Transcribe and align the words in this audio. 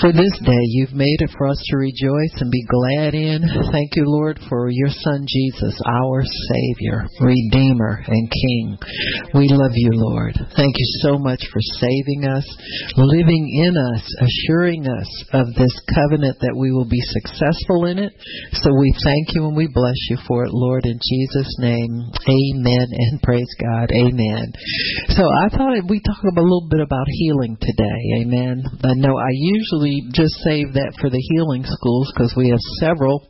for 0.00 0.12
this 0.12 0.34
day. 0.44 0.64
You've 0.78 0.94
made 0.94 1.18
it 1.18 1.30
for 1.36 1.48
us 1.48 1.58
to 1.70 1.76
rejoice 1.76 2.34
and 2.38 2.50
be 2.50 2.64
glad 2.70 3.14
in. 3.14 3.42
Thank 3.72 3.96
you, 3.96 4.04
Lord, 4.06 4.38
for 4.48 4.70
your 4.70 4.90
Son 4.90 5.26
Jesus, 5.26 5.74
our 5.86 6.22
Savior, 6.22 7.06
Redeemer, 7.20 7.98
and 8.06 8.30
King. 8.30 8.78
We 9.34 9.48
love 9.50 9.74
you, 9.74 9.90
Lord. 9.92 10.34
Thank 10.54 10.74
you 10.78 10.88
so 11.02 11.18
much 11.18 11.42
for 11.52 11.60
saving 11.82 12.30
us, 12.30 12.46
living 12.96 13.44
in 13.58 13.74
us, 13.74 14.04
assuring 14.22 14.86
us 14.86 15.10
of 15.34 15.46
this 15.58 15.74
covenant 15.94 16.38
that 16.40 16.56
we 16.56 16.70
will 16.70 16.88
be 16.88 17.02
successful 17.18 17.86
in 17.86 17.98
it. 17.98 18.12
So 18.62 18.70
we 18.78 18.94
thank 19.02 19.34
you 19.34 19.46
and 19.46 19.56
we 19.56 19.66
bless 19.66 19.98
you 20.10 20.18
for 20.26 20.44
it, 20.44 20.52
Lord, 20.52 20.86
in 20.86 20.98
Jesus' 21.02 21.54
name. 21.58 22.10
Amen 22.28 22.86
and 22.92 23.22
praise 23.22 23.50
God. 23.58 23.90
Amen. 23.90 24.52
So 25.10 25.26
I 25.26 25.48
thought 25.50 25.74
we 25.90 26.00
talk 26.00 26.22
a 26.22 26.40
little 26.40 26.68
bit 26.70 26.80
about 26.80 27.06
healing 27.08 27.56
today. 27.60 28.22
Amen. 28.22 28.62
I 28.84 28.94
know 28.94 29.16
I 29.18 29.32
usually 29.32 29.87
just 30.12 30.34
save 30.44 30.74
that 30.74 30.96
for 31.00 31.10
the 31.10 31.22
healing 31.32 31.64
schools 31.64 32.12
because 32.14 32.34
we 32.36 32.48
have 32.50 32.62
several 32.80 33.26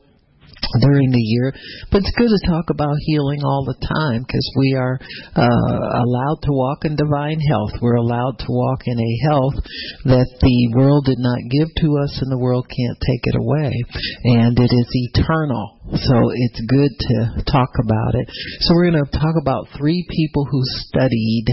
during 0.80 1.10
the 1.10 1.22
year. 1.22 1.52
But 1.90 2.02
it's 2.04 2.14
good 2.16 2.28
to 2.28 2.42
talk 2.46 2.70
about 2.70 2.94
healing 3.06 3.40
all 3.44 3.64
the 3.64 3.78
time 3.80 4.22
because 4.22 4.46
we 4.56 4.74
are 4.76 4.98
uh, 5.34 5.78
allowed 6.04 6.40
to 6.44 6.52
walk 6.52 6.84
in 6.84 6.96
divine 6.96 7.40
health. 7.40 7.72
We're 7.80 8.00
allowed 8.00 8.38
to 8.38 8.50
walk 8.50 8.84
in 8.86 8.98
a 8.98 9.12
health 9.30 9.56
that 10.04 10.28
the 10.40 10.58
world 10.76 11.06
did 11.06 11.18
not 11.18 11.40
give 11.50 11.68
to 11.84 11.88
us 12.04 12.12
and 12.20 12.30
the 12.30 12.42
world 12.42 12.66
can't 12.68 12.98
take 13.00 13.24
it 13.24 13.36
away. 13.38 13.72
And 14.24 14.58
it 14.58 14.72
is 14.72 14.88
eternal. 15.14 15.78
So 15.88 16.16
it's 16.34 16.60
good 16.68 16.92
to 16.92 17.16
talk 17.48 17.72
about 17.80 18.12
it. 18.14 18.28
So 18.60 18.74
we're 18.74 18.90
going 18.90 19.04
to 19.04 19.18
talk 19.18 19.36
about 19.40 19.72
three 19.78 20.04
people 20.10 20.44
who 20.44 20.60
studied 20.92 21.48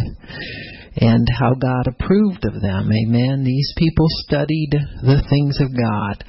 and 0.97 1.27
how 1.39 1.53
God 1.53 1.87
approved 1.87 2.45
of 2.45 2.61
them. 2.61 2.89
Amen. 2.91 3.43
These 3.43 3.73
people 3.77 4.05
studied 4.23 4.71
the 5.03 5.21
things 5.29 5.59
of 5.59 5.75
God 5.75 6.23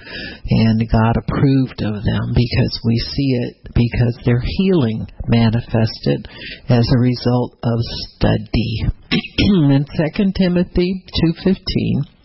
and 0.51 0.91
God 0.91 1.15
approved 1.17 1.83
of 1.83 2.03
them 2.03 2.35
because 2.35 2.81
we 2.85 2.99
see 2.99 3.31
it 3.47 3.57
because 3.75 4.19
their 4.25 4.43
healing 4.43 5.07
manifested 5.29 6.29
as 6.69 6.87
a 6.91 6.99
result 6.99 7.59
of 7.63 7.79
study. 8.17 8.85
In 9.39 9.87
2 9.87 10.33
Timothy 10.37 11.05
2:15 11.45 12.16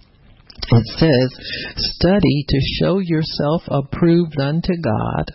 it 0.69 0.87
says, 0.97 1.29
Study 1.95 2.45
to 2.47 2.59
show 2.79 2.99
yourself 2.99 3.63
approved 3.67 4.39
unto 4.39 4.73
God, 4.81 5.31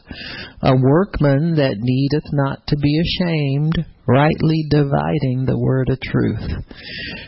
a 0.63 0.73
workman 0.77 1.57
that 1.57 1.77
needeth 1.79 2.25
not 2.33 2.67
to 2.69 2.77
be 2.77 3.01
ashamed, 3.01 3.75
rightly 4.07 4.65
dividing 4.71 5.45
the 5.45 5.59
word 5.59 5.89
of 5.91 6.01
truth. 6.01 6.41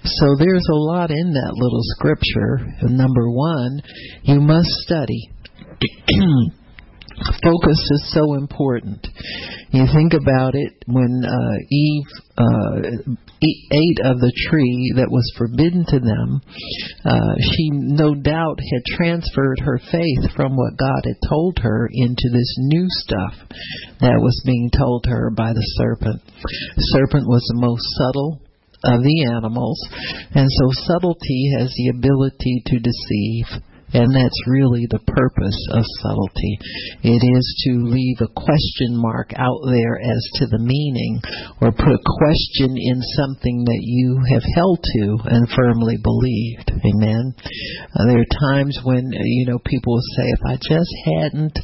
So 0.05 0.37
there's 0.39 0.67
a 0.71 0.77
lot 0.77 1.11
in 1.11 1.33
that 1.33 1.55
little 1.55 1.83
scripture. 1.97 2.67
Number 2.83 3.31
one, 3.31 3.83
you 4.23 4.41
must 4.41 4.69
study. 4.69 5.31
focus 7.43 7.81
is 7.91 8.13
so 8.15 8.35
important. 8.35 9.07
You 9.71 9.87
think 9.93 10.15
about 10.15 10.55
it 10.55 10.73
when 10.87 11.23
uh, 11.25 11.57
Eve 11.71 12.09
uh, 12.39 13.15
ate 13.43 14.01
of 14.05 14.19
the 14.19 14.33
tree 14.49 14.95
that 14.97 15.11
was 15.11 15.35
forbidden 15.37 15.85
to 15.87 15.99
them, 16.01 16.41
uh, 17.05 17.35
she 17.53 17.71
no 17.71 18.15
doubt 18.15 18.59
had 18.59 18.97
transferred 18.97 19.61
her 19.61 19.79
faith 19.91 20.33
from 20.35 20.57
what 20.57 20.79
God 20.79 21.03
had 21.05 21.29
told 21.29 21.59
her 21.61 21.89
into 21.93 22.29
this 22.33 22.55
new 22.59 22.87
stuff 22.89 23.35
that 24.01 24.19
was 24.19 24.43
being 24.47 24.71
told 24.77 25.07
her 25.07 25.31
by 25.31 25.53
the 25.53 25.67
serpent. 25.77 26.23
Serpent 26.97 27.29
was 27.29 27.45
the 27.49 27.61
most 27.61 27.85
subtle 27.99 28.41
of 28.85 29.03
the 29.03 29.27
animals, 29.35 29.79
and 30.35 30.49
so 30.49 30.71
subtlety 30.87 31.55
has 31.59 31.73
the 31.77 31.93
ability 31.99 32.63
to 32.67 32.79
deceive. 32.79 33.63
And 33.95 34.15
that's 34.15 34.41
really 34.47 34.87
the 34.91 35.01
purpose 35.01 35.61
of 35.73 35.83
subtlety. 36.03 36.59
It 37.03 37.23
is 37.25 37.47
to 37.65 37.89
leave 37.89 38.21
a 38.21 38.29
question 38.29 39.01
mark 39.01 39.33
out 39.37 39.61
there 39.65 39.97
as 39.97 40.23
to 40.41 40.47
the 40.47 40.61
meaning 40.61 41.21
or 41.61 41.73
put 41.73 41.97
a 41.97 42.11
question 42.21 42.77
in 42.77 43.01
something 43.17 43.65
that 43.65 43.81
you 43.81 44.21
have 44.29 44.45
held 44.55 44.81
to 44.83 45.19
and 45.33 45.49
firmly 45.57 45.97
believed. 46.03 46.69
Amen. 46.69 47.35
Uh, 47.97 48.07
there 48.07 48.21
are 48.21 48.53
times 48.53 48.79
when, 48.85 49.09
you 49.13 49.47
know, 49.47 49.59
people 49.65 49.95
will 49.95 50.15
say, 50.17 50.27
if 50.37 50.43
I 50.45 50.57
just 50.57 50.95
hadn't 51.05 51.59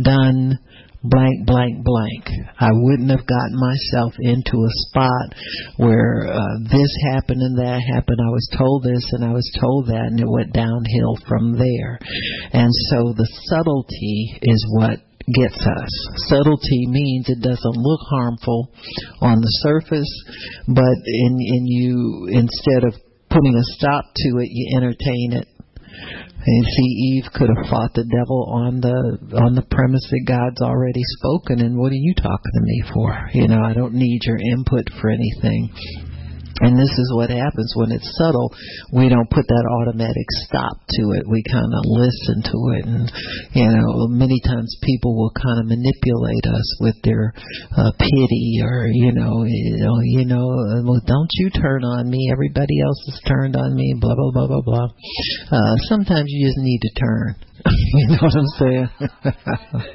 done 0.00 0.58
blank, 1.04 1.46
blank, 1.46 1.84
blank. 1.84 2.24
I 2.58 2.70
wouldn't 2.72 3.10
have 3.10 3.26
gotten 3.26 3.60
myself 3.60 4.14
into 4.18 4.56
a 4.56 4.76
spot 4.88 5.36
where 5.76 6.26
uh, 6.32 6.56
this 6.64 6.90
happened 7.12 7.42
and 7.42 7.58
that 7.58 7.80
happened. 7.92 8.18
I 8.24 8.32
was 8.32 8.48
told 8.56 8.82
this 8.82 9.04
and 9.12 9.24
I 9.24 9.32
was 9.32 9.48
told 9.60 9.88
that, 9.88 10.08
and 10.08 10.20
it 10.20 10.28
went 10.28 10.52
downhill 10.52 11.16
from 11.28 11.58
there. 11.58 11.98
And 12.52 12.72
so 12.90 13.12
the 13.12 13.28
subtlety 13.52 14.40
is 14.42 14.66
what 14.72 14.98
gets 15.28 15.60
us. 15.60 15.92
Subtlety 16.28 16.88
means 16.88 17.28
it 17.28 17.40
doesn't 17.40 17.76
look 17.76 18.00
harmful 18.10 18.72
on 19.20 19.40
the 19.40 19.54
surface, 19.64 20.12
but 20.68 20.96
in 21.04 21.32
in 21.40 21.66
you 21.66 22.28
instead 22.32 22.84
of 22.84 22.94
putting 23.30 23.56
a 23.56 23.64
stop 23.76 24.04
to 24.14 24.38
it, 24.38 24.48
you 24.50 24.76
entertain 24.76 25.32
it 25.32 25.48
and 26.46 26.64
see, 26.66 27.16
Eve 27.16 27.24
could 27.32 27.48
have 27.48 27.70
fought 27.70 27.94
the 27.94 28.04
devil 28.04 28.52
on 28.52 28.80
the 28.80 29.38
on 29.40 29.54
the 29.54 29.64
premise 29.70 30.04
that 30.10 30.24
God's 30.28 30.60
already 30.60 31.00
spoken. 31.18 31.60
And 31.60 31.78
what 31.78 31.90
are 31.90 32.02
you 32.04 32.14
talking 32.14 32.52
to 32.52 32.60
me 32.60 32.82
for? 32.92 33.28
You 33.32 33.48
know, 33.48 33.62
I 33.64 33.72
don't 33.72 33.94
need 33.94 34.20
your 34.24 34.38
input 34.38 34.84
for 35.00 35.08
anything. 35.08 35.72
And 36.60 36.78
this 36.78 36.90
is 36.90 37.08
what 37.16 37.30
happens 37.30 37.72
when 37.74 37.90
it's 37.90 38.06
subtle. 38.18 38.52
We 38.92 39.08
don't 39.08 39.30
put 39.30 39.46
that 39.46 39.66
automatic 39.80 40.28
stop 40.46 40.78
to 40.78 41.02
it. 41.18 41.26
We 41.26 41.42
kind 41.50 41.66
of 41.66 41.82
listen 41.86 42.36
to 42.46 42.58
it, 42.78 42.84
and 42.86 43.06
you 43.54 43.66
know, 43.66 44.06
many 44.06 44.38
times 44.46 44.70
people 44.82 45.16
will 45.16 45.32
kind 45.34 45.58
of 45.58 45.66
manipulate 45.66 46.46
us 46.46 46.68
with 46.80 46.96
their 47.02 47.34
uh, 47.76 47.90
pity, 47.98 48.62
or 48.62 48.86
you 48.86 49.12
know, 49.12 49.42
you 49.44 50.24
know, 50.26 50.34
know, 50.34 50.46
well, 50.84 51.02
don't 51.06 51.32
you 51.34 51.50
turn 51.50 51.84
on 51.84 52.10
me? 52.10 52.30
Everybody 52.30 52.80
else 52.82 53.00
has 53.10 53.20
turned 53.26 53.56
on 53.56 53.74
me. 53.74 53.94
Blah 53.98 54.14
blah 54.14 54.30
blah 54.32 54.46
blah 54.46 54.62
blah. 54.62 54.88
Uh, 55.50 55.76
sometimes 55.88 56.26
you 56.28 56.46
just 56.46 56.58
need 56.58 56.80
to 56.82 56.90
turn 57.00 57.53
you 57.94 58.08
know 58.08 58.18
what 58.20 58.36
I'm 58.36 58.52
saying? 58.58 58.88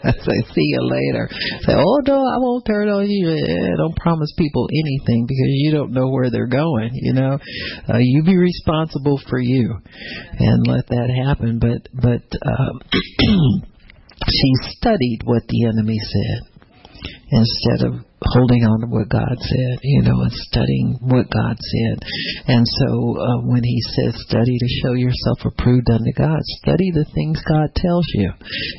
I 0.04 0.12
say, 0.12 0.38
see 0.54 0.68
you 0.74 0.82
later. 0.82 1.30
Say, 1.62 1.74
oh 1.78 2.00
no, 2.08 2.18
I 2.18 2.38
won't 2.38 2.66
turn 2.66 2.90
on 2.90 3.08
you. 3.08 3.30
Eh, 3.30 3.78
don't 3.78 3.96
promise 3.96 4.34
people 4.38 4.68
anything 4.72 5.26
because 5.26 5.52
you 5.54 5.72
don't 5.72 5.92
know 5.92 6.10
where 6.10 6.32
they're 6.32 6.48
going. 6.48 6.90
You 6.94 7.14
know, 7.14 7.38
uh, 7.88 7.98
you 8.00 8.24
be 8.24 8.38
responsible 8.38 9.22
for 9.30 9.40
you, 9.40 9.78
and 10.40 10.68
let 10.68 10.88
that 10.88 11.10
happen. 11.26 11.60
But 11.60 11.88
but 11.94 12.26
um, 12.42 12.82
she 14.28 14.52
studied 14.72 15.20
what 15.24 15.44
the 15.48 15.66
enemy 15.66 16.00
said 16.00 16.60
instead 17.32 17.88
of 17.88 18.09
holding 18.22 18.64
on 18.68 18.82
to 18.82 18.88
what 18.88 19.10
God 19.10 19.36
said, 19.40 19.76
you 19.84 20.02
know, 20.04 20.22
and 20.22 20.32
studying 20.52 21.00
what 21.02 21.32
God 21.32 21.56
said. 21.56 21.98
And 22.48 22.66
so 22.68 23.16
uh, 23.16 23.40
when 23.48 23.64
he 23.64 23.80
says 23.96 24.20
study 24.28 24.58
to 24.60 24.80
show 24.84 24.94
yourself 24.94 25.40
approved 25.46 25.90
unto 25.90 26.12
God, 26.16 26.40
study 26.60 26.92
the 26.92 27.08
things 27.16 27.42
God 27.48 27.72
tells 27.76 28.06
you 28.16 28.32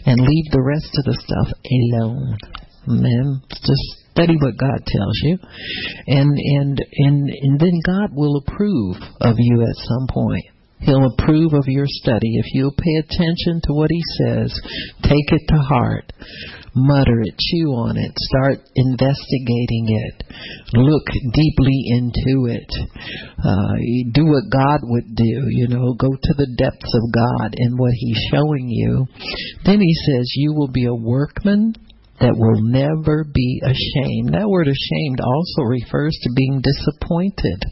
and 0.06 0.20
leave 0.20 0.48
the 0.52 0.62
rest 0.62 0.92
of 0.98 1.04
the 1.04 1.16
stuff 1.16 1.48
alone. 1.64 2.36
Man, 2.86 3.42
just 3.48 3.86
study 4.12 4.36
what 4.40 4.56
God 4.56 4.80
tells 4.86 5.18
you, 5.22 5.38
and 6.06 6.32
and 6.32 6.80
and 6.96 7.28
and 7.28 7.60
then 7.60 7.76
God 7.84 8.08
will 8.12 8.42
approve 8.42 8.96
of 9.20 9.36
you 9.38 9.62
at 9.62 9.76
some 9.76 10.06
point. 10.08 10.44
He'll 10.80 11.12
approve 11.12 11.52
of 11.52 11.64
your 11.66 11.84
study 11.86 12.38
if 12.38 12.46
you'll 12.54 12.72
pay 12.72 12.96
attention 13.04 13.60
to 13.64 13.74
what 13.74 13.90
he 13.90 14.00
says, 14.16 14.58
take 15.02 15.28
it 15.28 15.42
to 15.48 15.56
heart 15.56 16.10
mutter 16.74 17.20
it, 17.22 17.34
chew 17.38 17.68
on 17.74 17.96
it, 17.96 18.12
start 18.16 18.58
investigating 18.74 19.86
it, 19.88 20.24
look 20.74 21.04
deeply 21.32 21.78
into 21.88 22.46
it, 22.50 22.70
uh, 23.42 23.74
do 24.12 24.26
what 24.26 24.50
God 24.50 24.80
would 24.82 25.14
do, 25.14 25.46
you 25.50 25.68
know, 25.68 25.94
go 25.94 26.08
to 26.08 26.34
the 26.36 26.54
depths 26.56 26.94
of 26.94 27.12
God 27.12 27.54
and 27.56 27.78
what 27.78 27.92
He's 27.94 28.20
showing 28.30 28.68
you. 28.68 29.06
Then 29.64 29.80
He 29.80 29.94
says, 30.06 30.32
You 30.36 30.54
will 30.54 30.70
be 30.70 30.86
a 30.86 30.94
workman 30.94 31.74
that 32.20 32.36
will 32.36 32.60
never 32.60 33.24
be 33.24 33.62
ashamed. 33.64 34.34
That 34.34 34.48
word 34.48 34.68
ashamed 34.68 35.20
also 35.20 35.62
refers 35.62 36.16
to 36.22 36.30
being 36.36 36.60
disappointed. 36.60 37.64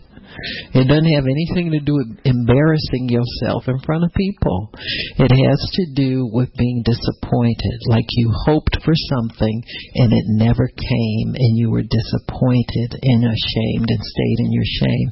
It 0.74 0.86
doesn't 0.86 1.14
have 1.14 1.26
anything 1.26 1.72
to 1.72 1.80
do 1.80 1.94
with 1.94 2.20
embarrassing 2.24 3.08
yourself 3.08 3.68
in 3.68 3.78
front 3.84 4.04
of 4.04 4.12
people. 4.14 4.70
It 5.18 5.32
has 5.32 5.60
to 5.72 5.84
do 5.94 6.28
with 6.32 6.54
being 6.56 6.82
disappointed, 6.84 7.78
like 7.88 8.06
you 8.10 8.30
hoped 8.46 8.78
for 8.84 8.94
something 8.94 9.62
and 9.94 10.12
it 10.12 10.24
never 10.38 10.68
came 10.68 11.28
and 11.34 11.56
you 11.58 11.70
were 11.70 11.82
disappointed 11.82 12.90
and 13.02 13.24
ashamed 13.24 13.88
and 13.88 14.02
stayed 14.02 14.38
in 14.44 14.52
your 14.52 14.68
shame. 14.80 15.08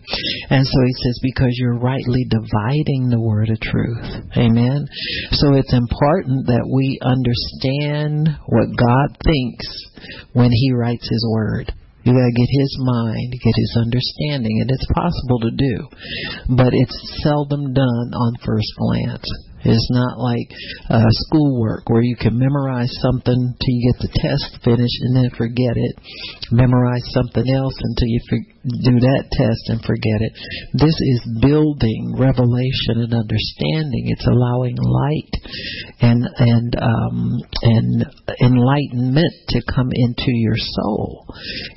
And 0.51 0.67
so 0.67 0.79
he 0.87 0.95
says, 1.03 1.19
because 1.23 1.53
you're 1.59 1.79
rightly 1.79 2.27
dividing 2.29 3.09
the 3.11 3.21
word 3.21 3.51
of 3.51 3.61
truth. 3.61 4.31
Amen. 4.37 4.87
So 5.33 5.55
it's 5.55 5.75
important 5.75 6.47
that 6.47 6.67
we 6.67 6.99
understand 7.03 8.29
what 8.47 8.69
God 8.77 9.17
thinks 9.25 9.67
when 10.33 10.51
he 10.53 10.73
writes 10.73 11.09
his 11.09 11.27
word. 11.31 11.73
You 12.07 12.13
got 12.15 12.23
to 12.23 12.39
get 12.39 12.47
his 12.49 12.79
mind, 12.87 13.33
get 13.33 13.57
his 13.57 13.77
understanding, 13.83 14.63
and 14.63 14.71
it's 14.71 14.87
possible 14.95 15.41
to 15.41 15.51
do, 15.51 16.55
but 16.55 16.71
it's 16.71 16.95
seldom 17.25 17.75
done 17.75 18.09
on 18.15 18.37
first 18.47 18.71
glance. 18.79 19.27
It's 19.67 19.91
not 19.91 20.19
like 20.19 20.49
uh, 20.91 21.11
schoolwork 21.27 21.89
where 21.91 22.03
you 22.03 22.17
can 22.17 22.39
memorize 22.39 22.91
something 23.03 23.55
till 23.59 23.75
you 23.75 23.93
get 23.93 24.01
the 24.07 24.15
test 24.23 24.63
finished 24.65 25.01
and 25.03 25.17
then 25.17 25.31
forget 25.37 25.75
it. 25.75 25.95
Memorize 26.53 27.05
something 27.11 27.47
else 27.51 27.75
until 27.75 28.09
you 28.09 28.21
for- 28.29 28.57
do 28.67 28.99
that 28.99 29.25
test 29.31 29.63
and 29.71 29.81
forget 29.87 30.19
it. 30.23 30.33
This 30.75 30.95
is 30.95 31.21
building 31.41 32.19
revelation 32.19 33.07
and 33.07 33.15
understanding. 33.15 34.11
It's 34.11 34.27
allowing 34.27 34.75
light 34.75 35.35
and 36.03 36.21
and 36.27 36.71
um, 36.75 37.19
and 37.63 38.07
enlightenment 38.43 39.35
to 39.55 39.59
come 39.71 39.91
into 39.95 40.31
your 40.35 40.59
soul. 40.59 41.27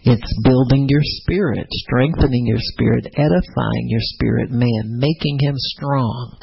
It's 0.04 0.34
building 0.44 0.88
your 0.90 1.06
spirit, 1.22 1.68
strengthening 1.86 2.46
your 2.46 2.62
spirit, 2.74 3.06
edifying 3.14 3.86
your 3.88 4.04
spirit 4.18 4.50
man, 4.50 4.98
making 4.98 5.38
him 5.40 5.56
strong. 5.58 6.38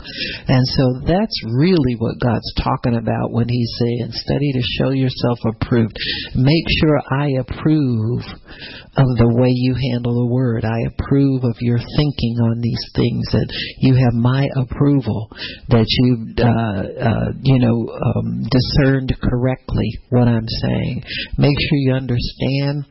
And 0.46 0.62
so 0.78 0.84
that's 1.06 1.35
really 1.44 1.94
what 1.98 2.20
God's 2.20 2.52
talking 2.56 2.96
about 2.96 3.32
when 3.32 3.48
he's 3.48 3.72
saying, 3.78 4.10
study 4.12 4.52
to 4.52 4.62
show 4.78 4.90
yourself 4.90 5.38
approved. 5.44 5.96
Make 6.34 6.64
sure 6.80 7.00
I 7.10 7.40
approve 7.40 8.22
of 8.96 9.08
the 9.20 9.32
way 9.36 9.50
you 9.52 9.74
handle 9.92 10.14
the 10.26 10.32
word. 10.32 10.64
I 10.64 10.88
approve 10.88 11.44
of 11.44 11.56
your 11.60 11.78
thinking 11.78 12.36
on 12.40 12.60
these 12.60 12.84
things, 12.94 13.24
that 13.32 13.48
you 13.78 13.94
have 13.94 14.14
my 14.14 14.48
approval, 14.56 15.28
that 15.68 15.86
you, 15.88 16.34
uh, 16.38 17.04
uh, 17.04 17.28
you 17.42 17.58
know, 17.60 17.88
um, 17.92 18.48
discerned 18.48 19.12
correctly 19.22 20.00
what 20.08 20.28
I'm 20.28 20.48
saying. 20.48 21.02
Make 21.38 21.56
sure 21.60 21.78
you 21.78 21.94
understand 21.94 22.86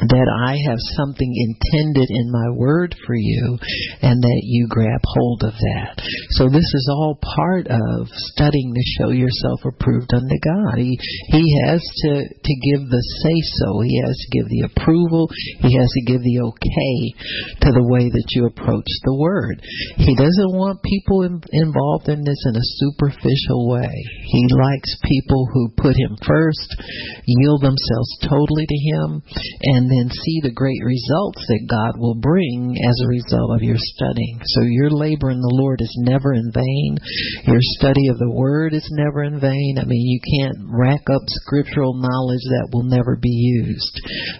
that 0.00 0.28
I 0.48 0.56
have 0.64 0.80
something 0.96 1.28
intended 1.28 2.08
in 2.08 2.32
my 2.32 2.48
word 2.56 2.96
for 3.04 3.14
you 3.14 3.58
and 4.00 4.16
that 4.16 4.40
you 4.44 4.64
grab 4.64 5.00
hold 5.04 5.44
of 5.44 5.52
that. 5.52 6.00
So 6.40 6.48
this 6.48 6.64
is 6.64 6.88
all 6.88 7.20
part 7.20 7.68
of 7.68 8.08
studying 8.32 8.72
to 8.72 8.84
show 8.96 9.10
yourself 9.12 9.60
approved 9.68 10.08
unto 10.16 10.38
God. 10.40 10.80
He, 10.80 10.96
he 11.28 11.44
has 11.68 11.84
to, 11.84 12.12
to 12.24 12.54
give 12.72 12.88
the 12.88 13.04
say 13.20 13.36
so. 13.60 13.84
He 13.84 14.00
has 14.00 14.16
to 14.16 14.28
give 14.32 14.48
the 14.48 14.64
approval. 14.72 15.28
He 15.60 15.76
has 15.76 15.90
to 15.92 16.02
give 16.08 16.24
the 16.24 16.48
okay 16.48 16.98
to 17.60 17.70
the 17.76 17.84
way 17.84 18.08
that 18.08 18.28
you 18.32 18.48
approach 18.48 18.88
the 19.04 19.18
word. 19.20 19.60
He 20.00 20.16
doesn't 20.16 20.56
want 20.56 20.80
people 20.80 21.28
in, 21.28 21.44
involved 21.52 22.08
in 22.08 22.24
this 22.24 22.40
in 22.48 22.56
a 22.56 22.70
superficial 22.80 23.68
way. 23.68 23.92
He 24.32 24.48
likes 24.48 24.96
people 25.04 25.44
who 25.52 25.76
put 25.76 25.92
him 25.92 26.16
first, 26.24 26.68
yield 27.26 27.60
themselves 27.60 28.10
totally 28.24 28.64
to 28.64 28.78
him, 28.96 29.08
and 29.76 29.89
then 29.90 30.08
see 30.10 30.38
the 30.42 30.54
great 30.54 30.80
results 30.86 31.42
that 31.50 31.66
God 31.66 31.98
will 31.98 32.14
bring 32.14 32.78
as 32.78 32.96
a 33.02 33.10
result 33.10 33.58
of 33.58 33.66
your 33.66 33.78
studying. 33.78 34.38
So 34.56 34.62
your 34.62 34.90
labor 34.90 35.34
in 35.34 35.42
the 35.42 35.56
Lord 35.58 35.82
is 35.82 35.92
never 36.06 36.32
in 36.32 36.54
vain. 36.54 36.96
Your 37.50 37.60
study 37.76 38.08
of 38.08 38.18
the 38.22 38.30
Word 38.30 38.72
is 38.72 38.86
never 38.94 39.26
in 39.26 39.42
vain. 39.42 39.82
I 39.82 39.84
mean, 39.84 40.04
you 40.06 40.20
can't 40.22 40.70
rack 40.70 41.02
up 41.10 41.22
scriptural 41.44 41.98
knowledge 41.98 42.44
that 42.54 42.70
will 42.70 42.86
never 42.86 43.18
be 43.18 43.34
used. 43.34 43.94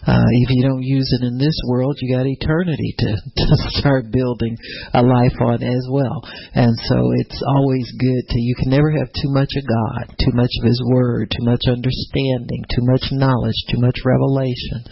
Uh, 0.06 0.31
if 0.47 0.49
you 0.55 0.62
don't 0.62 0.87
use 0.87 1.11
it 1.19 1.26
in 1.26 1.37
this 1.37 1.56
world, 1.67 1.99
you 2.00 2.14
got 2.14 2.31
eternity 2.31 2.94
to, 2.99 3.11
to 3.37 3.55
start 3.82 4.14
building 4.14 4.55
a 4.94 5.03
life 5.03 5.37
on 5.43 5.62
as 5.62 5.85
well. 5.91 6.23
And 6.55 6.73
so 6.87 6.99
it's 7.19 7.43
always 7.58 7.87
good 7.99 8.23
to, 8.31 8.38
you 8.38 8.55
can 8.62 8.70
never 8.70 8.91
have 8.94 9.11
too 9.11 9.32
much 9.35 9.50
of 9.58 9.64
God, 9.67 10.14
too 10.14 10.35
much 10.35 10.53
of 10.62 10.69
His 10.70 10.81
Word, 10.87 11.31
too 11.35 11.44
much 11.44 11.67
understanding, 11.67 12.62
too 12.70 12.87
much 12.87 13.11
knowledge, 13.11 13.58
too 13.67 13.81
much 13.82 13.99
revelation 14.06 14.87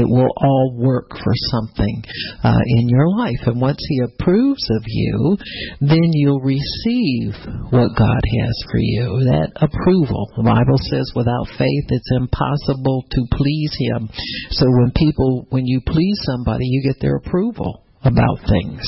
it 0.00 0.08
will 0.08 0.32
all 0.36 0.74
work 0.76 1.10
for 1.10 1.34
something 1.52 2.02
uh, 2.42 2.64
in 2.80 2.88
your 2.88 3.08
life. 3.08 3.44
And 3.46 3.60
once 3.60 3.84
He 3.88 4.00
approves 4.00 4.66
of 4.70 4.82
you, 4.86 5.36
then 5.80 6.08
you'll 6.16 6.40
receive 6.40 7.36
what 7.70 7.92
God 7.96 8.22
has 8.40 8.56
for 8.70 8.80
you. 8.80 9.28
That 9.28 9.52
approval. 9.60 10.32
The 10.36 10.48
Bible 10.48 10.80
says 10.88 11.12
without 11.14 11.46
faith 11.58 11.86
it's 11.92 12.12
impossible 12.16 13.04
to 13.10 13.20
please 13.32 13.72
Him. 13.78 14.08
So 14.50 14.66
when 14.66 14.92
people, 14.96 15.46
when 15.50 15.66
you 15.66 15.80
please 15.86 16.18
somebody, 16.24 16.64
you 16.64 16.82
get 16.82 17.00
their 17.00 17.16
approval 17.16 17.84
about 18.02 18.40
things. 18.48 18.80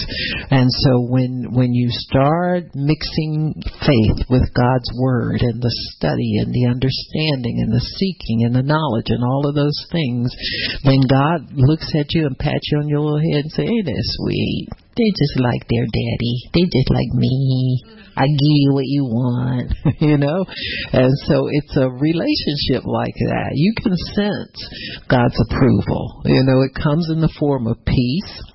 And 0.50 0.69
so 0.73 1.05
when 1.05 1.53
when 1.53 1.75
you 1.75 1.88
start 1.91 2.73
mixing 2.75 3.53
faith 3.85 4.25
with 4.32 4.49
God's 4.56 4.88
word 4.97 5.44
and 5.44 5.61
the 5.61 5.75
study 5.93 6.41
and 6.41 6.49
the 6.49 6.73
understanding 6.73 7.61
and 7.61 7.73
the 7.73 7.85
seeking 8.00 8.49
and 8.49 8.56
the 8.56 8.64
knowledge 8.64 9.12
and 9.12 9.23
all 9.23 9.44
of 9.44 9.55
those 9.55 9.76
things, 9.93 10.32
then 10.85 11.05
God 11.05 11.53
looks 11.53 11.93
at 11.93 12.09
you 12.17 12.25
and 12.25 12.38
pats 12.38 12.64
you 12.73 12.79
on 12.79 12.88
your 12.88 13.00
little 13.00 13.20
head 13.20 13.44
and 13.44 13.53
say, 13.53 13.69
"Ain't 13.69 13.85
that 13.85 14.05
sweet? 14.17 14.69
They 14.97 15.09
just 15.09 15.41
like 15.41 15.64
their 15.69 15.85
daddy. 15.85 16.37
They 16.53 16.64
just 16.73 16.88
like 16.88 17.12
me. 17.12 17.85
I 18.17 18.25
give 18.29 18.56
you 18.64 18.73
what 18.73 18.88
you 18.88 19.05
want, 19.05 19.73
you 20.00 20.17
know." 20.17 20.44
And 20.93 21.12
so 21.29 21.53
it's 21.53 21.76
a 21.76 21.93
relationship 21.93 22.88
like 22.88 23.17
that. 23.29 23.53
You 23.53 23.75
can 23.76 23.93
sense 24.17 24.56
God's 25.09 25.37
approval. 25.37 26.23
You 26.25 26.44
know, 26.44 26.64
it 26.64 26.73
comes 26.73 27.11
in 27.12 27.20
the 27.20 27.32
form 27.38 27.67
of 27.67 27.76
peace 27.85 28.51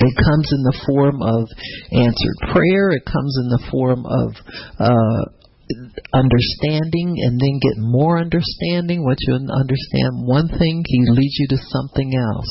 it 0.00 0.14
comes 0.24 0.48
in 0.52 0.62
the 0.64 0.80
form 0.86 1.20
of 1.20 1.48
answered 1.92 2.52
prayer. 2.52 2.90
It 2.90 3.04
comes 3.04 3.36
in 3.44 3.48
the 3.48 3.62
form 3.70 4.06
of 4.06 4.32
uh, 4.80 5.41
understanding 6.12 7.16
and 7.24 7.40
then 7.40 7.56
get 7.60 7.80
more 7.80 8.20
understanding. 8.20 9.04
Once 9.04 9.20
you 9.26 9.34
understand 9.34 10.28
one 10.28 10.48
thing, 10.48 10.84
He 10.86 11.00
leads 11.08 11.36
you 11.38 11.48
to 11.48 11.66
something 11.72 12.12
else. 12.14 12.50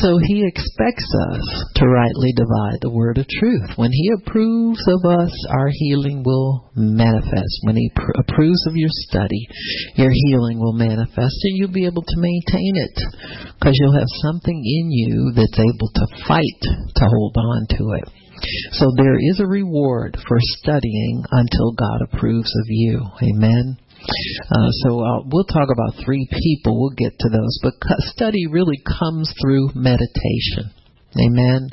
So 0.00 0.18
He 0.22 0.44
expects 0.46 1.08
us 1.32 1.44
to 1.76 1.88
rightly 1.88 2.32
divide 2.36 2.80
the 2.80 2.92
word 2.92 3.18
of 3.18 3.26
truth. 3.28 3.76
When 3.76 3.90
He 3.92 4.12
approves 4.16 4.82
of 4.88 5.04
us, 5.08 5.32
our 5.50 5.68
healing 5.72 6.22
will 6.24 6.70
manifest. 6.76 7.64
When 7.64 7.76
He 7.76 7.90
pr- 7.94 8.20
approves 8.20 8.62
of 8.68 8.76
your 8.76 8.92
study, 9.08 9.48
your 9.96 10.12
healing 10.12 10.58
will 10.58 10.76
manifest 10.76 11.36
and 11.44 11.56
you'll 11.56 11.72
be 11.72 11.86
able 11.86 12.02
to 12.02 12.20
maintain 12.20 12.74
it 12.76 12.96
because 13.58 13.74
you'll 13.80 13.98
have 13.98 14.22
something 14.22 14.56
in 14.56 14.90
you 14.90 15.32
that's 15.34 15.58
able 15.58 15.90
to 15.94 16.06
fight 16.28 16.60
to 16.62 17.04
hold 17.04 17.36
on 17.36 17.66
to 17.70 17.84
it. 18.02 18.25
So 18.72 18.92
there 18.96 19.16
is 19.18 19.40
a 19.40 19.46
reward 19.46 20.16
for 20.28 20.38
studying 20.40 21.24
until 21.30 21.72
God 21.72 22.02
approves 22.02 22.52
of 22.60 22.66
you. 22.68 23.00
Amen. 23.22 23.78
Uh, 24.50 24.70
so 24.84 25.00
uh, 25.00 25.22
we'll 25.26 25.44
talk 25.44 25.68
about 25.72 26.04
three 26.04 26.28
people. 26.30 26.80
We'll 26.80 26.96
get 26.96 27.18
to 27.18 27.28
those. 27.28 27.58
But 27.62 27.74
study 28.12 28.46
really 28.46 28.80
comes 28.86 29.32
through 29.40 29.70
meditation. 29.74 30.70
Amen. 31.16 31.70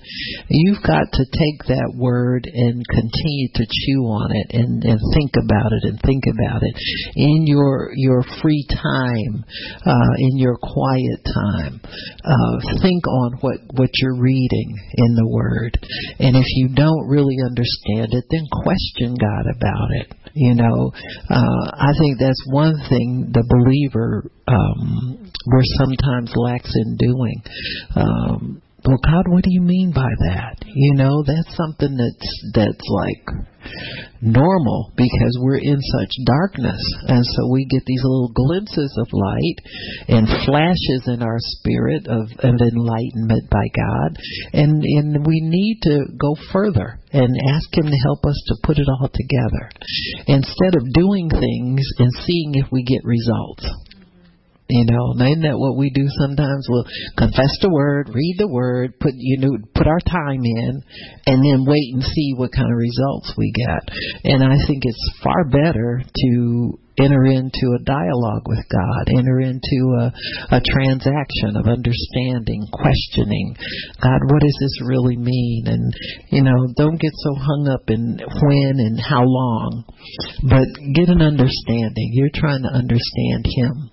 You've 0.48 0.84
got 0.84 1.04
to 1.12 1.24
take 1.28 1.68
that 1.68 1.92
word 1.96 2.48
and 2.48 2.80
continue 2.88 3.50
to 3.60 3.66
chew 3.68 4.02
on 4.08 4.32
it 4.32 4.48
and, 4.56 4.84
and 4.84 5.00
think 5.14 5.36
about 5.36 5.72
it 5.76 5.84
and 5.84 6.00
think 6.00 6.24
about 6.32 6.64
it 6.64 6.76
in 7.16 7.44
your 7.46 7.92
your 7.96 8.24
free 8.42 8.66
time, 8.72 9.44
uh, 9.86 10.14
in 10.18 10.38
your 10.40 10.56
quiet 10.56 11.20
time. 11.28 11.82
Uh, 12.24 12.56
think 12.82 13.04
on 13.08 13.38
what 13.42 13.60
what 13.76 13.90
you're 14.00 14.20
reading 14.20 14.70
in 14.96 15.16
the 15.16 15.28
word, 15.28 15.78
and 16.20 16.36
if 16.36 16.48
you 16.56 16.70
don't 16.74 17.08
really 17.08 17.38
understand 17.44 18.16
it, 18.16 18.24
then 18.32 18.48
question 18.64 19.16
God 19.20 19.46
about 19.52 19.90
it. 20.00 20.08
You 20.36 20.56
know, 20.56 20.92
uh, 21.30 21.66
I 21.78 21.92
think 22.00 22.18
that's 22.20 22.42
one 22.50 22.74
thing 22.90 23.30
the 23.32 23.44
believer 23.46 24.32
um, 24.48 25.32
we're 25.46 25.62
sometimes 25.78 26.34
lax 26.36 26.72
in 26.74 26.98
doing. 26.98 27.44
Um, 27.96 28.63
well, 28.86 29.00
God, 29.04 29.28
what 29.30 29.44
do 29.44 29.52
you 29.52 29.62
mean 29.62 29.92
by 29.96 30.10
that? 30.28 30.58
You 30.66 30.96
know, 30.96 31.24
that's 31.24 31.56
something 31.56 31.96
that's 31.96 32.32
that's 32.54 32.88
like 32.90 33.24
normal 34.22 34.92
because 34.98 35.40
we're 35.40 35.64
in 35.64 35.80
such 35.80 36.12
darkness, 36.26 36.82
and 37.08 37.24
so 37.26 37.48
we 37.52 37.66
get 37.72 37.84
these 37.86 38.04
little 38.04 38.32
glimpses 38.36 38.92
of 39.00 39.08
light 39.14 39.58
and 40.10 40.28
flashes 40.46 41.08
in 41.08 41.24
our 41.24 41.38
spirit 41.40 42.08
of, 42.08 42.28
of 42.44 42.56
enlightenment 42.60 43.50
by 43.50 43.64
God, 43.72 44.18
and 44.52 44.84
and 44.84 45.26
we 45.26 45.40
need 45.40 45.80
to 45.84 46.04
go 46.20 46.36
further 46.52 47.00
and 47.14 47.30
ask 47.56 47.72
Him 47.72 47.86
to 47.86 48.04
help 48.04 48.26
us 48.26 48.42
to 48.48 48.56
put 48.64 48.78
it 48.80 48.88
all 49.00 49.08
together 49.08 49.72
instead 50.28 50.76
of 50.76 50.92
doing 50.94 51.30
things 51.30 51.88
and 52.00 52.12
seeing 52.26 52.56
if 52.56 52.68
we 52.72 52.84
get 52.84 53.04
results. 53.06 53.66
You 54.74 54.90
know, 54.90 55.14
isn't 55.14 55.46
that 55.46 55.62
what 55.62 55.78
we 55.78 55.94
do 55.94 56.10
sometimes? 56.18 56.66
We'll 56.66 56.90
confess 57.14 57.54
the 57.62 57.70
word, 57.70 58.10
read 58.10 58.42
the 58.42 58.50
word, 58.50 58.98
put 58.98 59.14
you 59.14 59.38
know, 59.38 59.54
put 59.78 59.86
our 59.86 60.02
time 60.02 60.42
in, 60.42 60.82
and 61.30 61.46
then 61.46 61.70
wait 61.70 61.94
and 61.94 62.02
see 62.02 62.34
what 62.34 62.50
kind 62.50 62.74
of 62.74 62.82
results 62.82 63.38
we 63.38 63.54
get. 63.54 63.94
And 64.26 64.42
I 64.42 64.58
think 64.66 64.82
it's 64.82 65.22
far 65.22 65.46
better 65.46 66.02
to 66.02 66.34
enter 66.98 67.22
into 67.22 67.66
a 67.78 67.86
dialogue 67.86 68.50
with 68.50 68.66
God, 68.66 69.14
enter 69.14 69.46
into 69.46 69.78
a, 70.02 70.58
a 70.58 70.62
transaction 70.66 71.54
of 71.54 71.70
understanding, 71.70 72.66
questioning. 72.74 73.54
God, 74.02 74.26
what 74.26 74.42
does 74.42 74.58
this 74.58 74.90
really 74.90 75.18
mean? 75.18 75.70
And, 75.70 75.94
you 76.34 76.42
know, 76.42 76.66
don't 76.78 76.98
get 76.98 77.14
so 77.14 77.38
hung 77.38 77.70
up 77.70 77.86
in 77.94 78.18
when 78.42 78.74
and 78.82 78.98
how 78.98 79.22
long, 79.22 79.86
but 80.50 80.66
get 80.98 81.14
an 81.14 81.22
understanding. 81.22 82.10
You're 82.14 82.34
trying 82.34 82.66
to 82.66 82.74
understand 82.74 83.46
Him 83.54 83.93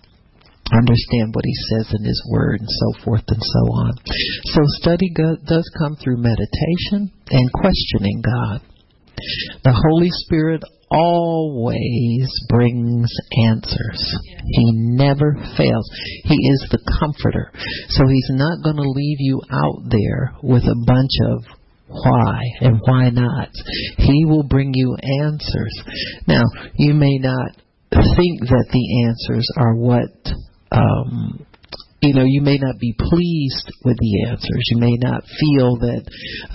understand 0.72 1.34
what 1.34 1.44
he 1.44 1.54
says 1.70 1.94
in 1.98 2.04
his 2.04 2.22
word 2.30 2.60
and 2.60 2.68
so 2.68 3.04
forth 3.04 3.24
and 3.28 3.42
so 3.42 3.62
on. 3.72 3.92
So 4.54 4.60
study 4.80 5.10
does 5.14 5.70
come 5.78 5.96
through 5.96 6.22
meditation 6.22 7.10
and 7.30 7.52
questioning 7.52 8.22
God. 8.24 8.62
The 9.64 9.76
Holy 9.76 10.08
Spirit 10.24 10.62
always 10.90 12.28
brings 12.48 13.10
answers. 13.46 14.18
He 14.50 14.72
never 14.72 15.34
fails. 15.56 15.90
He 16.24 16.34
is 16.34 16.68
the 16.70 16.80
comforter. 16.98 17.52
So 17.90 18.06
he's 18.08 18.30
not 18.30 18.62
going 18.64 18.76
to 18.76 18.90
leave 18.90 19.18
you 19.20 19.40
out 19.52 19.90
there 19.90 20.34
with 20.42 20.64
a 20.64 20.84
bunch 20.86 21.12
of 21.30 21.44
why 21.86 22.40
and 22.60 22.80
why 22.84 23.10
not. 23.10 23.50
He 23.98 24.24
will 24.24 24.44
bring 24.44 24.72
you 24.74 24.96
answers. 25.22 25.82
Now, 26.26 26.44
you 26.76 26.94
may 26.94 27.18
not 27.18 27.56
think 27.90 28.40
that 28.40 28.66
the 28.72 29.04
answers 29.08 29.46
are 29.56 29.74
what 29.74 30.10
um, 30.72 31.46
you 32.00 32.14
know, 32.16 32.24
you 32.24 32.40
may 32.40 32.56
not 32.56 32.80
be 32.80 32.96
pleased 32.96 33.68
with 33.84 33.96
the 34.00 34.32
answers. 34.32 34.64
You 34.72 34.80
may 34.80 34.96
not 35.04 35.20
feel 35.20 35.76
that 35.84 36.02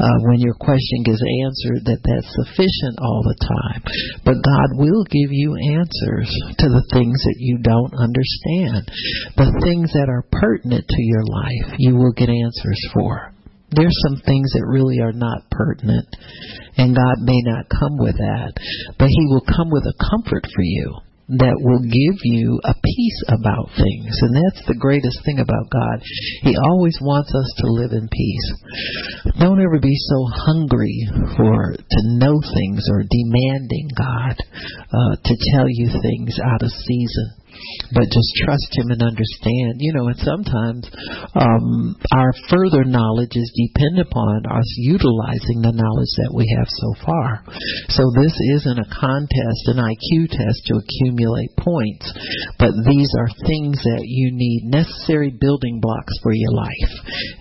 uh, 0.01 0.17
when 0.25 0.41
your 0.41 0.57
question 0.57 1.05
gets 1.05 1.21
answered 1.21 1.85
that 1.85 2.01
that's 2.01 2.33
sufficient 2.33 2.97
all 2.97 3.21
the 3.21 3.37
time. 3.45 3.81
But 4.25 4.41
God 4.41 4.69
will 4.81 5.05
give 5.05 5.29
you 5.29 5.53
answers 5.77 6.33
to 6.57 6.67
the 6.73 6.85
things 6.89 7.21
that 7.21 7.37
you 7.37 7.61
don't 7.61 7.93
understand. 7.93 8.89
The 9.37 9.53
things 9.61 9.93
that 9.93 10.09
are 10.09 10.25
pertinent 10.33 10.85
to 10.89 11.01
your 11.13 11.25
life, 11.29 11.77
you 11.77 11.93
will 11.93 12.13
get 12.17 12.29
answers 12.33 12.81
for. 12.93 13.29
There's 13.69 13.97
some 14.09 14.17
things 14.25 14.49
that 14.53 14.65
really 14.65 14.97
are 15.01 15.13
not 15.13 15.45
pertinent, 15.51 16.09
and 16.77 16.95
God 16.95 17.17
may 17.21 17.41
not 17.45 17.69
come 17.69 17.97
with 17.97 18.17
that, 18.17 18.53
but 18.97 19.09
He 19.09 19.25
will 19.29 19.45
come 19.45 19.69
with 19.69 19.83
a 19.85 19.97
comfort 20.09 20.45
for 20.49 20.63
you 20.63 21.04
that 21.27 21.57
will 21.57 21.81
give 21.81 22.17
you 22.21 22.61
a 22.63 22.73
peace 22.73 23.21
about 23.33 23.73
things. 23.73 24.13
And 24.21 24.37
that's 24.37 24.61
the 24.67 24.77
greatest 24.77 25.17
thing 25.25 25.39
about 25.39 25.73
God. 25.73 25.97
He 26.45 26.53
always 26.53 26.97
wants 27.01 27.33
us 27.33 27.49
to 27.65 27.73
live 27.73 27.91
in 27.97 28.05
peace. 28.09 28.47
Don't 29.39 29.61
ever 29.61 29.79
be 29.81 29.95
so 29.95 30.19
hungry 30.29 31.09
for 31.33 31.73
to 31.73 32.01
know 32.21 32.37
things 32.37 32.85
or 32.93 33.01
demanding 33.09 33.89
God 33.97 34.37
uh, 34.93 35.15
to 35.17 35.33
tell 35.53 35.65
you 35.65 35.89
things 35.89 36.37
out 36.37 36.61
of 36.61 36.69
season 36.69 37.44
but 37.93 38.09
just 38.09 38.31
trust 38.43 38.71
him 38.75 38.91
and 38.91 39.01
understand. 39.01 39.79
You 39.79 39.93
know 39.93 40.07
and 40.07 40.19
sometimes 40.19 40.83
um 41.35 41.95
our 42.11 42.33
further 42.49 42.83
knowledge 42.83 43.33
is 43.33 43.49
dependent 43.55 44.07
upon 44.11 44.45
us 44.49 44.67
utilizing 44.77 45.61
the 45.61 45.75
knowledge 45.75 46.13
that 46.25 46.33
we 46.33 46.45
have 46.57 46.69
so 46.69 46.89
far. 47.05 47.43
So 47.93 48.03
this 48.17 48.35
isn't 48.59 48.79
a 48.79 48.89
contest 48.91 49.61
an 49.71 49.79
IQ 49.79 50.29
test 50.31 50.65
to 50.67 50.81
accumulate 50.81 51.53
points 51.59 52.07
but 52.59 52.71
these 52.87 53.11
are 53.19 53.29
things 53.45 53.77
that 53.83 54.03
you 54.03 54.31
need 54.33 54.65
necessary 54.65 55.31
building 55.31 55.79
blocks 55.81 56.13
for 56.23 56.33
your 56.33 56.51
life. 56.51 56.93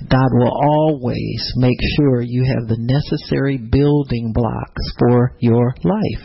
God 0.09 0.30
will 0.33 0.52
always 0.52 1.40
make 1.56 1.78
sure 1.97 2.21
you 2.21 2.44
have 2.44 2.68
the 2.68 2.80
necessary 2.80 3.59
building 3.59 4.33
blocks 4.35 4.85
for 4.99 5.37
your 5.40 5.75
life. 5.83 6.23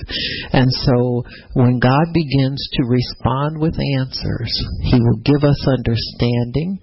And 0.51 0.67
so 0.85 1.23
when 1.53 1.79
God 1.79 2.11
begins 2.13 2.59
to 2.73 2.89
respond 2.89 3.61
with 3.61 3.78
answers. 3.99 4.51
He 4.83 4.99
will 4.99 5.21
give 5.23 5.43
us 5.43 5.59
understanding, 5.67 6.79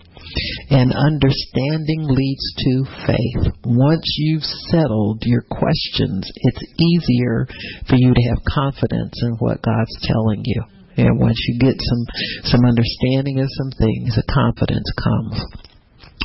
and 0.71 0.93
understanding 0.93 2.09
leads 2.09 2.47
to 2.59 2.85
faith. 3.07 3.53
Once 3.65 4.05
you've 4.19 4.47
settled 4.71 5.23
your 5.25 5.43
questions, 5.43 6.29
it's 6.35 6.65
easier 6.81 7.47
for 7.89 7.97
you 7.97 8.13
to 8.13 8.23
have 8.31 8.53
confidence 8.53 9.15
in 9.23 9.37
what 9.39 9.63
God's 9.63 9.97
telling 10.03 10.43
you. 10.45 10.63
And 10.97 11.21
once 11.21 11.37
you 11.49 11.59
get 11.61 11.77
some 11.77 12.05
some 12.45 12.65
understanding 12.65 13.41
of 13.41 13.49
some 13.53 13.71
things, 13.79 14.17
the 14.17 14.25
confidence 14.33 14.91
comes 14.97 15.66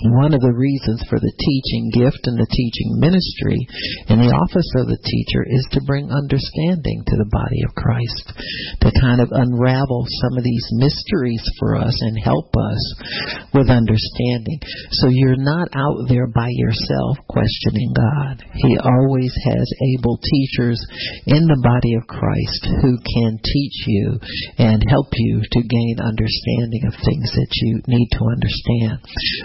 one 0.10 0.34
of 0.34 0.42
the 0.42 0.56
reasons 0.56 1.06
for 1.10 1.20
the 1.20 1.36
teaching 1.38 1.92
gift 1.94 2.26
and 2.26 2.38
the 2.40 2.50
teaching 2.50 2.98
ministry 2.98 3.60
and 4.10 4.18
the 4.22 4.34
office 4.34 4.70
of 4.82 4.90
the 4.90 5.02
teacher 5.02 5.44
is 5.46 5.66
to 5.72 5.86
bring 5.86 6.10
understanding 6.10 7.04
to 7.06 7.16
the 7.20 7.30
body 7.30 7.62
of 7.68 7.78
Christ, 7.78 8.26
to 8.82 8.90
kind 8.98 9.22
of 9.22 9.30
unravel 9.30 10.08
some 10.26 10.38
of 10.38 10.44
these 10.44 10.68
mysteries 10.82 11.44
for 11.60 11.78
us 11.78 11.94
and 11.94 12.18
help 12.18 12.50
us 12.58 12.82
with 13.54 13.70
understanding. 13.70 14.60
So 15.02 15.12
you're 15.12 15.40
not 15.40 15.70
out 15.76 16.10
there 16.10 16.28
by 16.28 16.50
yourself 16.50 17.22
questioning 17.30 17.94
God. 17.94 18.42
He 18.56 18.78
always 18.82 19.34
has 19.52 19.68
able 19.98 20.18
teachers 20.18 20.80
in 21.28 21.46
the 21.46 21.62
body 21.62 21.94
of 22.00 22.10
Christ 22.10 22.62
who 22.82 22.98
can 22.98 23.38
teach 23.44 23.78
you 23.86 24.18
and 24.58 24.82
help 24.88 25.12
you 25.14 25.42
to 25.44 25.62
gain 25.62 25.96
understanding 26.02 26.90
of 26.90 26.96
things 27.06 27.30
that 27.36 27.52
you 27.62 27.82
need 27.88 28.10
to 28.18 28.24
understand. 28.26 28.98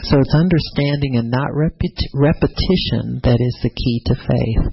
So 0.08 0.20
it's 0.22 0.34
understanding 0.46 1.18
and 1.18 1.30
not 1.30 1.50
repet- 1.50 2.14
repetition 2.14 3.18
that 3.26 3.38
is 3.42 3.56
the 3.62 3.74
key 3.74 3.98
to 4.06 4.14
faith. 4.14 4.64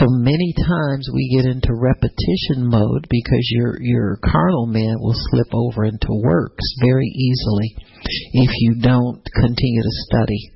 So 0.00 0.06
many 0.08 0.54
times 0.56 1.08
we 1.12 1.36
get 1.36 1.44
into 1.44 1.76
repetition 1.76 2.64
mode 2.64 3.04
because 3.10 3.46
your 3.52 3.76
your 3.80 4.18
carnal 4.24 4.66
man 4.66 4.96
will 4.98 5.16
slip 5.30 5.52
over 5.52 5.84
into 5.84 6.08
works 6.24 6.64
very 6.80 7.08
easily 7.08 7.76
if 8.32 8.50
you 8.60 8.80
don't 8.80 9.20
continue 9.34 9.82
to 9.82 9.98
study. 10.08 10.50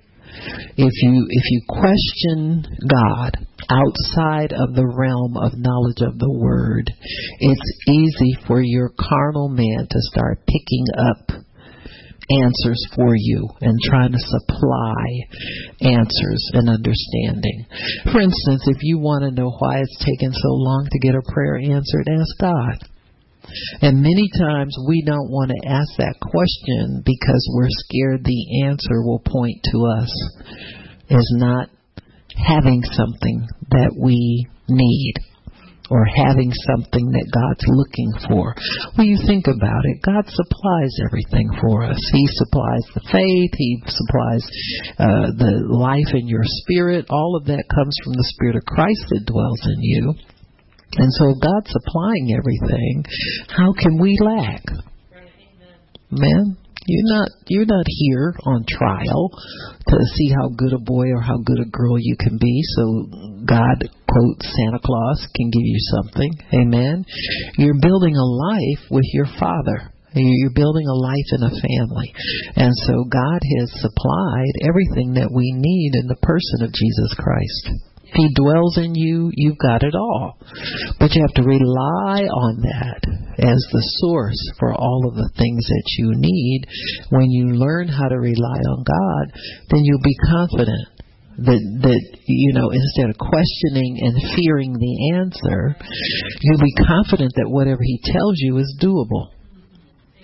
If 0.77 0.93
you 1.03 1.27
if 1.29 1.45
you 1.51 1.61
question 1.69 2.65
God 2.89 3.37
outside 3.69 4.53
of 4.53 4.75
the 4.75 4.87
realm 4.87 5.37
of 5.37 5.53
knowledge 5.59 6.01
of 6.01 6.19
the 6.19 6.33
word, 6.33 6.91
it's 7.41 7.73
easy 7.89 8.39
for 8.47 8.63
your 8.63 8.91
carnal 8.99 9.49
man 9.49 9.87
to 9.91 9.99
start 10.13 10.47
picking 10.47 10.87
up 10.97 11.45
answers 12.31 12.81
for 12.95 13.15
you 13.17 13.49
and 13.61 13.79
trying 13.89 14.13
to 14.13 14.19
supply 14.19 15.03
answers 15.81 16.43
and 16.55 16.69
understanding. 16.69 17.67
For 18.13 18.21
instance, 18.21 18.65
if 18.67 18.79
you 18.83 18.99
want 18.99 19.25
to 19.25 19.35
know 19.35 19.51
why 19.51 19.81
it's 19.81 20.05
taken 20.05 20.33
so 20.33 20.51
long 20.51 20.89
to 20.91 20.99
get 20.99 21.15
a 21.15 21.33
prayer 21.33 21.57
answered, 21.57 22.09
ask 22.09 22.39
God. 22.41 22.79
And 23.83 24.03
many 24.03 24.29
times 24.39 24.77
we 24.87 25.03
don't 25.05 25.31
want 25.31 25.51
to 25.51 25.69
ask 25.69 25.97
that 25.99 26.21
question 26.21 27.03
because 27.05 27.51
we're 27.55 27.73
scared 27.89 28.25
the 28.25 28.65
answer 28.67 29.03
will 29.03 29.23
point 29.25 29.59
to 29.73 29.79
us 29.99 30.13
as 31.11 31.27
not 31.33 31.69
having 32.37 32.83
something 32.85 33.49
that 33.71 33.93
we 33.99 34.47
need 34.69 35.15
or 35.91 36.07
having 36.07 36.55
something 36.71 37.11
that 37.11 37.35
God's 37.35 37.67
looking 37.67 38.11
for. 38.31 38.55
When 38.95 39.11
you 39.11 39.19
think 39.27 39.51
about 39.51 39.83
it, 39.85 39.99
God 40.07 40.25
supplies 40.31 40.95
everything 41.05 41.51
for 41.61 41.85
us. 41.85 41.99
He 42.15 42.27
supplies 42.39 42.87
the 42.95 43.05
faith, 43.11 43.53
He 43.59 43.83
supplies 43.91 44.45
uh, 45.03 45.27
the 45.35 45.67
life 45.67 46.15
in 46.15 46.31
your 46.31 46.47
spirit. 46.63 47.07
All 47.11 47.37
of 47.37 47.47
that 47.47 47.67
comes 47.75 47.95
from 48.05 48.15
the 48.15 48.31
Spirit 48.39 48.57
of 48.57 48.65
Christ 48.65 49.05
that 49.11 49.27
dwells 49.27 49.63
in 49.67 49.83
you. 49.83 50.15
And 50.97 51.13
so, 51.19 51.35
God's 51.39 51.71
supplying 51.71 52.35
everything. 52.35 53.05
How 53.49 53.73
can 53.75 53.99
we 53.99 54.17
lack? 54.19 54.63
Man, 56.11 56.57
you're 56.87 57.13
not 57.13 57.29
you're 57.49 57.67
not 57.67 57.85
here 57.87 58.35
on 58.45 58.65
trial 58.69 59.31
to 59.89 59.97
see 60.17 60.31
how 60.31 60.49
good 60.49 60.73
a 60.73 60.79
boy 60.79 61.11
or 61.13 61.21
how 61.21 61.37
good 61.45 61.61
a 61.61 61.69
girl 61.71 61.97
you 61.99 62.17
can 62.19 62.39
be. 62.39 62.63
So 62.77 63.45
God 63.45 63.85
quote 64.09 64.43
Santa 64.43 64.81
Claus 64.83 65.27
can 65.37 65.51
give 65.51 65.65
you 65.65 65.81
something. 65.97 66.33
Amen. 66.55 67.05
You're 67.59 67.81
building 67.81 68.17
a 68.17 68.25
life 68.25 68.91
with 68.91 69.07
your 69.13 69.27
father. 69.39 69.93
You're 70.13 70.55
building 70.55 70.87
a 70.89 70.95
life 70.95 71.29
in 71.39 71.43
a 71.45 71.55
family. 71.55 72.13
And 72.57 72.73
so 72.87 73.05
God 73.05 73.41
has 73.61 73.71
supplied 73.81 74.55
everything 74.67 75.15
that 75.15 75.31
we 75.31 75.53
need 75.55 75.95
in 75.95 76.09
the 76.09 76.19
person 76.19 76.67
of 76.67 76.75
Jesus 76.75 77.15
Christ. 77.15 77.90
If 78.11 78.15
He 78.15 78.35
dwells 78.35 78.77
in 78.77 78.95
you, 78.95 79.31
you've 79.33 79.59
got 79.59 79.85
it 79.85 79.95
all. 79.95 80.37
But 80.99 81.15
you 81.15 81.23
have 81.23 81.35
to 81.39 81.47
rely 81.47 82.27
on 82.27 82.59
that 82.67 83.07
as 83.39 83.63
the 83.71 83.85
source 84.03 84.41
for 84.59 84.75
all 84.75 85.07
of 85.07 85.15
the 85.15 85.31
things 85.39 85.63
that 85.63 85.89
you 85.99 86.11
need. 86.19 86.67
When 87.11 87.31
you 87.31 87.55
learn 87.55 87.87
how 87.87 88.09
to 88.09 88.19
rely 88.19 88.59
on 88.67 88.83
God, 88.83 89.41
then 89.71 89.81
you'll 89.85 90.03
be 90.03 90.19
confident 90.27 91.01
that 91.39 91.63
that 91.87 92.03
you 92.27 92.53
know 92.53 92.69
instead 92.69 93.09
of 93.09 93.17
questioning 93.17 93.97
and 94.03 94.13
fearing 94.37 94.75
the 94.77 95.17
answer 95.17 95.73
you'll 96.43 96.61
be 96.61 96.85
confident 96.85 97.33
that 97.37 97.49
whatever 97.49 97.81
he 97.81 97.97
tells 98.05 98.35
you 98.37 98.59
is 98.59 98.69
doable 98.83 99.33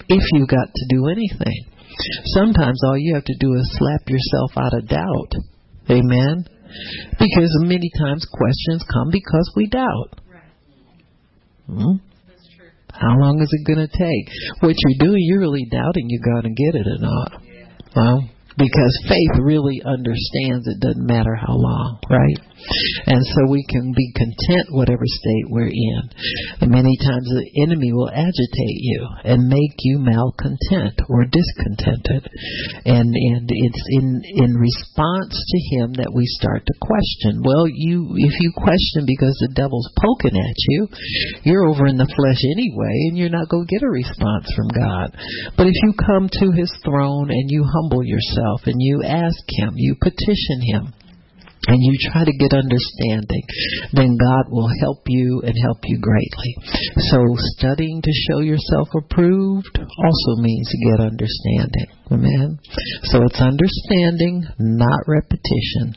if 0.09 0.23
you 0.33 0.47
got 0.47 0.69
to 0.75 0.85
do 0.91 1.09
anything 1.09 1.65
sometimes 2.37 2.83
all 2.85 2.99
you 2.99 3.15
have 3.15 3.25
to 3.25 3.37
do 3.41 3.55
is 3.55 3.79
slap 3.79 4.03
yourself 4.11 4.51
out 4.59 4.75
of 4.77 4.89
doubt 4.89 5.33
amen 5.89 6.45
because 7.19 7.51
many 7.63 7.91
times 7.99 8.27
questions 8.31 8.85
come 8.93 9.09
because 9.11 9.53
we 9.57 9.67
doubt. 9.67 10.21
Hmm? 11.67 11.97
How 12.93 13.15
long 13.19 13.43
is 13.43 13.49
it 13.53 13.67
going 13.67 13.87
to 13.87 13.93
take? 13.93 14.27
What 14.61 14.75
you're 14.79 15.09
doing, 15.09 15.21
you're 15.21 15.41
really 15.41 15.67
doubting 15.71 16.07
you're 16.09 16.33
going 16.33 16.45
to 16.45 16.49
get 16.51 16.81
it 16.81 16.87
or 16.87 16.99
not. 16.99 17.43
Well, 17.95 18.31
because 18.57 19.05
faith 19.09 19.37
really 19.41 19.83
understands 19.85 20.67
it 20.67 20.81
doesn't 20.81 21.07
matter 21.07 21.37
how 21.37 21.53
long, 21.53 22.01
right? 22.09 22.41
And 23.07 23.23
so 23.23 23.53
we 23.53 23.65
can 23.69 23.93
be 23.93 24.11
content 24.17 24.73
whatever 24.73 25.05
state 25.05 25.47
we're 25.53 25.71
in. 25.71 26.03
And 26.61 26.71
many 26.73 26.97
times 26.97 27.29
the 27.29 27.63
enemy 27.63 27.93
will 27.93 28.11
agitate 28.11 28.81
you 28.81 29.07
and 29.25 29.47
make 29.53 29.77
you 29.85 30.01
malcontent 30.01 30.97
or 31.09 31.29
discontented. 31.29 32.27
And 32.89 33.13
and 33.13 33.47
it's 33.53 33.85
in 33.93 34.23
in 34.25 34.51
response 34.57 35.37
to 35.37 35.59
him 35.77 35.93
that 36.01 36.11
we 36.11 36.25
start 36.41 36.65
to 36.65 36.75
question. 36.81 37.45
Well, 37.45 37.69
you 37.69 38.17
if 38.17 38.35
you 38.41 38.51
question 38.57 39.05
because 39.05 39.37
the 39.39 39.53
devil's 39.55 39.93
poking 40.01 40.35
at 40.35 40.59
you, 40.73 40.89
you're 41.45 41.69
over 41.69 41.87
in 41.87 42.01
the 42.01 42.11
flesh 42.17 42.43
anyway 42.57 42.97
and 43.13 43.19
you're 43.21 43.37
not 43.37 43.53
going 43.53 43.69
to 43.69 43.75
get 43.75 43.87
a 43.87 43.91
response 43.91 44.49
from 44.57 44.69
God. 44.73 45.13
But 45.61 45.69
if 45.69 45.77
you 45.85 45.93
come 45.95 46.27
to 46.33 46.47
his 46.57 46.73
throne 46.83 47.31
and 47.31 47.47
you 47.53 47.63
humble 47.63 48.03
yourself 48.03 48.46
yourself 48.47 48.67
and 48.67 48.77
you 48.79 49.03
ask 49.05 49.43
Him, 49.49 49.75
you 49.77 49.97
petition 50.01 50.61
Him, 50.63 50.93
and 51.69 51.79
you 51.81 52.11
try 52.13 52.25
to 52.25 52.39
get 52.39 52.53
understanding, 52.53 53.43
then 53.93 54.17
God 54.17 54.51
will 54.51 54.71
help 54.81 55.03
you 55.07 55.43
and 55.45 55.55
help 55.65 55.79
you 55.85 55.99
greatly. 55.99 56.55
So, 57.11 57.19
studying 57.59 58.03
to 58.03 58.13
show 58.31 58.41
yourself 58.41 58.89
approved 58.95 59.77
also 59.79 60.43
means 60.43 60.69
to 60.69 60.91
get 60.91 61.07
understanding. 61.07 61.87
Amen. 62.13 62.59
So, 63.05 63.19
it's 63.25 63.41
understanding, 63.41 64.47
not 64.59 65.01
repetition. 65.09 65.97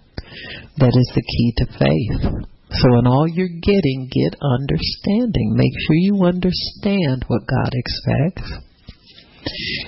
That 0.77 0.95
is 0.95 1.11
the 1.13 1.21
key 1.21 1.53
to 1.57 1.65
faith. 1.77 2.47
So, 2.71 2.97
in 2.97 3.05
all 3.05 3.27
you're 3.27 3.61
getting, 3.61 4.09
get 4.09 4.39
understanding. 4.41 5.53
Make 5.53 5.73
sure 5.85 5.95
you 5.95 6.23
understand 6.23 7.25
what 7.27 7.45
God 7.45 7.73
expects 7.73 8.68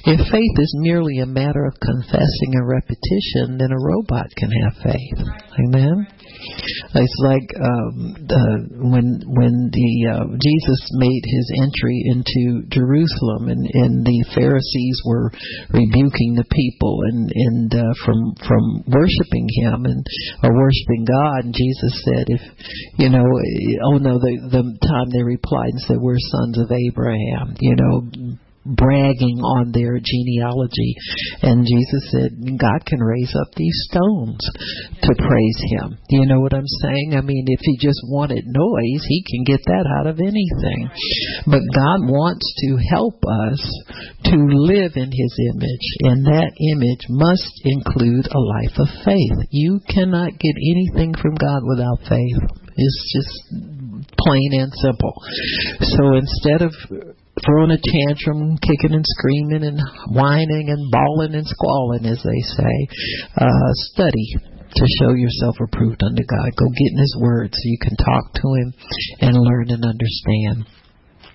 if 0.05 0.19
faith 0.31 0.55
is 0.57 0.75
merely 0.79 1.19
a 1.19 1.25
matter 1.25 1.65
of 1.65 1.79
confessing 1.79 2.51
and 2.53 2.67
repetition, 2.67 3.57
then 3.57 3.71
a 3.71 3.83
robot 3.83 4.27
can 4.35 4.51
have 4.51 4.83
faith. 4.83 5.19
Amen. 5.67 6.07
It's 6.95 7.19
like 7.21 7.47
um, 7.61 8.15
uh, 8.25 8.57
when 8.89 9.21
when 9.29 9.69
the 9.69 9.91
uh, 10.09 10.25
Jesus 10.41 10.81
made 10.97 11.23
his 11.23 11.47
entry 11.61 12.01
into 12.09 12.65
Jerusalem, 12.69 13.49
and, 13.49 13.63
and 13.73 14.05
the 14.05 14.25
Pharisees 14.33 14.97
were 15.05 15.31
rebuking 15.69 16.33
the 16.35 16.49
people 16.49 16.99
and 17.13 17.31
and 17.35 17.69
uh, 17.75 17.93
from 18.05 18.33
from 18.47 18.63
worshiping 18.89 19.47
him 19.61 19.85
and 19.85 20.01
or 20.43 20.49
worshiping 20.49 21.05
God. 21.05 21.45
And 21.45 21.53
Jesus 21.53 21.93
said, 22.05 22.25
if 22.27 22.41
you 22.97 23.09
know, 23.09 23.25
oh 23.85 23.97
no, 23.97 24.17
the 24.17 24.33
the 24.49 24.63
time 24.81 25.09
they 25.13 25.23
replied 25.23 25.77
and 25.77 25.81
said, 25.81 25.97
we're 25.99 26.17
sons 26.17 26.57
of 26.57 26.71
Abraham. 26.71 27.55
You 27.59 27.75
know 27.75 28.37
bragging 28.65 29.41
on 29.41 29.71
their 29.73 29.97
genealogy. 29.97 30.93
And 31.41 31.65
Jesus 31.65 32.03
said, 32.13 32.31
God 32.57 32.85
can 32.85 32.99
raise 32.99 33.33
up 33.33 33.53
these 33.55 33.77
stones 33.89 34.39
to 35.01 35.11
praise 35.17 35.59
Him. 35.77 35.97
You 36.09 36.25
know 36.25 36.39
what 36.39 36.53
I'm 36.53 36.67
saying? 36.83 37.15
I 37.17 37.21
mean, 37.21 37.45
if 37.47 37.59
He 37.61 37.77
just 37.77 37.99
wanted 38.05 38.43
noise, 38.45 39.03
He 39.07 39.25
can 39.25 39.43
get 39.45 39.61
that 39.65 39.85
out 39.99 40.07
of 40.07 40.19
anything. 40.19 40.89
But 41.45 41.65
God 41.73 42.05
wants 42.05 42.45
to 42.45 42.77
help 42.93 43.17
us 43.25 43.61
to 44.29 44.37
live 44.37 44.93
in 44.95 45.09
His 45.09 45.33
image, 45.55 45.87
and 46.05 46.25
that 46.25 46.53
image 46.73 47.05
must 47.09 47.53
include 47.65 48.27
a 48.29 48.39
life 48.39 48.77
of 48.77 48.87
faith. 49.05 49.47
You 49.49 49.79
cannot 49.89 50.37
get 50.37 50.55
anything 50.55 51.13
from 51.15 51.35
God 51.35 51.63
without 51.65 51.99
faith. 52.07 52.61
It's 52.77 53.13
just 53.13 53.33
plain 54.17 54.51
and 54.53 54.71
simple. 54.81 55.13
So 55.81 56.15
instead 56.15 56.61
of 56.61 56.73
throwing 57.45 57.71
a 57.71 57.81
tantrum, 57.81 58.57
kicking 58.57 58.95
and 58.95 59.05
screaming 59.05 59.63
and 59.63 59.79
whining 60.09 60.69
and 60.69 60.91
bawling 60.91 61.35
and 61.35 61.47
squalling, 61.47 62.05
as 62.05 62.21
they 62.21 62.41
say. 62.55 62.75
Uh, 63.37 63.71
study 63.93 64.35
to 64.75 64.85
show 64.99 65.13
yourself 65.13 65.55
approved 65.59 66.01
unto 66.03 66.23
God. 66.23 66.49
Go 66.55 66.67
get 66.69 66.93
in 66.93 66.99
His 66.99 67.17
Word 67.19 67.49
so 67.51 67.61
you 67.65 67.77
can 67.81 67.95
talk 67.97 68.33
to 68.35 68.47
Him 68.55 68.73
and 69.19 69.35
learn 69.35 69.69
and 69.69 69.83
understand. 69.83 70.65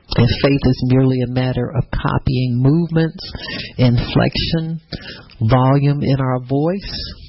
If 0.09 0.31
faith 0.43 0.65
is 0.65 0.91
merely 0.95 1.21
a 1.23 1.33
matter 1.33 1.69
of 1.69 1.91
copying 1.91 2.63
movements, 2.63 3.21
inflection, 3.77 4.81
volume 5.43 6.01
in 6.03 6.21
our 6.21 6.39
voice, 6.41 7.26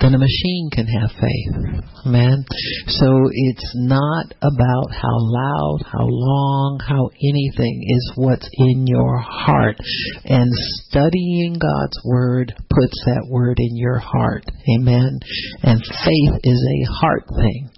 then 0.00 0.14
a 0.14 0.18
machine 0.18 0.70
can 0.72 0.86
have 0.86 1.10
faith. 1.10 1.82
Amen. 2.06 2.44
So 2.86 3.28
it's 3.32 3.72
not 3.74 4.26
about 4.40 4.90
how 4.90 5.16
loud, 5.16 5.78
how 5.84 6.06
long, 6.06 6.78
how 6.86 7.10
anything 7.22 7.82
is 7.86 8.12
what's 8.16 8.48
in 8.52 8.86
your 8.86 9.18
heart. 9.18 9.76
And 10.24 10.50
studying 10.88 11.54
God's 11.54 11.98
word 12.04 12.54
puts 12.70 13.04
that 13.06 13.26
word 13.28 13.58
in 13.58 13.76
your 13.76 13.98
heart. 13.98 14.44
Amen. 14.78 15.18
And 15.62 15.80
faith 15.80 16.40
is 16.44 16.60
a 16.60 16.92
heart 16.92 17.24
thing. 17.36 17.70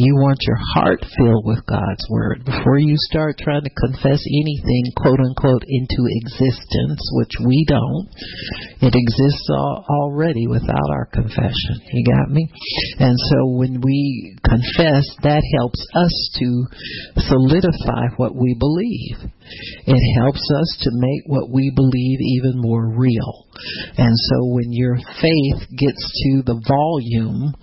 You 0.00 0.16
want 0.16 0.40
your 0.48 0.56
heart 0.72 1.04
filled 1.18 1.44
with 1.44 1.60
God's 1.66 2.06
Word. 2.08 2.46
Before 2.46 2.78
you 2.78 2.96
start 3.12 3.36
trying 3.36 3.64
to 3.64 3.80
confess 3.84 4.24
anything, 4.24 4.96
quote 4.96 5.20
unquote, 5.20 5.60
into 5.68 6.08
existence, 6.24 7.04
which 7.20 7.36
we 7.44 7.66
don't, 7.68 8.08
it 8.80 8.96
exists 8.96 9.46
all, 9.52 9.84
already 9.90 10.46
without 10.46 10.88
our 10.88 11.04
confession. 11.12 11.84
You 11.92 12.16
got 12.16 12.32
me? 12.32 12.48
And 12.98 13.12
so 13.12 13.60
when 13.60 13.82
we 13.84 14.38
confess, 14.42 15.04
that 15.20 15.44
helps 15.60 15.86
us 15.94 16.30
to 16.40 16.64
solidify 17.28 18.16
what 18.16 18.34
we 18.34 18.56
believe. 18.58 19.28
It 19.86 20.02
helps 20.20 20.42
us 20.54 20.78
to 20.82 20.90
make 20.92 21.22
what 21.26 21.50
we 21.50 21.72
believe 21.74 22.18
even 22.20 22.60
more 22.60 22.88
real. 22.96 23.46
And 23.96 24.14
so 24.16 24.36
when 24.54 24.72
your 24.72 24.96
faith 25.20 25.60
gets 25.76 26.00
to 26.00 26.42
the 26.46 26.60
volume 26.66 27.54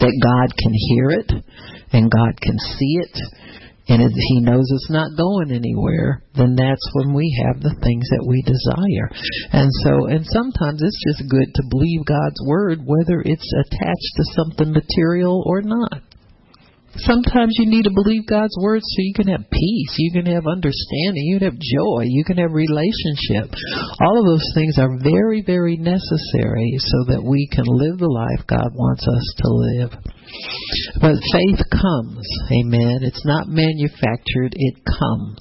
that 0.00 0.20
God 0.22 0.56
can 0.56 0.72
hear 0.88 1.10
it 1.10 1.30
and 1.92 2.10
God 2.10 2.40
can 2.40 2.58
see 2.58 2.98
it 3.02 3.16
and 3.90 4.02
it, 4.02 4.12
He 4.14 4.40
knows 4.40 4.70
it's 4.70 4.90
not 4.90 5.16
going 5.16 5.50
anywhere, 5.50 6.22
then 6.36 6.54
that's 6.54 6.86
when 6.94 7.12
we 7.12 7.26
have 7.42 7.60
the 7.60 7.74
things 7.82 8.06
that 8.14 8.22
we 8.22 8.38
desire. 8.46 9.10
And 9.50 9.68
so, 9.82 10.06
and 10.06 10.22
sometimes 10.30 10.78
it's 10.78 11.02
just 11.10 11.28
good 11.28 11.50
to 11.54 11.62
believe 11.68 12.06
God's 12.06 12.38
word, 12.46 12.78
whether 12.86 13.20
it's 13.24 13.50
attached 13.66 14.12
to 14.14 14.24
something 14.38 14.70
material 14.70 15.42
or 15.44 15.62
not. 15.62 16.02
Sometimes 16.96 17.54
you 17.58 17.70
need 17.70 17.84
to 17.84 17.94
believe 17.94 18.26
God's 18.26 18.56
word 18.60 18.82
so 18.82 18.96
you 18.98 19.14
can 19.14 19.28
have 19.28 19.48
peace, 19.50 19.94
you 19.98 20.12
can 20.12 20.26
have 20.26 20.46
understanding, 20.46 21.22
you 21.22 21.38
can 21.38 21.52
have 21.52 21.58
joy, 21.58 22.02
you 22.04 22.24
can 22.24 22.38
have 22.38 22.50
relationship. 22.50 23.54
All 24.00 24.18
of 24.18 24.26
those 24.26 24.46
things 24.54 24.78
are 24.78 24.98
very, 24.98 25.42
very 25.46 25.76
necessary 25.76 26.74
so 26.78 27.14
that 27.14 27.22
we 27.22 27.48
can 27.52 27.64
live 27.66 27.98
the 27.98 28.10
life 28.10 28.46
God 28.46 28.74
wants 28.74 29.06
us 29.06 29.34
to 29.38 29.48
live. 29.48 30.19
But 31.00 31.16
faith 31.32 31.62
comes, 31.70 32.28
amen. 32.52 32.98
It's 33.02 33.24
not 33.24 33.48
manufactured, 33.48 34.52
it 34.52 34.74
comes. 34.84 35.38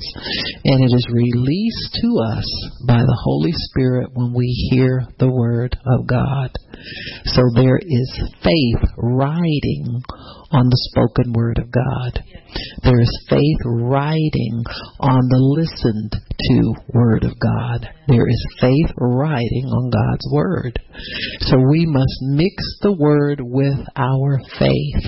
And 0.63 0.83
it 0.83 0.93
is 0.95 1.07
released 1.11 1.97
to 2.01 2.09
us 2.33 2.69
by 2.87 2.99
the 2.99 3.19
Holy 3.23 3.51
Spirit 3.53 4.09
when 4.13 4.33
we 4.33 4.47
hear 4.71 5.05
the 5.19 5.29
Word 5.29 5.77
of 5.85 6.07
God. 6.07 6.51
So 7.25 7.43
there 7.55 7.79
is 7.81 8.21
faith 8.43 8.91
riding 8.97 10.01
on 10.51 10.69
the 10.69 10.89
spoken 10.91 11.33
Word 11.33 11.59
of 11.59 11.71
God. 11.71 12.23
There 12.83 12.99
is 12.99 13.25
faith 13.29 13.61
riding 13.65 14.63
on 14.99 15.27
the 15.29 15.39
listened 15.39 16.15
to 16.39 16.73
Word 16.93 17.23
of 17.23 17.33
God. 17.39 17.89
There 18.07 18.27
is 18.27 18.57
faith 18.59 18.91
riding 18.97 19.65
on 19.65 19.89
God's 19.89 20.27
Word. 20.31 20.79
So 21.41 21.57
we 21.57 21.85
must 21.85 22.17
mix 22.21 22.55
the 22.81 22.93
Word 22.93 23.39
with 23.41 23.79
our 23.95 24.39
faith. 24.57 25.03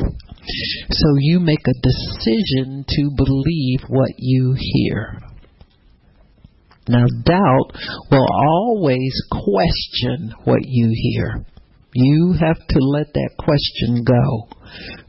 So 0.90 1.08
you 1.20 1.40
make 1.40 1.66
a 1.66 1.82
decision 1.82 2.86
to 2.88 3.10
believe 3.16 3.82
what 3.88 4.12
you 4.18 4.56
hear. 4.58 5.20
Now, 6.88 7.06
doubt 7.24 7.72
will 8.12 8.28
always 8.34 9.14
question 9.32 10.34
what 10.44 10.62
you 10.64 10.92
hear. 10.94 11.46
You 11.94 12.34
have 12.40 12.58
to 12.58 12.80
let 12.80 13.14
that 13.14 13.32
question 13.38 14.06
go. 14.06 14.48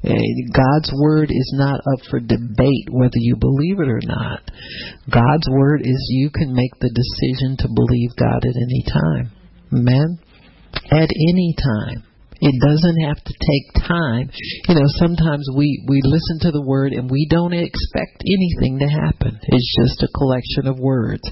Eh, 0.02 0.18
God's 0.52 0.92
word 1.00 1.30
is 1.30 1.54
not 1.56 1.78
up 1.78 2.04
for 2.10 2.18
debate 2.18 2.88
whether 2.90 3.18
you 3.18 3.36
believe 3.36 3.78
it 3.78 3.88
or 3.88 4.00
not. 4.02 4.40
God's 5.08 5.48
word 5.48 5.82
is 5.82 6.06
you 6.10 6.30
can 6.30 6.52
make 6.52 6.74
the 6.80 6.90
decision 6.90 7.56
to 7.58 7.68
believe 7.72 8.10
God 8.18 8.44
at 8.44 8.56
any 8.56 8.84
time. 8.92 9.30
Amen? 9.72 10.18
At 10.90 11.10
any 11.28 11.54
time. 11.56 12.04
It 12.42 12.58
doesn't 12.58 12.98
have 13.06 13.22
to 13.22 13.34
take 13.38 13.86
time. 13.86 14.26
You 14.66 14.74
know, 14.74 14.90
sometimes 14.98 15.46
we, 15.54 15.86
we 15.86 16.02
listen 16.02 16.42
to 16.42 16.50
the 16.50 16.66
word 16.66 16.92
and 16.92 17.06
we 17.06 17.26
don't 17.30 17.54
expect 17.54 18.26
anything 18.26 18.82
to 18.82 18.90
happen. 18.90 19.38
It's 19.46 19.72
just 19.78 20.02
a 20.02 20.10
collection 20.10 20.66
of 20.66 20.82
words. 20.82 21.22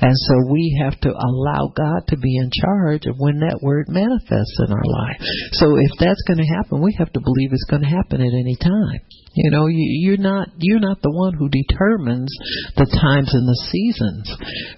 And 0.00 0.16
so 0.16 0.34
we 0.48 0.80
have 0.80 0.98
to 1.04 1.12
allow 1.12 1.68
God 1.76 2.08
to 2.08 2.16
be 2.16 2.40
in 2.40 2.48
charge 2.48 3.04
of 3.04 3.20
when 3.20 3.44
that 3.44 3.60
word 3.60 3.92
manifests 3.92 4.56
in 4.64 4.72
our 4.72 4.88
life. 4.88 5.20
So 5.60 5.76
if 5.76 5.92
that's 6.00 6.24
going 6.24 6.40
to 6.40 6.54
happen, 6.56 6.80
we 6.80 6.96
have 6.96 7.12
to 7.12 7.20
believe 7.20 7.52
it's 7.52 7.68
going 7.68 7.82
to 7.82 7.92
happen 7.92 8.24
at 8.24 8.32
any 8.32 8.56
time. 8.56 9.04
You 9.34 9.50
know, 9.50 9.66
you, 9.66 9.82
you're 10.06 10.22
not 10.22 10.48
you're 10.58 10.80
not 10.80 11.02
the 11.02 11.10
one 11.10 11.34
who 11.34 11.50
determines 11.50 12.30
the 12.78 12.86
times 12.86 13.34
and 13.34 13.46
the 13.50 13.60
seasons 13.66 14.30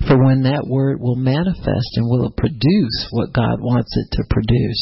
for 0.08 0.16
when 0.16 0.48
that 0.48 0.64
word 0.64 0.96
will 1.00 1.20
manifest 1.20 1.92
and 2.00 2.08
will 2.08 2.32
produce 2.32 2.98
what 3.12 3.36
God 3.36 3.60
wants 3.60 3.92
it 3.92 4.16
to 4.16 4.24
produce. 4.32 4.80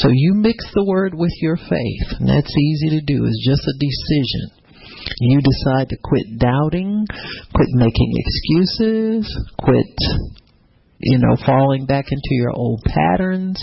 So 0.00 0.08
you 0.08 0.32
mix 0.32 0.64
the 0.72 0.88
word 0.88 1.12
with 1.12 1.32
your 1.44 1.56
faith, 1.56 2.08
and 2.18 2.28
that's 2.28 2.56
easy 2.56 2.96
to 2.96 3.04
do. 3.04 3.28
It's 3.28 3.44
just 3.44 3.68
a 3.68 3.76
decision. 3.76 4.62
You 5.20 5.40
decide 5.44 5.88
to 5.90 5.98
quit 6.02 6.38
doubting, 6.38 7.04
quit 7.52 7.68
making 7.74 8.12
excuses, 8.16 9.28
quit 9.58 9.92
you 11.02 11.18
know, 11.18 11.36
falling 11.44 11.86
back 11.86 12.06
into 12.10 12.30
your 12.30 12.52
old 12.52 12.80
patterns. 12.86 13.60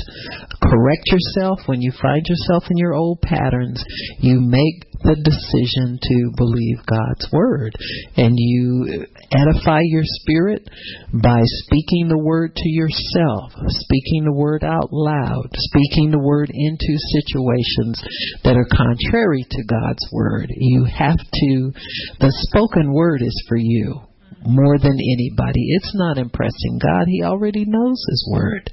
Correct 0.62 1.04
yourself 1.08 1.60
when 1.68 1.82
you 1.82 1.92
find 2.02 2.22
yourself 2.28 2.64
in 2.70 2.78
your 2.78 2.94
old 2.94 3.22
patterns. 3.22 3.84
You 4.20 4.40
make 4.42 4.86
the 5.02 5.16
decision 5.16 5.98
to 6.02 6.32
believe 6.36 6.84
God's 6.84 7.32
word 7.32 7.72
and 8.18 8.34
you 8.36 9.06
edify 9.32 9.80
your 9.84 10.04
spirit 10.04 10.68
by 11.14 11.40
speaking 11.64 12.10
the 12.10 12.20
word 12.20 12.54
to 12.56 12.70
yourself, 12.70 13.54
speaking 13.80 14.26
the 14.26 14.36
word 14.36 14.64
out 14.64 14.92
loud, 14.92 15.48
speaking 15.54 16.12
the 16.12 16.20
word 16.20 16.52
into 16.54 17.00
situations 17.16 18.04
that 18.44 18.58
are 18.58 18.68
contrary 18.68 19.46
to 19.50 19.64
God's 19.64 20.06
word. 20.12 20.52
You 20.52 20.84
have 20.86 21.18
to, 21.18 21.72
the 22.20 22.34
spoken 22.52 22.92
word 22.92 23.22
is 23.22 23.46
for 23.48 23.58
you 23.58 24.09
more 24.46 24.78
than 24.78 24.94
anybody. 24.94 25.64
It's 25.76 25.94
not 25.96 26.18
impressing 26.18 26.80
God. 26.82 27.06
He 27.08 27.24
already 27.24 27.66
knows 27.66 28.04
His 28.10 28.30
Word. 28.32 28.72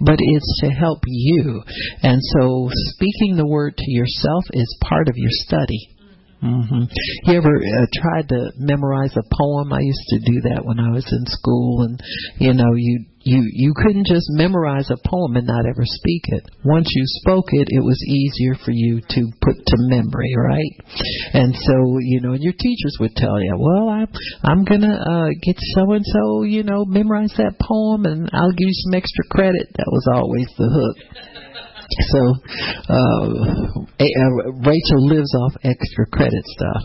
But 0.00 0.16
it's 0.18 0.60
to 0.60 0.70
help 0.70 1.00
you. 1.06 1.62
And 2.02 2.20
so 2.38 2.68
speaking 2.72 3.36
the 3.36 3.46
Word 3.46 3.76
to 3.76 3.90
yourself 3.90 4.44
is 4.52 4.78
part 4.82 5.08
of 5.08 5.16
your 5.16 5.32
study. 5.32 5.94
Mm-hmm. 6.44 6.84
You 7.24 7.38
ever 7.38 7.56
uh, 7.56 7.86
tried 7.94 8.28
to 8.28 8.52
memorize 8.58 9.16
a 9.16 9.24
poem? 9.32 9.72
I 9.72 9.80
used 9.80 10.06
to 10.08 10.18
do 10.28 10.40
that 10.52 10.60
when 10.62 10.78
I 10.78 10.90
was 10.92 11.08
in 11.08 11.24
school, 11.24 11.88
and 11.88 11.96
you 12.38 12.52
know, 12.52 12.74
you 12.76 13.06
you 13.20 13.40
you 13.48 13.72
couldn't 13.74 14.06
just 14.06 14.28
memorize 14.28 14.90
a 14.90 15.00
poem 15.08 15.36
and 15.36 15.46
not 15.46 15.64
ever 15.64 15.84
speak 15.84 16.22
it. 16.28 16.44
Once 16.62 16.92
you 16.92 17.02
spoke 17.24 17.48
it, 17.52 17.68
it 17.70 17.80
was 17.80 17.96
easier 18.04 18.54
for 18.62 18.72
you 18.72 19.00
to 19.00 19.20
put 19.40 19.56
to 19.56 19.76
memory, 19.88 20.34
right? 20.36 20.74
And 21.34 21.52
so, 21.52 21.98
you 21.98 22.20
know, 22.20 22.34
your 22.38 22.52
teachers 22.52 22.96
would 23.00 23.14
tell 23.16 23.42
you, 23.42 23.56
"Well, 23.58 23.88
I'm 23.88 24.08
I'm 24.44 24.64
gonna 24.64 24.94
uh, 24.94 25.28
get 25.42 25.56
so 25.74 25.92
and 25.92 26.04
so, 26.06 26.42
you 26.44 26.62
know, 26.62 26.84
memorize 26.84 27.34
that 27.36 27.58
poem, 27.58 28.06
and 28.06 28.30
I'll 28.32 28.52
give 28.52 28.68
you 28.70 28.78
some 28.86 28.94
extra 28.94 29.24
credit." 29.30 29.66
That 29.74 29.90
was 29.90 30.06
always 30.14 30.46
the 30.56 30.70
hook. 30.70 30.96
So 32.10 32.20
uh, 32.88 33.26
uh, 34.00 34.52
Rachel 34.64 35.06
lives 35.06 35.32
off 35.36 35.52
extra 35.62 36.06
credit 36.06 36.42
stuff. 36.56 36.82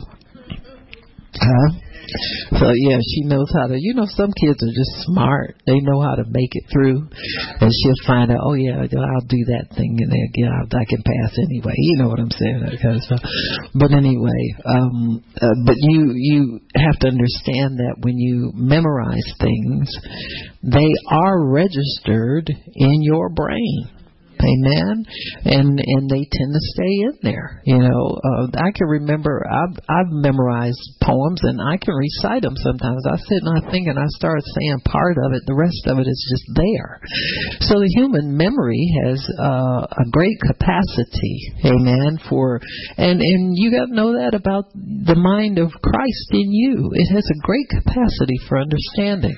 Huh? 1.36 1.89
So 2.60 2.66
yeah, 2.76 3.00
she 3.00 3.26
knows 3.26 3.50
how 3.54 3.68
to. 3.68 3.78
You 3.78 3.94
know, 3.94 4.08
some 4.10 4.32
kids 4.34 4.60
are 4.62 4.76
just 4.76 5.06
smart. 5.06 5.62
They 5.66 5.80
know 5.82 6.02
how 6.02 6.16
to 6.16 6.26
make 6.28 6.52
it 6.52 6.66
through, 6.72 7.08
and 7.62 7.70
she'll 7.70 8.04
find 8.08 8.32
out. 8.32 8.42
Oh 8.42 8.54
yeah, 8.54 8.82
I'll 8.82 9.30
do 9.30 9.44
that 9.54 9.76
thing, 9.76 9.98
and 10.00 10.12
then 10.12 10.26
yeah, 10.36 10.66
I 10.66 10.86
can 10.86 11.02
pass 11.04 11.32
anyway. 11.38 11.74
You 11.78 11.98
know 12.04 12.10
what 12.10 12.20
I'm 12.20 12.32
saying? 12.32 12.60
That 12.66 12.78
kind 12.82 12.96
of 12.98 13.04
stuff. 13.04 13.22
But 13.76 13.92
anyway, 13.92 14.42
um, 14.66 15.24
uh, 15.40 15.58
but 15.66 15.76
you 15.78 16.12
you 16.16 16.60
have 16.76 16.98
to 17.02 17.08
understand 17.08 17.78
that 17.80 17.96
when 18.02 18.18
you 18.18 18.52
memorize 18.56 19.30
things, 19.40 19.90
they 20.64 20.92
are 21.12 21.48
registered 21.50 22.50
in 22.50 23.02
your 23.02 23.30
brain. 23.30 23.99
Amen. 24.40 25.04
And 25.44 25.80
and 25.84 26.10
they 26.10 26.24
tend 26.24 26.52
to 26.56 26.64
stay 26.72 26.96
in 27.12 27.16
there. 27.24 27.62
You 27.66 27.80
know, 27.80 28.16
uh, 28.24 28.48
I 28.56 28.72
can 28.72 28.88
remember 28.88 29.44
I've 29.44 29.76
I've 29.90 30.12
memorized 30.12 30.80
poems 31.04 31.44
and 31.44 31.60
I 31.60 31.76
can 31.76 31.94
recite 31.94 32.44
them 32.44 32.56
sometimes. 32.56 33.04
I 33.04 33.18
sit 33.18 33.44
and 33.44 33.60
I 33.60 33.72
think 33.72 33.88
and 33.88 34.00
I 34.00 34.08
start 34.16 34.40
saying 34.40 34.80
part 34.88 35.18
of 35.20 35.34
it. 35.34 35.44
The 35.46 35.60
rest 35.60 35.84
of 35.88 36.00
it 36.00 36.08
is 36.08 36.22
just 36.32 36.56
there. 36.56 37.02
So 37.68 37.84
the 37.84 37.92
human 38.00 38.38
memory 38.38 38.80
has 39.04 39.20
uh, 39.44 39.84
a 39.92 40.06
great 40.12 40.40
capacity. 40.40 41.52
Amen. 41.68 42.20
For 42.30 42.62
and 42.96 43.20
and 43.20 43.58
you 43.60 43.72
got 43.72 43.92
to 43.92 43.96
know 43.96 44.16
that 44.24 44.36
about 44.36 44.72
the 44.74 45.20
mind 45.20 45.60
of 45.60 45.72
Christ 45.84 46.30
in 46.32 46.52
you. 46.52 46.92
It 46.94 47.12
has 47.14 47.28
a 47.28 47.40
great 47.44 47.68
capacity 47.68 48.40
for 48.48 48.58
understanding. 48.58 49.36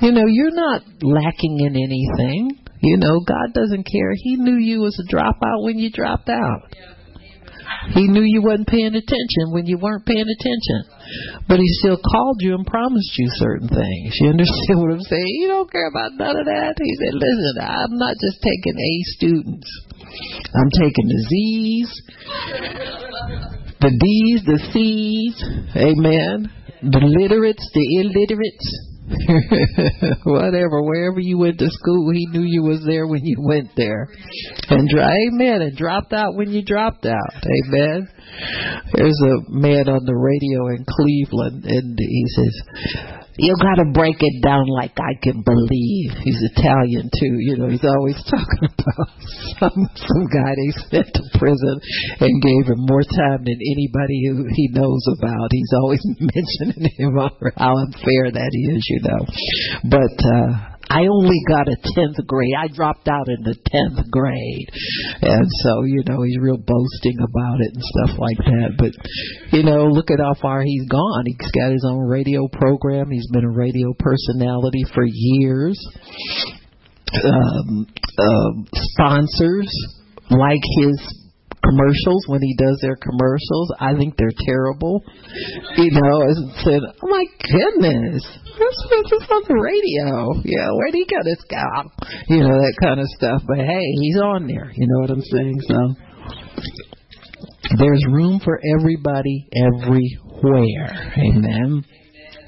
You 0.00 0.12
know, 0.12 0.24
you're 0.26 0.50
not 0.54 0.82
lacking 1.02 1.60
in 1.60 1.76
anything. 1.76 2.58
You 2.82 2.98
know, 2.98 3.20
God 3.26 3.54
doesn't 3.54 3.86
care. 3.86 4.12
He 4.16 4.36
knew 4.36 4.58
you 4.58 4.80
was 4.80 4.98
a 4.98 5.06
dropout 5.14 5.64
when 5.64 5.78
you 5.78 5.90
dropped 5.90 6.28
out. 6.28 6.62
He 7.94 8.06
knew 8.06 8.22
you 8.22 8.42
wasn't 8.42 8.68
paying 8.68 8.94
attention 8.94 9.50
when 9.50 9.66
you 9.66 9.78
weren't 9.78 10.06
paying 10.06 10.26
attention. 10.26 10.80
But 11.48 11.58
he 11.58 11.66
still 11.82 11.98
called 11.98 12.38
you 12.40 12.54
and 12.54 12.66
promised 12.66 13.18
you 13.18 13.26
certain 13.38 13.68
things. 13.68 14.18
You 14.20 14.30
understand 14.30 14.78
what 14.82 14.92
I'm 14.92 15.00
saying? 15.00 15.34
You 15.42 15.48
don't 15.48 15.70
care 15.70 15.88
about 15.88 16.14
none 16.14 16.36
of 16.36 16.46
that. 16.46 16.74
He 16.78 16.94
said, 16.98 17.14
listen, 17.14 17.54
I'm 17.62 17.98
not 17.98 18.14
just 18.18 18.38
taking 18.42 18.78
A 18.78 18.92
students. 19.14 19.70
I'm 20.54 20.70
taking 20.70 21.08
the 21.08 21.20
Z's, 21.30 21.90
the 23.80 23.90
D's, 23.90 24.44
the 24.44 24.60
C's, 24.72 25.34
amen, 25.74 26.52
the 26.82 27.00
literates, 27.00 27.64
the 27.72 27.86
illiterates, 28.00 28.91
Whatever, 30.24 30.82
wherever 30.82 31.18
you 31.18 31.38
went 31.38 31.58
to 31.58 31.68
school, 31.68 32.10
he 32.12 32.26
knew 32.30 32.44
you 32.46 32.62
was 32.62 32.84
there 32.86 33.06
when 33.06 33.24
you 33.24 33.36
went 33.40 33.70
there. 33.76 34.08
And 34.68 34.88
amen, 34.90 35.62
and 35.62 35.76
dropped 35.76 36.12
out 36.12 36.36
when 36.36 36.50
you 36.50 36.62
dropped 36.64 37.04
out. 37.06 37.34
Amen. 37.34 38.08
There's 38.94 39.20
a 39.24 39.50
man 39.50 39.88
on 39.88 40.04
the 40.04 40.14
radio 40.14 40.68
in 40.68 40.84
Cleveland, 40.88 41.64
and 41.64 41.98
he 41.98 42.24
says, 42.36 43.21
you 43.38 43.54
got 43.60 43.80
to 43.80 43.88
break 43.92 44.16
it 44.20 44.42
down 44.42 44.66
like 44.68 44.92
I 45.00 45.16
can 45.22 45.42
believe. 45.42 46.12
He's 46.20 46.40
Italian 46.56 47.08
too, 47.08 47.36
you 47.40 47.56
know. 47.56 47.68
He's 47.68 47.84
always 47.84 48.16
talking 48.30 48.68
about 48.68 49.08
some 49.58 49.88
some 49.96 50.24
guy 50.28 50.52
they 50.52 50.70
sent 50.90 51.08
to 51.14 51.38
prison 51.38 51.80
and 52.20 52.42
gave 52.42 52.68
him 52.68 52.84
more 52.84 53.02
time 53.02 53.44
than 53.44 53.56
anybody 53.56 54.18
who 54.28 54.44
he 54.52 54.68
knows 54.72 55.04
about. 55.18 55.48
He's 55.50 55.72
always 55.80 56.04
mentioning 56.20 56.92
him 56.96 57.16
how 57.56 57.76
unfair 57.78 58.30
that 58.32 58.52
is, 58.52 58.84
you 58.88 59.00
know. 59.00 59.22
But 59.88 60.16
uh 60.20 60.71
I 60.90 61.06
only 61.06 61.40
got 61.48 61.68
a 61.68 61.76
10th 61.96 62.26
grade. 62.26 62.54
I 62.58 62.68
dropped 62.68 63.08
out 63.08 63.28
in 63.28 63.42
the 63.42 63.54
10th 63.54 64.10
grade. 64.10 64.68
And 65.22 65.46
so, 65.62 65.84
you 65.84 66.02
know, 66.08 66.22
he's 66.22 66.38
real 66.40 66.58
boasting 66.58 67.18
about 67.18 67.58
it 67.60 67.74
and 67.74 67.82
stuff 67.82 68.18
like 68.18 68.38
that. 68.38 68.70
But, 68.78 68.92
you 69.56 69.62
know, 69.62 69.86
look 69.86 70.10
at 70.10 70.20
how 70.20 70.34
far 70.40 70.62
he's 70.62 70.88
gone. 70.88 71.24
He's 71.26 71.50
got 71.52 71.72
his 71.72 71.84
own 71.88 72.06
radio 72.06 72.48
program. 72.48 73.10
He's 73.10 73.28
been 73.32 73.44
a 73.44 73.50
radio 73.50 73.94
personality 73.98 74.84
for 74.94 75.04
years. 75.06 75.78
Um, 77.24 77.86
um, 78.18 78.66
sponsors 78.72 79.68
like 80.30 80.62
his 80.78 81.21
commercials 81.64 82.24
when 82.26 82.42
he 82.42 82.54
does 82.58 82.78
their 82.82 82.96
commercials. 82.96 83.72
I 83.80 83.94
think 83.94 84.16
they're 84.16 84.36
terrible. 84.44 85.02
You 85.76 85.90
know, 85.90 86.22
I 86.22 86.32
said, 86.62 86.82
oh 86.82 87.08
my 87.08 87.24
goodness, 87.40 88.22
this 88.58 88.76
is 89.12 89.28
on 89.30 89.42
the 89.48 89.56
radio. 89.56 90.42
Yeah, 90.44 90.70
where'd 90.74 90.94
he 90.94 91.04
get 91.06 91.24
his 91.24 91.44
guy? 91.48 91.84
You 92.28 92.42
know, 92.42 92.56
that 92.58 92.76
kind 92.80 93.00
of 93.00 93.06
stuff. 93.16 93.42
But 93.46 93.58
hey, 93.58 93.86
he's 94.00 94.18
on 94.20 94.46
there. 94.46 94.70
You 94.74 94.86
know 94.88 95.00
what 95.00 95.10
I'm 95.10 95.22
saying? 95.22 95.60
So 95.68 95.78
there's 97.78 98.04
room 98.10 98.40
for 98.44 98.60
everybody 98.78 99.48
everywhere. 99.54 101.14
Amen. 101.16 101.84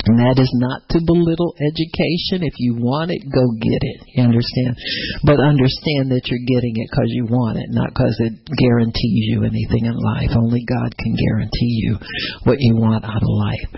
And 0.05 0.21
that 0.21 0.37
is 0.37 0.53
not 0.61 0.85
to 0.93 1.01
belittle 1.01 1.57
education. 1.57 2.45
If 2.45 2.61
you 2.61 2.77
want 2.77 3.09
it, 3.09 3.25
go 3.25 3.45
get 3.57 3.81
it. 3.81 3.99
You 4.13 4.29
understand? 4.29 4.77
But 5.25 5.41
understand 5.41 6.13
that 6.13 6.29
you're 6.29 6.45
getting 6.45 6.77
it 6.77 6.89
because 6.93 7.09
you 7.09 7.25
want 7.25 7.57
it, 7.57 7.73
not 7.73 7.97
because 7.97 8.13
it 8.21 8.37
guarantees 8.53 9.25
you 9.33 9.49
anything 9.49 9.89
in 9.89 9.97
life. 9.97 10.37
Only 10.37 10.61
God 10.69 10.93
can 11.01 11.17
guarantee 11.17 11.75
you 11.89 11.97
what 12.45 12.61
you 12.61 12.77
want 12.77 13.09
out 13.09 13.25
of 13.25 13.33
life. 13.49 13.69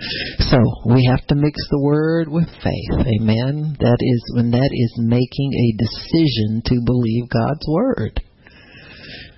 So 0.51 0.59
we 0.91 1.07
have 1.07 1.23
to 1.31 1.39
mix 1.39 1.55
the 1.71 1.79
word 1.79 2.27
with 2.27 2.51
faith. 2.59 2.95
Amen. 3.23 3.79
That 3.79 3.99
is 4.03 4.21
when 4.35 4.51
that 4.51 4.71
is 4.71 4.93
making 4.99 5.51
a 5.55 5.79
decision 5.79 6.59
to 6.67 6.75
believe 6.83 7.31
God's 7.31 7.65
word. 7.71 8.19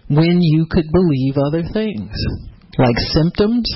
When 0.10 0.42
you 0.42 0.66
could 0.66 0.90
believe 0.90 1.38
other 1.38 1.62
things, 1.70 2.18
like 2.82 2.98
symptoms, 3.14 3.70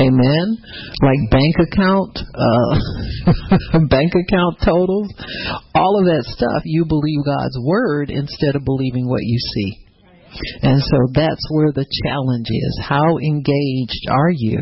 Amen. 0.00 0.58
Like 1.02 1.30
bank 1.30 1.54
account, 1.60 2.18
uh, 2.18 3.78
bank 3.88 4.12
account 4.14 4.58
totals, 4.64 5.08
all 5.74 6.00
of 6.00 6.06
that 6.06 6.24
stuff. 6.26 6.62
You 6.64 6.84
believe 6.84 7.24
God's 7.24 7.58
word 7.62 8.10
instead 8.10 8.56
of 8.56 8.64
believing 8.64 9.08
what 9.08 9.22
you 9.22 9.38
see. 9.38 9.84
And 10.62 10.82
so 10.82 10.98
that's 11.14 11.46
where 11.50 11.70
the 11.72 11.86
challenge 12.04 12.46
is. 12.50 12.80
How 12.82 13.18
engaged 13.18 14.06
are 14.10 14.32
you 14.34 14.58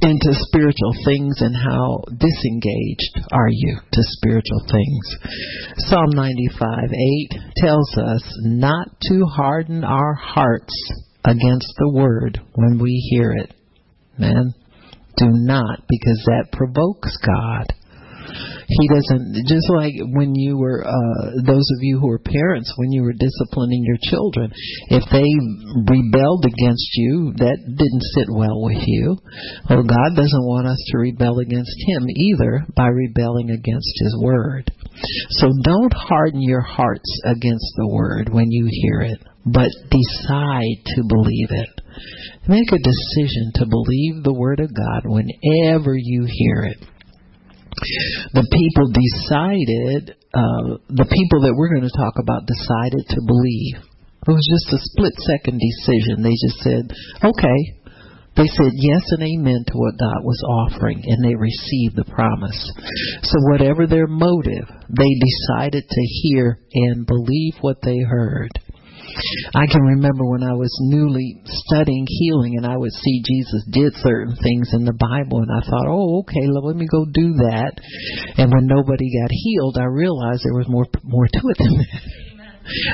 into 0.00 0.32
spiritual 0.48 0.94
things 1.04 1.42
and 1.42 1.54
how 1.54 2.00
disengaged 2.16 3.28
are 3.30 3.50
you 3.50 3.76
to 3.92 4.00
spiritual 4.02 4.64
things? 4.70 5.84
Psalm 5.88 6.10
95 6.14 6.78
8 6.92 7.40
tells 7.56 7.98
us 7.98 8.22
not 8.40 8.88
to 9.02 9.26
harden 9.26 9.84
our 9.84 10.14
hearts 10.14 10.72
against 11.24 11.72
the 11.78 11.90
word 11.92 12.40
when 12.54 12.78
we 12.78 12.92
hear 13.10 13.32
it. 13.32 13.54
Man, 14.18 14.54
do 15.16 15.26
not, 15.28 15.80
because 15.88 16.22
that 16.26 16.52
provokes 16.52 17.16
God. 17.24 17.74
He 18.68 18.88
doesn't, 18.88 19.46
just 19.46 19.68
like 19.70 19.94
when 20.14 20.34
you 20.36 20.56
were, 20.56 20.86
uh, 20.86 21.42
those 21.44 21.66
of 21.74 21.80
you 21.80 21.98
who 21.98 22.08
are 22.10 22.22
parents, 22.22 22.72
when 22.76 22.92
you 22.92 23.02
were 23.02 23.12
disciplining 23.12 23.82
your 23.82 23.98
children, 24.02 24.52
if 24.88 25.02
they 25.10 25.26
rebelled 25.90 26.44
against 26.46 26.88
you, 26.94 27.32
that 27.38 27.58
didn't 27.66 28.06
sit 28.14 28.30
well 28.30 28.62
with 28.62 28.78
you. 28.86 29.18
Well, 29.68 29.82
God 29.82 30.14
doesn't 30.14 30.46
want 30.46 30.68
us 30.68 30.78
to 30.92 30.98
rebel 30.98 31.40
against 31.40 31.74
Him 31.86 32.06
either 32.14 32.66
by 32.76 32.86
rebelling 32.86 33.50
against 33.50 33.92
His 34.04 34.16
Word. 34.20 34.70
So 35.30 35.50
don't 35.64 35.92
harden 35.92 36.42
your 36.42 36.62
hearts 36.62 37.10
against 37.24 37.72
the 37.76 37.88
Word 37.88 38.28
when 38.30 38.52
you 38.52 38.68
hear 38.70 39.00
it, 39.00 39.18
but 39.44 39.70
decide 39.90 40.78
to 40.96 41.02
believe 41.08 41.50
it. 41.50 41.80
Make 42.48 42.70
a 42.72 42.78
decision 42.78 43.52
to 43.56 43.66
believe 43.66 44.22
the 44.22 44.34
Word 44.34 44.60
of 44.60 44.70
God 44.74 45.02
whenever 45.04 45.94
you 45.96 46.26
hear 46.28 46.64
it 46.64 46.78
the 48.34 48.46
people 48.50 48.86
decided, 48.92 50.16
uh, 50.34 50.78
the 50.90 51.08
people 51.08 51.40
that 51.46 51.54
we're 51.56 51.72
going 51.72 51.88
to 51.88 51.96
talk 51.96 52.20
about 52.20 52.46
decided 52.46 53.04
to 53.08 53.20
believe. 53.26 53.76
It 54.26 54.32
was 54.36 54.44
just 54.44 54.76
a 54.76 54.84
split 54.92 55.16
second 55.24 55.56
decision. 55.58 56.22
They 56.22 56.36
just 56.36 56.60
said, 56.60 56.84
okay. 57.24 57.60
They 58.36 58.46
said 58.46 58.72
yes 58.78 59.02
and 59.10 59.26
amen 59.26 59.64
to 59.66 59.74
what 59.74 59.98
God 59.98 60.22
was 60.22 60.40
offering, 60.46 61.02
and 61.02 61.18
they 61.24 61.34
received 61.34 61.96
the 61.96 62.06
promise. 62.06 62.72
So, 63.26 63.36
whatever 63.50 63.88
their 63.88 64.06
motive, 64.06 64.70
they 64.88 65.12
decided 65.18 65.82
to 65.82 66.02
hear 66.22 66.60
and 66.72 67.04
believe 67.04 67.54
what 67.60 67.82
they 67.82 67.98
heard. 67.98 68.50
I 69.54 69.66
can 69.66 69.82
remember 69.82 70.24
when 70.26 70.42
I 70.42 70.54
was 70.54 70.70
newly 70.80 71.40
studying 71.46 72.06
healing 72.08 72.56
and 72.56 72.66
I 72.66 72.76
would 72.76 72.92
see 72.92 73.22
Jesus 73.24 73.64
did 73.70 73.92
certain 73.96 74.36
things 74.36 74.70
in 74.72 74.84
the 74.84 74.96
Bible 74.96 75.42
and 75.42 75.50
I 75.50 75.60
thought, 75.64 75.86
oh, 75.88 76.20
okay, 76.20 76.46
let 76.46 76.76
me 76.76 76.86
go 76.86 77.04
do 77.04 77.34
that. 77.44 77.72
And 78.38 78.52
when 78.52 78.66
nobody 78.66 79.06
got 79.22 79.30
healed, 79.30 79.78
I 79.78 79.84
realized 79.84 80.42
there 80.44 80.58
was 80.58 80.68
more 80.68 80.86
more 81.04 81.26
to 81.26 81.42
it 81.48 81.58
than 81.58 81.74
that. 81.78 82.02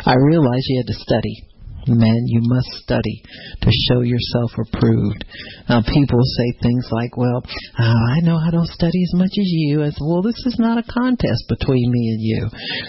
I 0.07 0.15
realized 0.17 0.65
you 0.69 0.83
had 0.85 0.93
to 0.93 1.01
study. 1.01 1.56
Man, 1.89 2.27
you 2.27 2.41
must 2.43 2.83
study 2.83 3.23
to 3.63 3.71
show 3.89 4.01
yourself 4.03 4.51
approved. 4.59 5.25
Now, 5.69 5.83
people 5.83 6.19
say 6.19 6.59
things 6.63 6.87
like, 6.91 7.17
well, 7.17 7.43
oh, 7.47 8.01
I 8.17 8.21
know 8.23 8.37
I 8.37 8.51
don't 8.51 8.67
study 8.67 9.03
as 9.03 9.15
much 9.15 9.31
as 9.31 9.47
you. 9.47 9.83
As 9.83 9.97
well, 10.01 10.23
this 10.23 10.43
is 10.47 10.57
not 10.59 10.79
a 10.79 10.93
contest 10.93 11.47
between 11.49 11.91
me 11.91 12.03
and 12.11 12.23
you. 12.23 12.43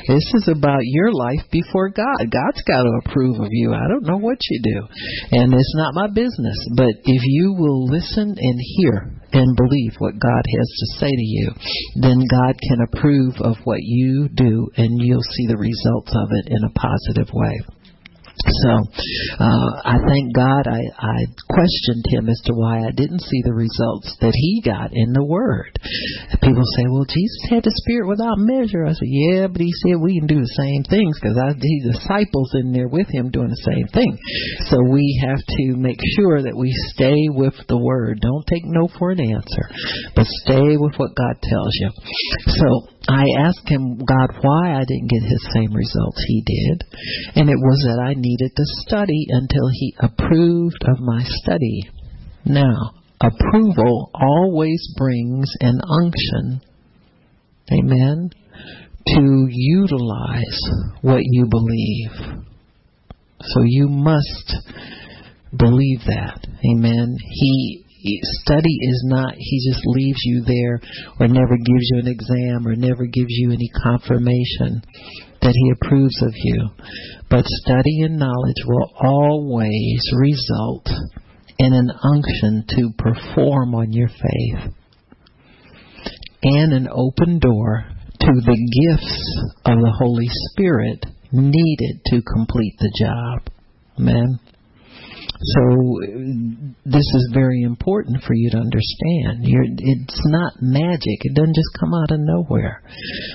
This 0.07 0.25
is 0.33 0.49
about 0.49 0.81
your 0.81 1.13
life 1.13 1.45
before 1.51 1.89
God. 1.89 2.25
God's 2.33 2.63
got 2.65 2.83
to 2.83 2.99
approve 3.05 3.39
of 3.39 3.49
you. 3.51 3.73
I 3.73 3.87
don't 3.87 4.07
know 4.07 4.17
what 4.17 4.39
you 4.49 4.61
do. 4.63 4.79
And 5.37 5.53
it's 5.53 5.75
not 5.75 5.93
my 5.93 6.07
business. 6.07 6.57
But 6.75 6.97
if 7.03 7.21
you 7.23 7.53
will 7.53 7.85
listen 7.85 8.33
and 8.37 8.59
hear 8.77 9.13
and 9.31 9.57
believe 9.57 9.93
what 9.99 10.17
God 10.17 10.43
has 10.57 10.69
to 10.79 10.99
say 10.99 11.11
to 11.11 11.27
you, 11.37 11.51
then 12.01 12.17
God 12.31 12.55
can 12.67 12.79
approve 12.81 13.35
of 13.41 13.57
what 13.63 13.79
you 13.81 14.29
do 14.33 14.69
and 14.77 15.01
you'll 15.01 15.21
see 15.21 15.47
the 15.47 15.57
results 15.57 16.15
of 16.15 16.29
it 16.31 16.47
in 16.49 16.63
a 16.63 16.73
positive 16.73 17.29
way. 17.33 17.76
So 18.47 18.71
uh, 19.39 19.69
I 19.85 19.97
thank 20.07 20.33
God 20.33 20.67
I, 20.67 20.81
I 20.99 21.17
questioned 21.47 22.05
him 22.09 22.29
as 22.29 22.41
to 22.45 22.53
why 22.53 22.83
I 22.87 22.91
didn't 22.91 23.21
see 23.21 23.41
the 23.43 23.53
results 23.53 24.15
that 24.21 24.33
he 24.33 24.61
got 24.63 24.91
in 24.93 25.13
the 25.13 25.23
Word. 25.23 25.77
People 26.41 26.65
say, 26.75 26.85
well, 26.89 27.05
Jesus 27.07 27.43
had 27.49 27.63
the 27.63 27.75
Spirit 27.83 28.07
without 28.07 28.39
measure. 28.39 28.85
I 28.85 28.93
said, 28.93 29.11
yeah, 29.11 29.47
but 29.47 29.61
he 29.61 29.71
said 29.83 29.99
we 29.99 30.19
can 30.19 30.27
do 30.27 30.39
the 30.39 30.57
same 30.57 30.83
things 30.87 31.19
because 31.19 31.37
see 31.37 31.91
disciples 31.91 32.51
in 32.55 32.71
there 32.71 32.87
with 32.87 33.07
him 33.09 33.29
doing 33.31 33.49
the 33.49 33.67
same 33.67 33.87
thing. 33.93 34.11
So 34.71 34.79
we 34.89 35.03
have 35.27 35.39
to 35.39 35.65
make 35.75 35.99
sure 36.15 36.41
that 36.41 36.55
we 36.55 36.71
stay 36.93 37.27
with 37.29 37.55
the 37.67 37.77
Word. 37.77 38.19
Don't 38.21 38.45
take 38.47 38.63
no 38.65 38.87
for 38.97 39.11
an 39.11 39.19
answer, 39.19 39.65
but 40.15 40.25
stay 40.47 40.77
with 40.77 40.95
what 40.97 41.15
God 41.15 41.35
tells 41.43 41.73
you. 41.79 41.89
So 42.47 42.67
I 43.07 43.23
asked 43.39 43.67
him, 43.67 43.97
God, 44.03 44.29
why 44.43 44.75
I 44.75 44.83
didn't 44.83 45.07
get 45.07 45.23
his 45.23 45.43
same 45.55 45.71
results 45.71 46.19
he 46.27 46.43
did. 46.43 46.77
And 47.39 47.47
it 47.49 47.55
was 47.55 47.79
that 47.87 48.03
I 48.03 48.13
needed 48.13 48.36
to 48.39 48.63
study 48.85 49.25
until 49.29 49.69
he 49.71 49.95
approved 49.99 50.83
of 50.87 50.99
my 50.99 51.23
study. 51.23 51.89
Now, 52.45 52.93
approval 53.21 54.11
always 54.13 54.93
brings 54.97 55.51
an 55.59 55.79
unction, 55.89 56.61
amen, 57.71 58.29
to 59.07 59.47
utilize 59.49 60.59
what 61.01 61.21
you 61.23 61.47
believe. 61.49 62.43
So 63.41 63.61
you 63.63 63.87
must 63.87 64.55
believe 65.55 66.01
that, 66.05 66.45
amen. 66.69 67.17
He 67.19 67.85
study 68.43 68.77
is 68.81 69.03
not 69.07 69.33
he 69.37 69.69
just 69.69 69.81
leaves 69.85 70.19
you 70.23 70.43
there 70.45 70.79
or 71.19 71.27
never 71.27 71.57
gives 71.57 71.89
you 71.91 71.99
an 71.99 72.07
exam 72.07 72.65
or 72.65 72.75
never 72.75 73.05
gives 73.05 73.29
you 73.29 73.51
any 73.51 73.69
confirmation 73.83 74.81
that 75.47 75.55
he 75.55 75.71
approves 75.71 76.21
of 76.21 76.33
you 76.35 76.67
but 77.29 77.45
study 77.45 78.01
and 78.01 78.19
knowledge 78.19 78.61
will 78.65 78.91
always 78.99 80.03
result 80.19 80.87
in 81.57 81.73
an 81.73 81.89
unction 82.03 82.65
to 82.67 82.91
perform 82.97 83.73
on 83.73 83.93
your 83.93 84.09
faith 84.09 84.73
and 86.43 86.73
an 86.73 86.89
open 86.91 87.39
door 87.39 87.85
to 88.19 88.27
the 88.27 88.59
gifts 88.91 89.41
of 89.65 89.79
the 89.79 89.95
Holy 89.97 90.27
Spirit 90.51 91.05
needed 91.31 92.01
to 92.07 92.21
complete 92.21 92.75
the 92.79 92.91
job. 92.99 93.49
Amen. 93.99 94.39
So 95.39 95.61
uh, 95.61 96.07
this 96.85 97.05
is 97.05 97.31
very 97.33 97.61
important 97.61 98.23
for 98.23 98.33
you 98.33 98.49
to 98.51 98.57
understand. 98.57 99.45
You're, 99.45 99.65
it's 99.67 100.21
not 100.25 100.53
magic. 100.61 101.19
It 101.21 101.35
doesn't 101.35 101.55
just 101.55 101.77
come 101.79 101.93
out 101.93 102.11
of 102.11 102.19
nowhere. 102.19 102.81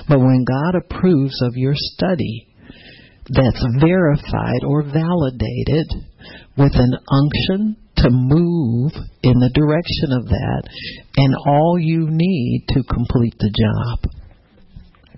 But 0.07 0.19
when 0.19 0.43
God 0.43 0.75
approves 0.75 1.41
of 1.41 1.53
your 1.55 1.73
study, 1.75 2.47
that's 3.29 3.65
verified 3.79 4.63
or 4.67 4.83
validated 4.83 5.87
with 6.57 6.73
an 6.75 6.93
unction 7.07 7.77
to 7.97 8.09
move 8.11 8.91
in 9.23 9.39
the 9.39 9.51
direction 9.55 10.11
of 10.11 10.25
that 10.27 10.63
and 11.15 11.35
all 11.47 11.77
you 11.79 12.07
need 12.09 12.65
to 12.69 12.83
complete 12.83 13.35
the 13.39 13.47
job. 13.47 14.11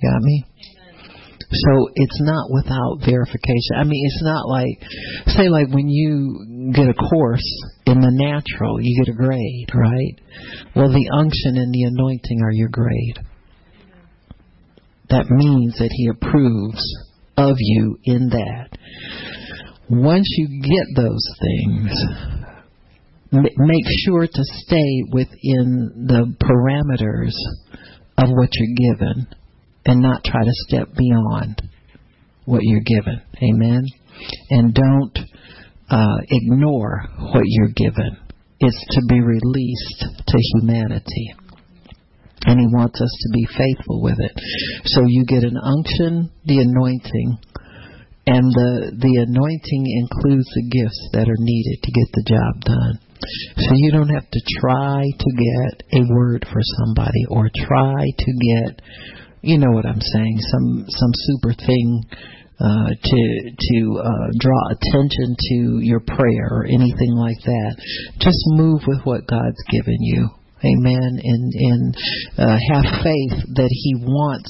Got 0.02 0.22
me? 0.22 0.46
So 1.52 1.90
it's 1.96 2.22
not 2.22 2.52
without 2.52 3.00
verification. 3.06 3.78
I 3.78 3.84
mean, 3.86 4.04
it's 4.06 4.24
not 4.24 4.48
like, 4.48 4.82
say, 5.38 5.48
like 5.50 5.70
when 5.70 5.88
you 5.88 6.46
get 6.74 6.88
a 6.90 6.94
course 6.94 7.64
in 7.86 8.00
the 8.02 8.12
natural, 8.12 8.82
you 8.82 9.04
get 9.04 9.14
a 9.14 9.18
grade, 9.18 9.70
right? 9.74 10.16
Well, 10.76 10.90
the 10.90 11.10
unction 11.14 11.58
and 11.58 11.74
the 11.74 11.84
anointing 11.84 12.42
are 12.44 12.52
your 12.52 12.70
grade. 12.70 13.20
That 15.10 15.30
means 15.30 15.78
that 15.78 15.92
He 15.92 16.10
approves 16.10 16.84
of 17.38 17.56
you 17.60 17.98
in 18.04 18.30
that. 18.30 18.70
Once 19.90 20.28
you 20.38 20.62
get 20.62 20.96
those 20.96 21.28
things, 21.40 21.92
make 23.32 23.86
sure 24.06 24.26
to 24.26 24.44
stay 24.64 25.04
within 25.12 26.08
the 26.08 26.36
parameters 26.42 27.36
of 28.18 28.30
what 28.30 28.50
you're 28.54 28.96
given 28.96 29.28
and 29.86 30.02
not 30.02 30.24
try 30.24 30.44
to 30.44 30.52
step 30.68 30.88
beyond 30.98 31.62
what 32.46 32.62
you're 32.64 32.82
given. 32.82 33.22
Amen. 33.44 33.86
And 34.50 34.74
don't 34.74 35.20
uh, 35.90 36.18
ignore 36.30 37.06
what 37.34 37.44
you're 37.46 37.76
given. 37.76 38.18
It's 38.60 38.86
to 38.92 39.02
be 39.10 39.20
released 39.20 40.06
to 40.28 40.38
humanity. 40.56 41.36
And 42.46 42.60
He 42.60 42.68
wants 42.68 43.02
us 43.02 43.10
to 43.10 43.30
be 43.34 43.46
faithful 43.46 44.02
with 44.02 44.18
it. 44.20 44.34
So 44.86 45.02
you 45.06 45.26
get 45.26 45.44
an 45.44 45.58
unction, 45.58 46.32
the 46.46 46.60
anointing, 46.60 47.38
and 48.28 48.46
the 48.50 48.92
the 48.98 49.16
anointing 49.30 49.84
includes 49.86 50.50
the 50.50 50.70
gifts 50.74 51.10
that 51.14 51.30
are 51.30 51.42
needed 51.42 51.78
to 51.84 51.92
get 51.92 52.10
the 52.14 52.26
job 52.26 52.54
done. 52.66 52.96
So 53.58 53.72
you 53.76 53.92
don't 53.92 54.10
have 54.10 54.30
to 54.30 54.42
try 54.60 55.02
to 55.02 55.30
get 55.34 56.02
a 56.02 56.02
word 56.10 56.46
for 56.52 56.62
somebody 56.82 57.26
or 57.30 57.50
try 57.54 58.02
to 58.02 58.32
get 58.42 58.82
you 59.46 59.60
know 59.60 59.70
what 59.70 59.86
I'm 59.86 60.02
saying, 60.02 60.38
some 60.50 60.86
some 60.90 61.14
super 61.14 61.54
thing 61.54 62.04
uh, 62.60 62.90
to 62.96 63.22
to 63.52 63.80
uh, 64.00 64.28
draw 64.40 64.62
attention 64.72 65.36
to 65.38 65.56
your 65.82 66.00
prayer 66.00 66.48
or 66.52 66.66
anything 66.66 67.14
like 67.16 67.40
that. 67.44 67.76
Just 68.20 68.40
move 68.56 68.82
with 68.88 69.02
what 69.04 69.28
God's 69.28 69.62
given 69.72 69.98
you. 70.00 70.30
Amen. 70.64 71.20
And 71.22 71.54
and 71.54 71.96
uh, 72.38 72.58
have 72.72 73.04
faith 73.04 73.56
that 73.56 73.70
He 73.70 73.96
wants 74.00 74.50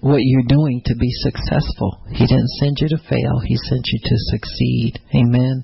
what 0.00 0.22
you're 0.22 0.46
doing 0.46 0.80
to 0.84 0.94
be 0.94 1.10
successful. 1.26 1.98
He 2.12 2.26
didn't 2.26 2.54
send 2.62 2.76
you 2.78 2.88
to 2.94 3.02
fail. 3.10 3.40
He 3.42 3.56
sent 3.56 3.82
you 3.86 3.98
to 3.98 4.16
succeed. 4.30 4.92
Amen. 5.14 5.62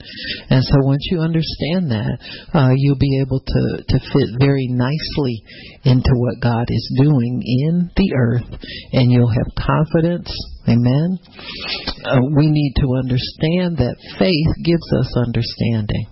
And 0.50 0.62
so 0.64 0.74
once 0.82 1.06
you 1.10 1.20
understand 1.20 1.90
that, 1.90 2.18
uh, 2.52 2.70
you'll 2.74 2.98
be 2.98 3.20
able 3.20 3.38
to, 3.38 3.62
to 3.88 3.98
fit 3.98 4.28
very 4.40 4.66
nicely 4.70 5.42
into 5.84 6.10
what 6.18 6.42
God 6.42 6.66
is 6.68 6.98
doing 6.98 7.42
in 7.46 7.90
the 7.94 8.12
earth 8.16 8.58
and 8.92 9.12
you'll 9.12 9.30
have 9.30 9.54
confidence. 9.54 10.30
Amen. 10.66 11.18
Uh, 12.05 12.20
we 12.37 12.48
need 12.48 12.72
to 12.81 12.88
understand 12.96 13.77
that 13.77 13.96
faith 14.18 14.64
gives 14.64 14.88
us 14.98 15.12
understanding. 15.27 16.07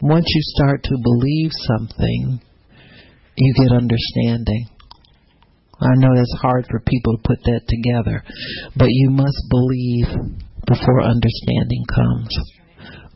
Once 0.00 0.26
you 0.26 0.42
start 0.56 0.82
to 0.82 0.96
believe 1.02 1.50
something, 1.52 2.40
you 3.36 3.54
get 3.54 3.76
understanding. 3.76 4.66
I 5.80 5.94
know 5.96 6.14
that's 6.14 6.42
hard 6.42 6.66
for 6.70 6.80
people 6.80 7.16
to 7.16 7.28
put 7.28 7.38
that 7.44 7.62
together, 7.68 8.22
but 8.76 8.88
you 8.90 9.10
must 9.10 9.38
believe 9.50 10.06
before 10.66 11.02
understanding 11.02 11.84
comes. 11.94 12.30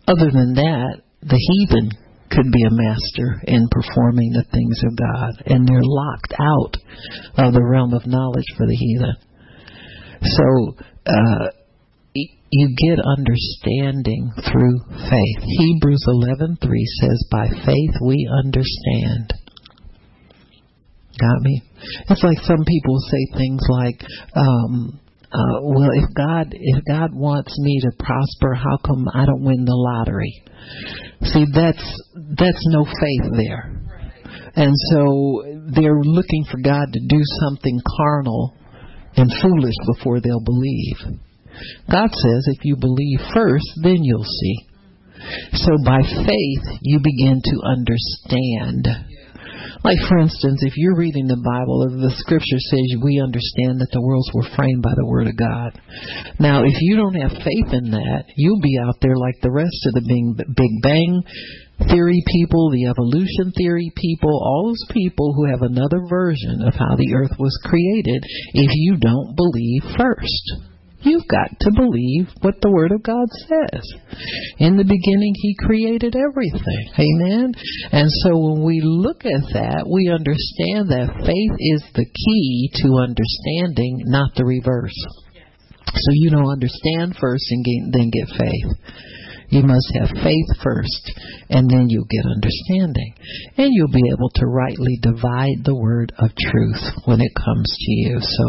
Other 0.07 0.31
than 0.31 0.55
that, 0.55 1.03
the 1.22 1.38
heathen 1.38 1.90
could 2.31 2.51
be 2.53 2.62
a 2.62 2.70
master 2.70 3.42
in 3.46 3.68
performing 3.70 4.33
the 4.33 4.46
things 4.51 4.81
of 4.87 4.96
God, 4.96 5.42
and 5.46 5.66
they're 5.66 5.83
locked 5.83 6.35
out 6.38 7.46
of 7.46 7.55
the 7.55 7.64
realm 7.64 7.94
of 7.94 8.07
knowledge 8.07 8.46
for 8.57 8.66
the 8.66 8.75
heathen. 8.75 9.16
So, 10.26 10.76
uh, 11.06 11.48
you 12.50 12.74
get 12.76 12.98
understanding 13.04 14.32
through 14.50 14.78
faith. 15.10 15.42
Hebrews 15.42 16.04
11:3 16.06 16.86
says, 17.00 17.28
"By 17.30 17.48
faith 17.48 17.94
we 18.02 18.28
understand." 18.44 19.32
Got 21.18 21.40
me? 21.40 21.62
It's 22.10 22.22
like 22.22 22.38
some 22.40 22.64
people 22.64 22.98
say 23.00 23.26
things 23.38 23.62
like, 23.68 24.04
um, 24.34 25.00
uh, 25.32 25.60
well, 25.62 25.90
if 25.92 26.14
God 26.14 26.48
if 26.52 26.84
God 26.84 27.14
wants 27.14 27.58
me 27.58 27.80
to 27.80 27.90
prosper, 27.98 28.54
how 28.54 28.76
come 28.84 29.08
I 29.12 29.26
don't 29.26 29.42
win 29.42 29.64
the 29.64 29.74
lottery? 29.74 30.42
See, 31.22 31.46
that's 31.52 32.02
that's 32.38 32.66
no 32.68 32.84
faith 32.84 33.32
there. 33.32 33.82
And 34.54 34.72
so 34.92 35.44
they're 35.74 36.00
looking 36.02 36.44
for 36.50 36.58
God 36.58 36.92
to 36.92 37.00
do 37.06 37.20
something 37.40 37.80
carnal 37.98 38.54
and 39.16 39.31
foolish 39.42 39.74
before 39.94 40.20
they'll 40.20 40.44
believe. 40.44 41.20
God 41.90 42.11
says 42.12 42.48
if 42.52 42.64
you 42.64 42.76
believe 42.76 43.20
first, 43.35 43.66
then 43.83 44.02
you'll 44.02 44.24
see. 44.24 44.57
So 45.55 45.72
by 45.85 46.02
faith, 46.02 46.79
you 46.83 47.00
begin 47.02 47.40
to 47.42 47.61
understand 47.64 49.07
like, 49.87 50.02
for 50.09 50.18
instance, 50.18 50.66
if 50.66 50.74
you're 50.76 50.96
reading 50.96 51.29
the 51.31 51.38
Bible, 51.38 51.87
the 51.87 52.11
scripture 52.18 52.59
says 52.59 52.98
we 52.98 53.22
understand 53.22 53.79
that 53.79 53.92
the 53.92 54.02
worlds 54.02 54.26
were 54.35 54.48
framed 54.57 54.83
by 54.83 54.90
the 54.96 55.07
Word 55.07 55.29
of 55.29 55.38
God. 55.38 55.79
Now, 56.40 56.66
if 56.66 56.74
you 56.81 56.96
don't 56.96 57.14
have 57.14 57.31
faith 57.44 57.70
in 57.70 57.94
that, 57.94 58.24
you'll 58.35 58.59
be 58.59 58.79
out 58.83 58.98
there 59.00 59.14
like 59.14 59.38
the 59.42 59.52
rest 59.55 59.79
of 59.87 59.94
the 59.94 60.02
Big 60.02 60.72
Bang 60.83 61.22
theory 61.88 62.22
people, 62.26 62.70
the 62.70 62.86
evolution 62.86 63.52
theory 63.56 63.92
people, 63.94 64.30
all 64.30 64.68
those 64.68 64.86
people 64.90 65.34
who 65.34 65.50
have 65.50 65.62
another 65.62 66.00
version 66.08 66.62
of 66.64 66.74
how 66.74 66.96
the 66.96 67.14
earth 67.14 67.36
was 67.38 67.56
created 67.64 68.22
if 68.54 68.70
you 68.74 68.96
don't 68.96 69.36
believe 69.36 69.82
first. 69.98 70.66
You've 71.06 71.28
got 71.28 71.54
to 71.60 71.70
believe 71.70 72.26
what 72.40 72.58
the 72.60 72.72
Word 72.72 72.90
of 72.90 73.02
God 73.02 73.28
says. 73.46 73.84
In 74.58 74.76
the 74.76 74.82
beginning, 74.82 75.34
He 75.36 75.54
created 75.60 76.16
everything. 76.16 76.82
Amen? 76.98 77.54
And 77.92 78.08
so 78.24 78.34
when 78.34 78.64
we 78.64 78.80
look 78.82 79.22
at 79.22 79.46
that, 79.54 79.86
we 79.86 80.10
understand 80.10 80.90
that 80.90 81.22
faith 81.22 81.56
is 81.60 81.84
the 81.94 82.06
key 82.10 82.70
to 82.82 82.98
understanding, 82.98 84.02
not 84.10 84.34
the 84.34 84.44
reverse. 84.44 84.98
So 85.86 86.10
you 86.14 86.30
don't 86.30 86.50
understand 86.50 87.14
first 87.20 87.44
and 87.50 87.64
then 87.92 88.10
get 88.10 88.28
faith. 88.34 88.70
You 89.48 89.62
must 89.62 89.90
have 90.00 90.22
faith 90.22 90.50
first, 90.62 91.12
and 91.50 91.70
then 91.70 91.87
you'll 91.88 92.11
get 92.11 92.26
understanding. 92.26 93.14
And 93.56 93.70
you'll 93.72 93.94
be 93.94 94.11
able 94.11 94.30
to 94.37 94.46
rightly 94.46 94.98
divide 95.00 95.62
the 95.64 95.76
word 95.76 96.12
of 96.18 96.30
truth 96.35 96.82
when 97.04 97.20
it 97.20 97.32
comes 97.35 97.68
to 97.78 97.92
you. 97.92 98.18
So, 98.20 98.44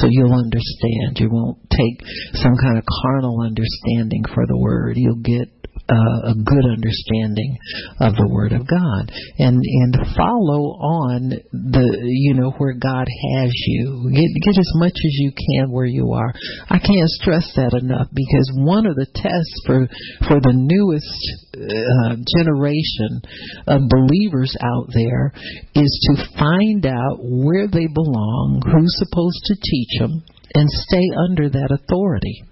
so 0.00 0.06
you'll 0.08 0.34
understand. 0.34 1.18
You 1.18 1.30
won't 1.30 1.58
take 1.70 1.98
some 2.34 2.54
kind 2.62 2.78
of 2.78 2.84
carnal 3.02 3.42
understanding 3.42 4.22
for 4.34 4.46
the 4.46 4.58
word. 4.58 4.96
You'll 4.96 5.22
get 5.22 5.55
uh, 5.88 6.30
a 6.30 6.34
good 6.34 6.66
understanding 6.66 7.56
of 8.00 8.14
the 8.18 8.28
Word 8.28 8.52
of 8.52 8.66
God, 8.66 9.12
and 9.38 9.62
and 9.62 9.94
follow 10.18 10.74
on 10.82 11.30
the 11.52 11.86
you 12.02 12.34
know 12.34 12.50
where 12.58 12.74
God 12.74 13.06
has 13.06 13.50
you. 13.54 14.10
Get 14.10 14.26
get 14.42 14.58
as 14.58 14.72
much 14.82 14.98
as 14.98 15.14
you 15.22 15.30
can 15.30 15.70
where 15.70 15.86
you 15.86 16.12
are. 16.12 16.34
I 16.68 16.78
can't 16.78 17.08
stress 17.22 17.46
that 17.54 17.78
enough 17.78 18.08
because 18.12 18.50
one 18.66 18.86
of 18.86 18.96
the 18.96 19.06
tests 19.14 19.56
for 19.66 19.86
for 20.26 20.42
the 20.42 20.58
newest 20.58 21.22
uh, 21.54 22.18
generation 22.34 23.22
of 23.70 23.86
believers 23.86 24.56
out 24.58 24.90
there 24.92 25.32
is 25.74 25.92
to 26.10 26.38
find 26.38 26.86
out 26.86 27.22
where 27.22 27.68
they 27.68 27.86
belong, 27.86 28.62
who's 28.64 28.94
supposed 28.98 29.42
to 29.44 29.54
teach 29.62 30.00
them, 30.00 30.24
and 30.54 30.68
stay 30.68 31.06
under 31.30 31.48
that 31.48 31.70
authority. 31.70 32.42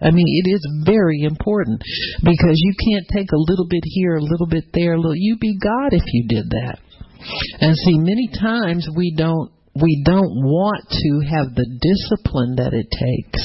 I 0.00 0.10
mean, 0.10 0.26
it 0.26 0.50
is 0.50 0.82
very 0.84 1.22
important 1.22 1.82
because 2.22 2.56
you 2.56 2.74
can't 2.84 3.06
take 3.12 3.32
a 3.32 3.38
little 3.38 3.66
bit 3.68 3.82
here, 3.84 4.16
a 4.16 4.22
little 4.22 4.46
bit 4.46 4.64
there. 4.72 4.96
Little, 4.96 5.16
you'd 5.16 5.40
be 5.40 5.58
God 5.58 5.92
if 5.92 6.04
you 6.06 6.28
did 6.28 6.50
that. 6.50 6.78
And 7.60 7.76
see, 7.76 7.98
many 7.98 8.28
times 8.38 8.88
we 8.94 9.14
don't 9.16 9.50
we 9.74 10.02
don't 10.06 10.38
want 10.44 10.86
to 10.88 11.34
have 11.34 11.54
the 11.54 11.66
discipline 11.66 12.54
that 12.56 12.70
it 12.72 12.86
takes 12.94 13.42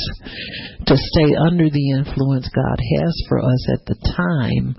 to 0.86 0.96
stay 0.96 1.34
under 1.34 1.70
the 1.70 1.90
influence 1.98 2.48
God 2.54 2.78
has 2.78 3.24
for 3.28 3.40
us 3.40 3.68
at 3.74 3.86
the 3.88 4.14
time 4.16 4.76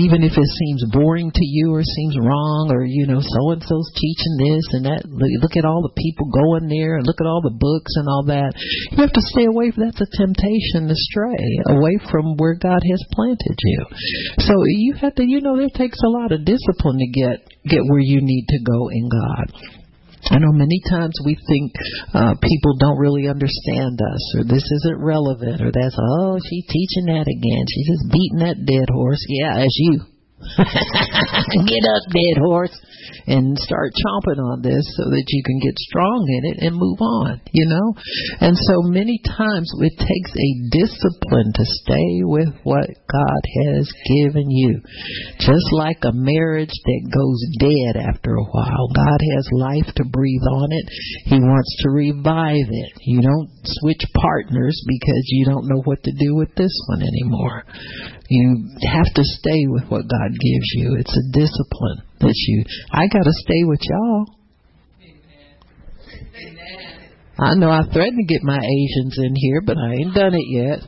even 0.00 0.22
if 0.22 0.34
it 0.34 0.50
seems 0.58 0.82
boring 0.90 1.30
to 1.30 1.44
you 1.44 1.74
or 1.74 1.82
seems 1.82 2.18
wrong 2.18 2.70
or 2.72 2.84
you 2.84 3.06
know 3.06 3.20
so 3.20 3.42
and 3.52 3.62
so's 3.62 3.90
teaching 3.94 4.34
this 4.40 4.66
and 4.74 4.84
that 4.86 5.02
look 5.06 5.56
at 5.56 5.64
all 5.64 5.82
the 5.82 5.94
people 5.94 6.26
going 6.30 6.66
there 6.66 6.96
and 6.96 7.06
look 7.06 7.20
at 7.20 7.28
all 7.28 7.42
the 7.42 7.54
books 7.54 7.92
and 7.96 8.08
all 8.08 8.24
that. 8.26 8.52
You 8.90 8.98
have 8.98 9.12
to 9.12 9.24
stay 9.34 9.46
away 9.46 9.70
from 9.70 9.86
that's 9.86 10.00
a 10.00 10.10
temptation 10.16 10.88
to 10.88 10.96
stray 10.96 11.44
away 11.70 11.98
from 12.10 12.36
where 12.36 12.54
God 12.54 12.80
has 12.80 13.02
planted 13.12 13.58
you. 13.58 13.80
So 14.42 14.54
you 14.66 14.94
have 15.00 15.14
to 15.16 15.24
you 15.24 15.40
know 15.40 15.58
it 15.58 15.74
takes 15.74 16.00
a 16.02 16.10
lot 16.10 16.32
of 16.32 16.44
discipline 16.44 16.98
to 16.98 17.08
get 17.12 17.44
get 17.66 17.82
where 17.86 18.02
you 18.02 18.20
need 18.20 18.46
to 18.48 18.58
go 18.64 18.88
in 18.90 19.08
God 19.08 19.48
I 20.30 20.38
know 20.38 20.52
many 20.52 20.80
times 20.88 21.12
we 21.24 21.36
think 21.48 21.72
uh, 22.14 22.34
people 22.40 22.76
don't 22.80 22.98
really 22.98 23.28
understand 23.28 24.00
us, 24.00 24.22
or 24.38 24.44
this 24.44 24.64
isn't 24.64 25.04
relevant, 25.04 25.60
or 25.60 25.70
that's 25.72 25.96
oh 25.98 26.38
she's 26.40 26.66
teaching 26.68 27.12
that 27.12 27.28
again. 27.28 27.64
She's 27.68 27.88
just 27.88 28.12
beating 28.12 28.40
that 28.40 28.64
dead 28.64 28.88
horse. 28.88 29.20
Yeah, 29.28 29.60
that's 29.60 29.76
you. 29.76 30.13
Get 31.66 31.84
up, 31.84 32.04
dead 32.12 32.38
horse 32.38 32.76
and 33.26 33.58
start 33.58 33.92
chomping 33.96 34.40
on 34.40 34.60
this 34.60 34.84
so 34.96 35.04
that 35.10 35.24
you 35.28 35.42
can 35.44 35.58
get 35.60 35.76
strong 35.78 36.24
in 36.28 36.42
it 36.52 36.58
and 36.60 36.76
move 36.76 37.00
on, 37.00 37.40
you 37.52 37.66
know? 37.68 37.94
And 38.40 38.56
so 38.56 38.82
many 38.82 39.20
times 39.24 39.70
it 39.80 39.96
takes 39.96 40.32
a 40.36 40.50
discipline 40.70 41.52
to 41.54 41.64
stay 41.84 42.20
with 42.24 42.52
what 42.64 42.88
God 43.08 43.42
has 43.64 43.88
given 44.20 44.50
you. 44.50 44.80
Just 45.40 45.72
like 45.72 46.00
a 46.04 46.12
marriage 46.12 46.72
that 46.72 47.12
goes 47.12 47.40
dead 47.60 47.96
after 47.96 48.36
a 48.36 48.48
while, 48.52 48.88
God 48.94 49.20
has 49.36 49.48
life 49.52 49.88
to 49.96 50.04
breathe 50.04 50.46
on 50.52 50.68
it. 50.72 50.86
He 51.24 51.40
wants 51.40 51.72
to 51.82 51.90
revive 51.90 52.68
it. 52.68 52.92
You 53.00 53.22
don't 53.22 53.50
switch 53.80 54.04
partners 54.20 54.76
because 54.86 55.24
you 55.28 55.46
don't 55.46 55.68
know 55.68 55.82
what 55.84 56.02
to 56.04 56.12
do 56.12 56.34
with 56.36 56.54
this 56.56 56.74
one 56.88 57.02
anymore. 57.02 57.64
You 58.28 58.68
have 58.90 59.12
to 59.14 59.22
stay 59.22 59.66
with 59.68 59.84
what 59.88 60.08
God 60.08 60.30
gives 60.30 60.70
you. 60.76 60.96
It's 60.98 61.16
a 61.16 61.32
discipline 61.32 62.02
that 62.20 62.34
you. 62.34 62.64
I 62.90 63.06
got 63.08 63.24
to 63.24 63.32
stay 63.44 63.64
with 63.64 63.80
y'all. 63.82 64.26
Amen. 66.36 67.10
I 67.38 67.54
know 67.54 67.70
I 67.70 67.82
threatened 67.92 68.26
to 68.26 68.32
get 68.32 68.42
my 68.42 68.58
Asians 68.58 69.18
in 69.18 69.34
here, 69.36 69.60
but 69.60 69.76
I 69.76 69.94
ain't 69.94 70.14
done 70.14 70.34
it 70.34 70.46
yet. 70.48 70.80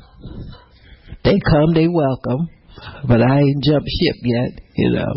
They 1.24 1.38
come, 1.50 1.74
they 1.74 1.88
welcome 1.88 2.48
but 3.06 3.20
I 3.22 3.40
ain't 3.40 3.64
jumped 3.64 3.88
ship 3.88 4.16
yet, 4.22 4.60
you 4.76 4.90
know. 4.92 5.12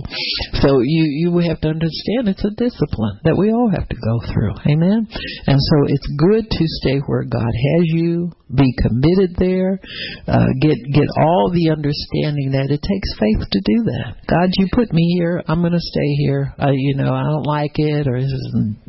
So 0.61 0.79
you 0.81 1.03
you 1.03 1.37
have 1.47 1.61
to 1.61 1.69
understand 1.69 2.27
it's 2.27 2.43
a 2.45 2.55
discipline 2.55 3.19
that 3.23 3.37
we 3.37 3.51
all 3.51 3.69
have 3.69 3.87
to 3.87 3.95
go 3.95 4.15
through. 4.31 4.55
Amen. 4.71 5.07
And 5.47 5.59
so 5.59 5.75
it's 5.87 6.09
good 6.17 6.49
to 6.49 6.63
stay 6.81 6.99
where 7.05 7.23
God 7.23 7.51
has 7.75 7.83
you, 7.91 8.31
be 8.53 8.73
committed 8.81 9.35
there, 9.37 9.79
uh, 10.27 10.49
get 10.61 10.77
get 10.91 11.09
all 11.19 11.51
the 11.53 11.69
understanding 11.71 12.55
that 12.55 12.71
it 12.71 12.81
takes 12.81 13.09
faith 13.19 13.43
to 13.43 13.59
do 13.61 13.77
that. 13.91 14.25
God, 14.27 14.49
you 14.57 14.67
put 14.73 14.91
me 14.91 15.15
here, 15.19 15.43
I'm 15.47 15.61
going 15.61 15.77
to 15.77 15.91
stay 15.93 16.09
here. 16.25 16.53
Uh, 16.57 16.71
you 16.73 16.95
know, 16.95 17.13
I 17.13 17.23
don't 17.23 17.45
like 17.45 17.75
it, 17.75 18.07
or 18.07 18.17
it's 18.17 18.33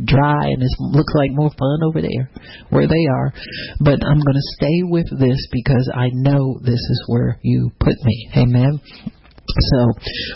dry 0.04 0.46
and 0.48 0.62
it 0.62 0.74
looks 0.78 1.12
like 1.14 1.30
more 1.32 1.50
fun 1.50 1.78
over 1.86 2.00
there 2.00 2.30
where 2.70 2.86
they 2.86 3.04
are, 3.10 3.32
but 3.80 3.98
I'm 4.04 4.20
going 4.20 4.38
to 4.38 4.54
stay 4.56 4.82
with 4.84 5.08
this 5.18 5.40
because 5.52 5.90
I 5.94 6.08
know 6.12 6.58
this 6.62 6.80
is 6.80 7.04
where 7.08 7.38
you 7.42 7.70
put 7.78 7.96
me. 8.04 8.30
Amen. 8.36 8.80
So 9.58 9.80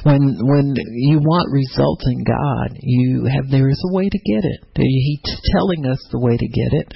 when 0.05 0.39
when 0.43 0.75
you 0.95 1.19
want 1.19 1.53
results 1.53 2.05
in 2.07 2.25
God, 2.25 2.79
you 2.81 3.27
have 3.27 3.51
there 3.51 3.69
is 3.69 3.81
a 3.91 3.95
way 3.95 4.09
to 4.09 4.19
get 4.19 4.43
it. 4.45 4.61
He's 4.77 5.21
telling 5.53 5.87
us 5.87 6.01
the 6.11 6.21
way 6.21 6.37
to 6.37 6.49
get 6.49 6.73
it. 6.73 6.87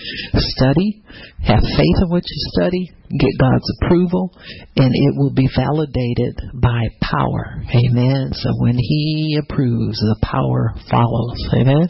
Study, 0.59 1.02
have 1.42 1.62
faith 1.62 1.98
in 2.02 2.09
what 2.11 2.24
you 2.26 2.38
study, 2.54 2.90
get 3.18 3.35
God's 3.40 3.68
approval, 3.81 4.31
and 4.76 4.90
it 4.92 5.14
will 5.16 5.33
be 5.33 5.48
validated 5.54 6.35
by 6.60 6.88
power. 7.00 7.62
Amen. 7.73 8.33
So 8.35 8.50
when 8.58 8.77
He 8.77 9.38
approves, 9.40 9.98
the 9.98 10.19
power 10.23 10.75
follows. 10.90 11.38
Amen. 11.54 11.88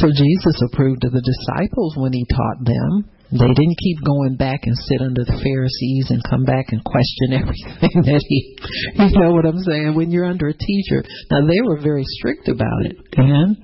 So 0.00 0.08
Jesus 0.10 0.56
approved 0.70 1.04
of 1.04 1.12
the 1.12 1.24
disciples 1.24 1.96
when 1.96 2.12
He 2.12 2.24
taught 2.30 2.64
them. 2.64 3.10
They 3.34 3.50
didn't 3.50 3.78
keep 3.82 3.98
going 4.06 4.36
back 4.36 4.60
and 4.62 4.76
sit 4.78 5.00
under 5.02 5.24
the 5.24 5.40
Pharisees 5.42 6.06
and 6.10 6.22
come 6.22 6.44
back 6.44 6.70
and 6.70 6.84
question 6.84 7.34
everything 7.42 8.02
that 8.06 8.22
he, 8.28 8.56
you 8.94 9.18
know 9.18 9.32
what 9.32 9.44
I'm 9.44 9.58
saying? 9.58 9.94
When 9.94 10.12
you're 10.12 10.24
under 10.24 10.46
a 10.46 10.54
teacher, 10.54 11.02
now 11.30 11.42
they 11.46 11.60
were 11.66 11.80
very 11.82 12.04
strict 12.06 12.46
about 12.46 12.86
it. 12.86 12.96
And 13.16 13.56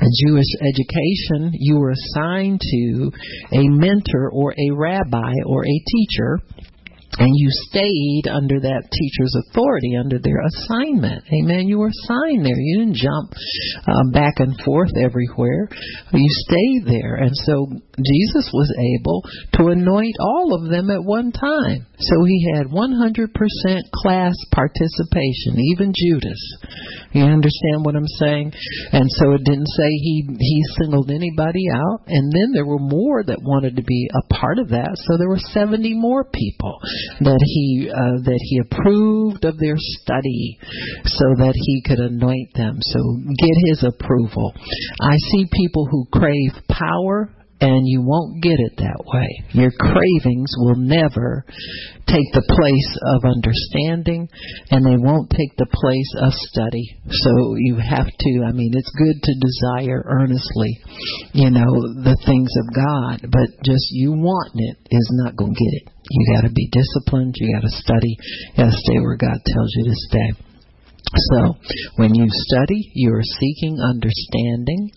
a 0.00 0.08
Jewish 0.26 0.48
education, 0.64 1.52
you 1.52 1.76
were 1.76 1.92
assigned 1.92 2.60
to 2.60 3.12
a 3.52 3.62
mentor 3.68 4.30
or 4.32 4.52
a 4.52 4.74
rabbi 4.74 5.32
or 5.46 5.62
a 5.62 5.78
teacher 5.92 6.40
and 7.18 7.28
you 7.28 7.48
stayed 7.68 8.24
under 8.24 8.58
that 8.60 8.88
teacher's 8.88 9.36
authority, 9.44 9.96
under 10.00 10.18
their 10.18 10.40
assignment. 10.48 11.24
Amen. 11.28 11.68
You 11.68 11.78
were 11.78 11.92
assigned 11.92 12.44
there. 12.44 12.56
You 12.56 12.78
didn't 12.80 12.96
jump 12.96 13.34
uh, 13.84 14.08
back 14.12 14.40
and 14.40 14.56
forth 14.64 14.96
everywhere. 14.96 15.68
You 16.12 16.28
stayed 16.48 16.88
there. 16.88 17.16
And 17.16 17.36
so 17.44 17.68
Jesus 18.00 18.48
was 18.52 18.72
able 18.80 19.20
to 19.60 19.76
anoint 19.76 20.16
all 20.20 20.56
of 20.56 20.70
them 20.70 20.88
at 20.88 21.04
one 21.04 21.32
time. 21.32 21.84
So 22.00 22.24
he 22.24 22.48
had 22.56 22.72
100% 22.72 23.28
class 23.92 24.34
participation, 24.50 25.60
even 25.76 25.92
Judas. 25.92 26.40
You 27.12 27.24
understand 27.24 27.84
what 27.84 27.94
I'm 27.94 28.08
saying? 28.08 28.52
And 28.92 29.04
so 29.20 29.32
it 29.32 29.44
didn't 29.44 29.68
say 29.68 29.88
he 29.88 30.24
he 30.40 30.62
singled 30.80 31.10
anybody 31.10 31.68
out. 31.70 32.08
And 32.08 32.32
then 32.32 32.52
there 32.54 32.64
were 32.64 32.80
more 32.80 33.22
that 33.22 33.38
wanted 33.42 33.76
to 33.76 33.82
be 33.82 34.08
a 34.08 34.34
part 34.34 34.58
of 34.58 34.70
that. 34.70 34.96
So 34.96 35.18
there 35.18 35.28
were 35.28 35.38
70 35.38 35.92
more 35.94 36.24
people 36.24 36.80
that 37.20 37.40
he 37.44 37.90
uh, 37.90 38.18
that 38.24 38.40
he 38.42 38.60
approved 38.60 39.44
of 39.44 39.58
their 39.58 39.76
study 39.76 40.58
so 41.04 41.26
that 41.38 41.54
he 41.54 41.82
could 41.82 41.98
anoint 41.98 42.54
them. 42.54 42.78
So 42.80 42.98
get 43.38 43.56
his 43.68 43.84
approval. 43.84 44.52
I 45.00 45.16
see 45.30 45.46
people 45.52 45.86
who 45.90 46.06
crave 46.12 46.52
power 46.68 47.30
and 47.62 47.86
you 47.86 48.02
won't 48.02 48.42
get 48.42 48.58
it 48.58 48.74
that 48.78 48.98
way. 49.06 49.30
Your 49.54 49.70
cravings 49.70 50.50
will 50.58 50.82
never 50.82 51.46
take 52.10 52.26
the 52.34 52.42
place 52.42 52.92
of 53.14 53.22
understanding, 53.22 54.26
and 54.74 54.82
they 54.82 54.98
won't 54.98 55.30
take 55.30 55.54
the 55.54 55.70
place 55.70 56.12
of 56.26 56.34
study. 56.50 56.98
So 57.06 57.54
you 57.54 57.78
have 57.78 58.10
to, 58.10 58.30
I 58.42 58.50
mean, 58.50 58.74
it's 58.74 58.90
good 58.98 59.14
to 59.14 59.32
desire 59.38 60.02
earnestly, 60.10 60.74
you 61.38 61.54
know, 61.54 61.70
the 62.02 62.18
things 62.26 62.50
of 62.50 62.66
God, 62.74 63.30
but 63.30 63.46
just 63.62 63.86
you 63.94 64.10
wanting 64.10 64.66
it 64.66 64.78
is 64.90 65.08
not 65.22 65.36
going 65.36 65.54
to 65.54 65.62
get 65.62 65.72
it. 65.86 65.86
You 66.12 66.36
got 66.36 66.46
to 66.46 66.52
be 66.52 66.68
disciplined, 66.68 67.34
you 67.38 67.56
got 67.56 67.64
to 67.64 67.72
study, 67.72 68.16
you 68.52 68.64
got 68.64 68.70
to 68.70 68.76
stay 68.84 69.00
where 69.00 69.16
God 69.16 69.40
tells 69.40 69.70
you 69.76 69.84
to 69.88 69.96
stay. 69.96 70.51
So, 71.12 71.56
when 71.96 72.14
you 72.14 72.24
study, 72.30 72.90
you 72.94 73.12
are 73.12 73.22
seeking 73.22 73.76
understanding. 73.84 74.90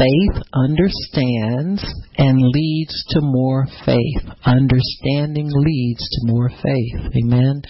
Faith 0.00 0.42
understands 0.54 1.84
and 2.16 2.38
leads 2.40 3.04
to 3.10 3.20
more 3.20 3.66
faith. 3.84 4.24
Understanding 4.46 5.50
leads 5.52 6.00
to 6.00 6.32
more 6.32 6.48
faith. 6.48 7.12
Amen. 7.24 7.60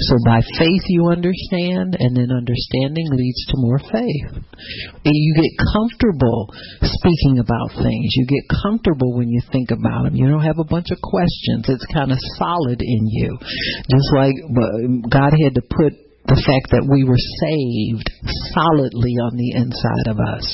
So, 0.00 0.16
by 0.24 0.40
faith, 0.58 0.82
you 0.88 1.10
understand, 1.10 1.96
and 2.00 2.16
then 2.16 2.30
understanding 2.34 3.06
leads 3.12 3.46
to 3.46 3.54
more 3.56 3.78
faith. 3.86 4.42
You 5.04 5.34
get 5.36 5.52
comfortable 5.72 6.50
speaking 6.82 7.38
about 7.38 7.70
things. 7.70 8.08
You 8.16 8.26
get 8.26 8.50
comfortable 8.62 9.14
when 9.14 9.28
you 9.28 9.42
think 9.52 9.70
about 9.70 10.04
them. 10.04 10.16
You 10.16 10.28
don't 10.28 10.42
have 10.42 10.58
a 10.58 10.64
bunch 10.64 10.90
of 10.90 10.98
questions. 11.02 11.68
It's 11.68 11.86
kind 11.94 12.10
of 12.10 12.18
solid 12.36 12.82
in 12.82 13.06
you. 13.06 13.38
Just 13.38 14.10
like 14.16 14.34
God 15.08 15.32
had 15.38 15.54
to 15.54 15.62
put 15.62 16.07
the 16.28 16.44
fact 16.44 16.68
that 16.76 16.84
we 16.84 17.08
were 17.08 17.18
saved 17.40 18.04
solidly 18.52 19.16
on 19.24 19.32
the 19.32 19.56
inside 19.56 20.06
of 20.12 20.20
us. 20.20 20.44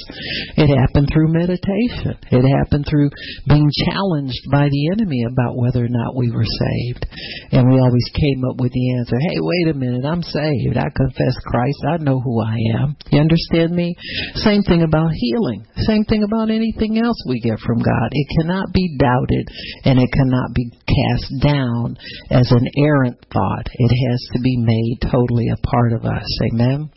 It 0.54 0.70
happened 0.70 1.10
through 1.10 1.34
meditation. 1.34 2.14
It 2.30 2.46
happened 2.46 2.86
through 2.86 3.10
being 3.50 3.66
challenged 3.82 4.38
by 4.54 4.70
the 4.70 4.82
enemy 4.94 5.26
about 5.26 5.58
whether 5.58 5.82
or 5.82 5.90
not 5.90 6.14
we 6.14 6.30
were 6.30 6.46
saved. 6.46 7.02
And 7.50 7.66
we 7.66 7.82
always 7.82 8.08
came 8.14 8.46
up 8.46 8.62
with 8.62 8.70
the 8.70 8.86
answer, 9.02 9.18
hey, 9.18 9.38
wait 9.42 9.74
a 9.74 9.76
minute, 9.76 10.06
I'm 10.06 10.22
saved. 10.22 10.78
I 10.78 10.94
confess 10.94 11.34
Christ. 11.42 11.80
I 11.90 11.98
know 11.98 12.22
who 12.22 12.38
I 12.38 12.54
am. 12.78 12.94
You 13.10 13.18
understand 13.18 13.74
me? 13.74 13.98
Same 14.46 14.62
thing 14.62 14.86
about 14.86 15.10
healing. 15.10 15.66
Same 15.90 16.06
thing 16.06 16.22
about 16.22 16.54
anything 16.54 17.02
else 17.02 17.18
we 17.26 17.42
get 17.42 17.58
from 17.58 17.82
God. 17.82 18.08
It 18.14 18.28
cannot 18.38 18.70
be 18.70 18.94
doubted 18.94 19.50
and 19.84 19.98
it 19.98 20.10
cannot 20.14 20.54
be 20.54 20.70
cast 20.86 21.28
down 21.42 21.98
as 22.30 22.46
an 22.50 22.66
errant 22.78 23.18
thought. 23.32 23.66
It 23.66 23.92
has 24.06 24.20
to 24.34 24.40
be 24.40 24.56
made 24.56 25.10
totally 25.10 25.50
a 25.50 25.63
part 25.70 25.92
of 25.92 26.04
us. 26.04 26.38
Amen. 26.52 26.90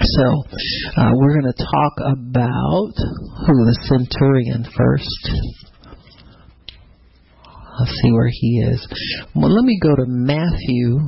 So, 0.00 0.24
uh, 0.96 1.10
we're 1.14 1.40
going 1.40 1.52
to 1.52 1.58
talk 1.58 1.94
about 1.98 2.94
who 3.46 3.54
the 3.66 3.78
centurion 3.88 4.64
first. 4.76 5.30
Let's 7.80 7.92
see 8.02 8.12
where 8.12 8.30
he 8.30 8.64
is. 8.70 8.86
Well, 9.34 9.54
let 9.54 9.64
me 9.64 9.78
go 9.82 9.94
to 9.94 10.04
Matthew 10.06 10.98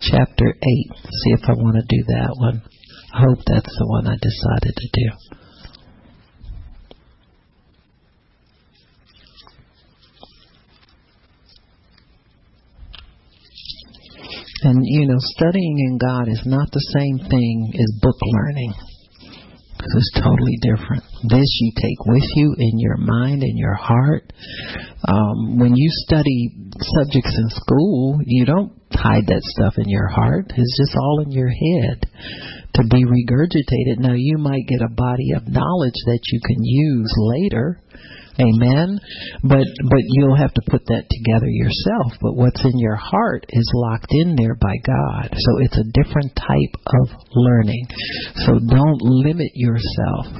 chapter 0.00 0.46
8. 0.46 0.62
See 0.62 1.32
if 1.32 1.40
I 1.48 1.52
want 1.52 1.76
to 1.76 1.96
do 1.96 2.04
that 2.08 2.30
one. 2.38 2.62
I 3.14 3.20
hope 3.20 3.38
that's 3.46 3.74
the 3.78 3.86
one 3.86 4.06
I 4.06 4.16
decided 4.20 4.74
to 4.76 4.88
do. 4.92 5.37
And, 14.62 14.82
you 14.82 15.06
know, 15.06 15.18
studying 15.18 15.76
in 15.78 15.98
God 15.98 16.28
is 16.28 16.42
not 16.44 16.70
the 16.72 16.86
same 16.98 17.30
thing 17.30 17.72
as 17.74 18.00
book 18.02 18.16
learning. 18.20 18.74
It's 19.80 20.12
totally 20.14 20.58
different. 20.60 21.04
This 21.30 21.46
you 21.60 21.72
take 21.76 22.04
with 22.06 22.26
you 22.34 22.54
in 22.58 22.78
your 22.78 22.96
mind 22.96 23.42
and 23.42 23.56
your 23.56 23.74
heart. 23.74 24.32
Um, 25.06 25.58
when 25.58 25.72
you 25.76 25.88
study 26.06 26.50
subjects 26.98 27.38
in 27.38 27.48
school, 27.50 28.18
you 28.26 28.44
don't 28.44 28.72
hide 28.92 29.26
that 29.28 29.42
stuff 29.42 29.74
in 29.78 29.88
your 29.88 30.08
heart. 30.08 30.46
It's 30.56 30.78
just 30.78 30.96
all 30.96 31.22
in 31.24 31.30
your 31.30 31.48
head 31.48 32.06
to 32.74 32.82
be 32.90 33.04
regurgitated. 33.04 33.98
Now, 33.98 34.14
you 34.16 34.38
might 34.38 34.66
get 34.66 34.82
a 34.82 34.92
body 34.92 35.32
of 35.36 35.46
knowledge 35.46 35.98
that 36.06 36.20
you 36.32 36.40
can 36.44 36.64
use 36.64 37.12
later 37.16 37.80
Amen. 38.38 39.02
But 39.42 39.66
but 39.90 40.04
you'll 40.14 40.38
have 40.38 40.54
to 40.54 40.62
put 40.70 40.86
that 40.86 41.10
together 41.10 41.50
yourself. 41.50 42.14
But 42.22 42.38
what's 42.38 42.62
in 42.62 42.78
your 42.78 42.94
heart 42.94 43.46
is 43.50 43.66
locked 43.74 44.14
in 44.14 44.38
there 44.38 44.54
by 44.54 44.78
God. 44.86 45.34
So 45.34 45.50
it's 45.58 45.78
a 45.78 45.90
different 45.90 46.38
type 46.38 46.74
of 46.86 47.06
learning. 47.34 47.86
So 48.46 48.62
don't 48.62 49.02
limit 49.02 49.50
yourself 49.58 50.30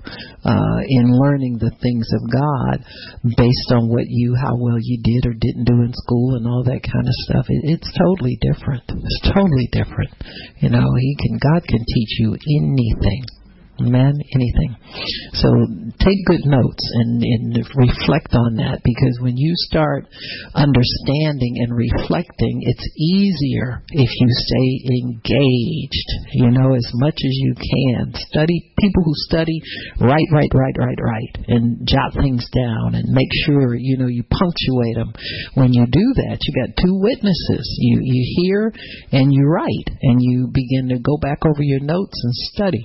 uh, 0.47 0.81
in 0.87 1.11
learning 1.11 1.59
the 1.59 1.75
things 1.83 2.07
of 2.15 2.23
God 2.31 2.87
based 3.35 3.71
on 3.75 3.91
what 3.91 4.07
you 4.07 4.39
how 4.39 4.55
well 4.55 4.79
you 4.79 5.03
did 5.03 5.27
or 5.27 5.35
didn't 5.35 5.67
do 5.67 5.83
in 5.83 5.91
school 5.91 6.39
and 6.39 6.47
all 6.47 6.63
that 6.71 6.87
kind 6.87 7.07
of 7.07 7.17
stuff. 7.27 7.47
It, 7.51 7.83
it's 7.83 7.91
totally 7.99 8.39
different. 8.39 8.87
It's 8.95 9.23
totally 9.35 9.67
different. 9.75 10.15
You 10.63 10.71
know, 10.71 10.87
he 10.87 11.13
can 11.19 11.35
God 11.43 11.67
can 11.67 11.83
teach 11.83 12.13
you 12.23 12.39
anything 12.39 13.27
man, 13.81 14.15
anything. 14.35 14.77
So 15.35 15.49
take 16.01 16.19
good 16.27 16.45
notes 16.45 16.85
and, 16.95 17.23
and 17.23 17.57
reflect 17.77 18.35
on 18.35 18.57
that 18.59 18.81
because 18.83 19.19
when 19.21 19.37
you 19.37 19.53
start 19.71 20.07
understanding 20.55 21.63
and 21.63 21.71
reflecting, 21.75 22.63
it's 22.67 22.87
easier 22.99 23.83
if 23.91 24.11
you 24.11 24.29
stay 24.31 24.71
engaged, 25.07 26.09
you 26.35 26.51
know, 26.51 26.75
as 26.75 26.89
much 26.95 27.15
as 27.15 27.35
you 27.39 27.55
can. 27.55 28.15
Study, 28.33 28.73
people 28.81 29.03
who 29.05 29.15
study, 29.29 29.61
write, 30.01 30.29
write, 30.33 30.53
write, 30.55 30.77
write, 30.79 31.01
write, 31.01 31.35
and 31.49 31.87
jot 31.87 32.15
things 32.15 32.47
down 32.55 32.95
and 32.95 33.09
make 33.15 33.31
sure, 33.47 33.75
you 33.75 33.97
know, 33.99 34.09
you 34.09 34.25
punctuate 34.25 34.97
them. 34.97 35.13
When 35.55 35.73
you 35.73 35.87
do 35.87 36.07
that, 36.27 36.39
you 36.43 36.53
got 36.55 36.77
two 36.77 36.99
witnesses. 36.99 37.67
You, 37.79 38.01
you 38.03 38.23
hear 38.43 38.73
and 39.13 39.33
you 39.33 39.47
write 39.47 39.91
and 40.03 40.19
you 40.21 40.49
begin 40.53 40.89
to 40.91 40.99
go 40.99 41.17
back 41.21 41.39
over 41.47 41.63
your 41.63 41.81
notes 41.81 42.19
and 42.23 42.35
study. 42.53 42.83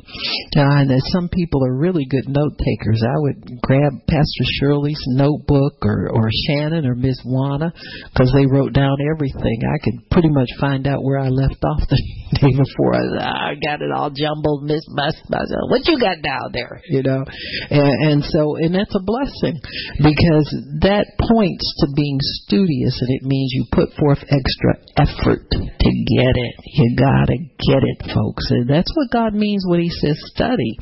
Find 0.84 0.92
that 0.92 1.04
some 1.12 1.30
people 1.30 1.64
are 1.66 1.76
really 1.76 2.06
good 2.10 2.28
note 2.28 2.58
takers. 2.58 3.02
I 3.04 3.18
would 3.18 3.62
grab 3.62 3.94
Pastor 4.08 4.46
Shirley's 4.60 5.00
notebook 5.08 5.80
or 5.84 6.10
or 6.12 6.30
Shannon 6.48 6.86
or 6.86 6.96
Miss 6.96 7.20
Juana 7.26 7.72
because 8.12 8.32
they 8.36 8.46
wrote 8.46 8.74
down 8.74 8.98
everything. 9.16 9.60
I 9.64 9.78
could 9.84 10.10
pretty 10.12 10.30
much 10.30 10.50
find 10.60 10.88
out 10.88 11.04
where 11.04 11.20
I 11.20 11.30
left 11.30 11.64
off 11.64 11.82
the 11.90 12.00
day 12.40 12.52
before. 12.52 12.96
I, 12.96 13.04
ah, 13.20 13.52
I 13.52 13.56
got 13.56 13.82
it 13.82 13.92
all 13.96 14.12
jumbled, 14.12 14.64
Miss 14.64 14.84
myself. 14.90 15.16
Uh, 15.32 15.68
what 15.70 15.88
you 15.88 16.00
got 16.00 16.22
down 16.22 16.52
there? 16.54 16.82
You 16.88 17.04
know, 17.04 17.24
and, 17.70 17.94
and 18.12 18.24
so 18.24 18.56
and 18.58 18.74
that's 18.76 18.94
a 18.96 19.04
blessing 19.04 19.60
because 19.98 20.48
that 20.84 21.06
points 21.20 21.66
to 21.80 21.88
being 21.96 22.18
studious, 22.44 22.96
and 23.00 23.12
it 23.22 23.24
means 23.24 23.52
you 23.54 23.66
put 23.72 23.90
forth 23.96 24.20
extra 24.20 24.74
effort 24.98 25.48
to 25.52 25.90
get 26.18 26.34
it. 26.36 26.56
You 26.66 26.96
gotta 26.98 27.38
get 27.38 27.82
it, 27.84 28.00
folks, 28.14 28.50
and 28.50 28.70
that's 28.70 28.92
what 28.96 29.12
God 29.12 29.34
means 29.34 29.64
when 29.68 29.80
He 29.80 29.90
says 29.90 30.20
study. 30.34 30.73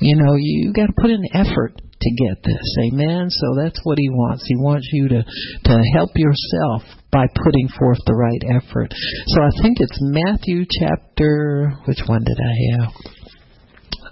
You 0.00 0.16
know, 0.16 0.34
you 0.36 0.72
got 0.72 0.86
to 0.86 0.92
put 1.00 1.10
in 1.10 1.22
effort 1.34 1.80
to 2.00 2.10
get 2.24 2.42
this. 2.44 2.76
Amen. 2.92 3.28
So 3.30 3.54
that's 3.56 3.80
what 3.84 3.98
he 3.98 4.08
wants. 4.10 4.44
He 4.46 4.56
wants 4.56 4.88
you 4.92 5.08
to 5.08 5.22
to 5.22 5.82
help 5.94 6.10
yourself 6.14 6.82
by 7.10 7.26
putting 7.44 7.68
forth 7.78 7.98
the 8.06 8.14
right 8.14 8.42
effort. 8.60 8.92
So 9.28 9.40
I 9.40 9.50
think 9.62 9.78
it's 9.80 9.98
Matthew 10.00 10.64
chapter 10.68 11.72
which 11.86 12.00
one 12.06 12.24
did 12.24 12.38
I 12.38 12.54
have? 12.76 12.92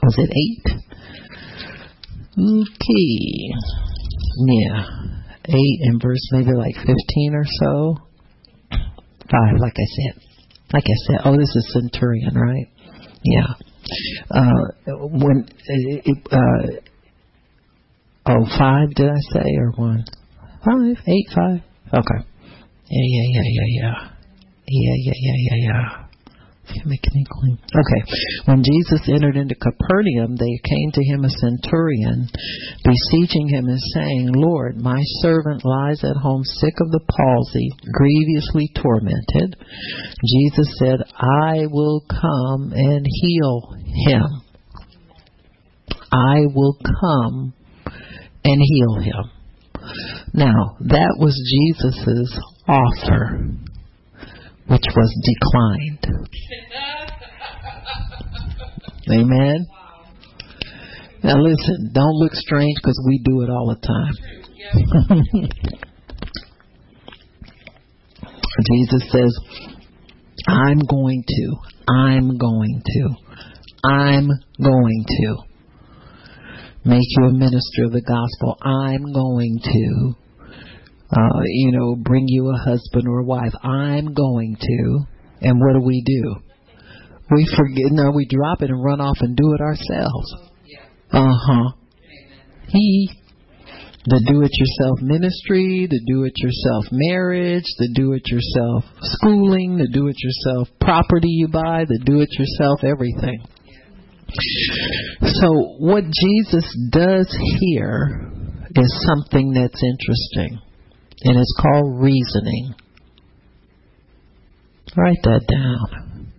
Was 0.02 0.16
it 0.18 0.30
8? 0.66 0.84
Okay. 2.36 3.52
Yeah. 4.48 4.84
8 5.46 5.56
and 5.82 6.02
verse 6.02 6.26
maybe 6.32 6.52
like 6.56 6.74
15 6.76 7.34
or 7.34 7.44
so. 7.60 7.96
5 8.70 8.80
like 9.60 9.76
I 9.76 9.88
said. 9.96 10.22
Like 10.72 10.84
I 10.86 10.98
said, 11.06 11.20
oh 11.24 11.36
this 11.36 11.54
is 11.54 11.72
centurion, 11.72 12.34
right? 12.34 12.66
Yeah. 13.22 13.54
Uh 14.30 14.96
when 15.10 15.48
it, 15.66 16.18
uh 16.32 16.90
Oh, 18.26 18.46
five, 18.58 18.88
did 18.94 19.10
I 19.10 19.18
say, 19.34 19.44
or 19.58 19.72
one? 19.76 20.04
Five, 20.64 20.96
eight, 21.06 21.28
five. 21.34 21.60
Okay. 21.92 22.24
Yeah, 22.88 23.06
yeah, 23.06 23.26
yeah, 23.28 23.42
yeah, 23.44 23.82
yeah. 23.82 23.94
Yeah, 24.66 24.94
yeah, 25.04 25.12
yeah, 25.16 25.36
yeah, 25.36 25.56
yeah. 25.68 26.03
Okay. 27.74 28.02
When 28.46 28.62
Jesus 28.64 29.08
entered 29.08 29.36
into 29.36 29.54
Capernaum, 29.54 30.36
they 30.36 30.60
came 30.64 30.90
to 30.92 31.04
him 31.04 31.24
a 31.24 31.30
centurion, 31.30 32.28
beseeching 32.84 33.48
him 33.48 33.66
and 33.66 33.80
saying, 33.94 34.32
Lord, 34.34 34.76
my 34.76 35.00
servant 35.20 35.64
lies 35.64 36.02
at 36.04 36.16
home 36.16 36.42
sick 36.44 36.74
of 36.80 36.90
the 36.90 37.00
palsy, 37.08 37.70
grievously 37.92 38.70
tormented. 38.74 39.56
Jesus 40.24 40.68
said, 40.78 41.00
I 41.18 41.66
will 41.70 42.04
come 42.08 42.72
and 42.74 43.06
heal 43.08 43.74
him. 44.06 44.42
I 46.12 46.46
will 46.54 46.76
come 47.00 47.54
and 48.44 48.60
heal 48.62 49.00
him. 49.00 49.30
Now, 50.32 50.76
that 50.80 51.16
was 51.18 51.34
Jesus' 51.34 52.38
offer, 52.66 53.48
which 54.68 54.86
was 54.96 55.10
declined. 55.24 56.06
Amen. 59.10 59.66
Now 61.22 61.38
listen, 61.38 61.90
don't 61.92 62.16
look 62.16 62.34
strange 62.34 62.76
because 62.82 63.00
we 63.06 63.18
do 63.24 63.42
it 63.42 63.50
all 63.50 63.68
the 63.68 63.80
time. 63.86 64.14
Jesus 68.70 69.10
says, 69.10 69.36
I'm 70.46 70.78
going 70.78 71.24
to, 71.26 71.56
I'm 71.88 72.38
going 72.38 72.82
to, 72.84 73.08
I'm 73.88 74.28
going 74.62 75.04
to 75.08 75.36
make 76.84 77.00
you 77.02 77.26
a 77.26 77.32
minister 77.32 77.84
of 77.84 77.92
the 77.92 78.02
gospel. 78.02 78.56
I'm 78.62 79.12
going 79.12 79.58
to, 79.62 80.14
uh, 81.10 81.40
you 81.46 81.72
know, 81.72 81.96
bring 81.96 82.24
you 82.26 82.50
a 82.50 82.58
husband 82.58 83.06
or 83.08 83.20
a 83.20 83.24
wife. 83.24 83.52
I'm 83.62 84.14
going 84.14 84.56
to. 84.60 84.98
And 85.40 85.60
what 85.60 85.74
do 85.74 85.86
we 85.86 86.02
do? 86.04 86.36
We 87.30 87.46
forget. 87.56 87.90
No, 87.90 88.10
we 88.14 88.26
drop 88.26 88.62
it 88.62 88.70
and 88.70 88.82
run 88.82 89.00
off 89.00 89.18
and 89.20 89.36
do 89.36 89.52
it 89.54 89.60
ourselves. 89.60 90.34
Uh 91.12 91.36
huh. 91.46 91.70
He, 92.68 93.10
the 94.06 94.20
do 94.26 94.42
it 94.42 94.50
yourself 94.52 95.00
ministry, 95.00 95.86
the 95.88 96.00
do 96.06 96.24
it 96.24 96.32
yourself 96.36 96.84
marriage, 96.90 97.64
the 97.78 97.88
do 97.94 98.12
it 98.12 98.22
yourself 98.26 98.84
schooling, 99.00 99.78
the 99.78 99.88
do 99.92 100.08
it 100.08 100.16
yourself 100.18 100.68
property 100.80 101.28
you 101.28 101.48
buy, 101.48 101.84
the 101.86 102.00
do 102.04 102.20
it 102.20 102.28
yourself 102.38 102.84
everything. 102.84 103.40
So, 105.22 105.48
what 105.78 106.04
Jesus 106.04 106.66
does 106.90 107.28
here 107.60 108.30
is 108.74 109.06
something 109.06 109.52
that's 109.52 109.80
interesting, 109.82 110.60
and 111.24 111.38
it's 111.38 111.54
called 111.60 112.00
reasoning. 112.00 112.74
Write 114.96 115.22
that 115.24 115.40
down. 115.50 116.32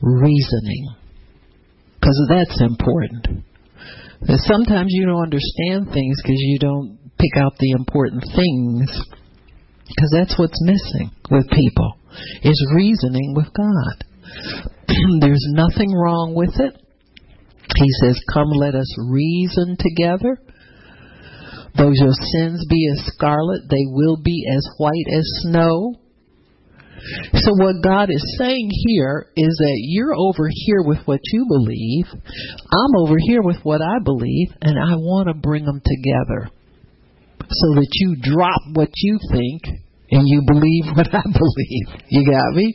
Reasoning. 0.00 0.94
Because 1.94 2.26
that's 2.28 2.60
important. 2.62 3.44
Sometimes 4.24 4.88
you 4.88 5.06
don't 5.06 5.22
understand 5.22 5.92
things 5.92 6.16
because 6.22 6.40
you 6.40 6.58
don't 6.58 6.98
pick 7.18 7.36
out 7.36 7.56
the 7.58 7.72
important 7.72 8.24
things. 8.34 8.88
Because 9.86 10.10
that's 10.12 10.38
what's 10.38 10.60
missing 10.62 11.10
with 11.30 11.48
people 11.50 11.98
is 12.42 12.72
reasoning 12.74 13.34
with 13.36 13.46
God. 13.54 14.04
There's 15.20 15.46
nothing 15.50 15.92
wrong 15.92 16.34
with 16.34 16.58
it. 16.58 16.74
He 17.76 17.88
says, 18.02 18.20
Come, 18.32 18.48
let 18.50 18.74
us 18.74 18.92
reason 19.10 19.76
together. 19.78 20.38
Though 21.76 21.92
your 21.92 22.12
sins 22.32 22.64
be 22.68 22.88
as 22.92 23.06
scarlet, 23.06 23.62
they 23.68 23.84
will 23.86 24.16
be 24.16 24.46
as 24.50 24.66
white 24.78 25.06
as 25.12 25.24
snow. 25.42 25.94
So, 27.34 27.52
what 27.54 27.82
God 27.84 28.10
is 28.10 28.36
saying 28.38 28.68
here 28.86 29.26
is 29.36 29.56
that 29.58 29.78
you're 29.82 30.14
over 30.14 30.48
here 30.50 30.82
with 30.82 30.98
what 31.06 31.20
you 31.32 31.46
believe, 31.48 32.06
I'm 32.10 32.96
over 32.96 33.16
here 33.28 33.42
with 33.42 33.58
what 33.62 33.80
I 33.80 33.98
believe, 34.02 34.48
and 34.60 34.76
I 34.78 34.96
want 34.96 35.28
to 35.28 35.34
bring 35.34 35.64
them 35.64 35.80
together 35.84 36.50
so 37.48 37.74
that 37.74 37.88
you 37.92 38.16
drop 38.20 38.60
what 38.72 38.90
you 38.96 39.18
think 39.30 39.62
and 40.10 40.22
you 40.26 40.42
believe 40.46 40.94
what 40.94 41.08
I 41.12 41.22
believe. 41.24 41.88
You 42.08 42.22
got 42.30 42.54
me? 42.54 42.74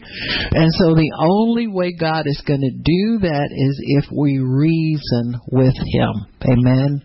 And 0.52 0.70
so 0.80 0.96
the 0.96 1.12
only 1.20 1.68
way 1.68 1.94
God 1.98 2.28
is 2.28 2.42
going 2.46 2.62
to 2.62 2.72
do 2.72 3.20
that 3.28 3.50
is 3.52 3.74
if 4.02 4.06
we 4.12 4.40
reason 4.40 5.40
with 5.52 5.76
Him. 5.76 6.14
Amen. 6.44 7.02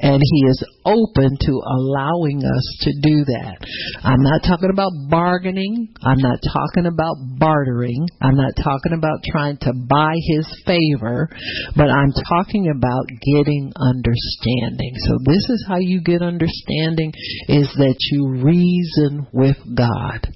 And 0.00 0.20
He 0.22 0.40
is 0.46 0.64
open 0.86 1.36
to 1.36 1.52
allowing 1.52 2.40
us 2.40 2.66
to 2.86 2.90
do 3.02 3.24
that. 3.26 3.58
I'm 4.02 4.22
not 4.22 4.40
talking 4.46 4.70
about 4.72 4.92
bargaining. 5.10 5.92
I'm 6.02 6.22
not 6.22 6.38
talking 6.40 6.86
about 6.86 7.16
bartering. 7.38 8.06
I'm 8.22 8.36
not 8.36 8.54
talking 8.56 8.94
about 8.96 9.20
trying 9.28 9.58
to 9.66 9.72
buy 9.90 10.14
His 10.32 10.46
favor, 10.64 11.28
but 11.76 11.90
I'm 11.90 12.12
talking 12.28 12.72
about 12.72 13.04
getting 13.34 13.72
understanding. 13.76 14.92
So 15.04 15.18
this 15.26 15.44
is 15.50 15.66
how 15.68 15.78
you 15.78 16.00
get 16.00 16.22
understanding 16.22 17.12
is 17.48 17.68
that 17.76 17.98
you 18.12 18.40
reason 18.40 19.26
with 19.32 19.56
God. 19.74 20.28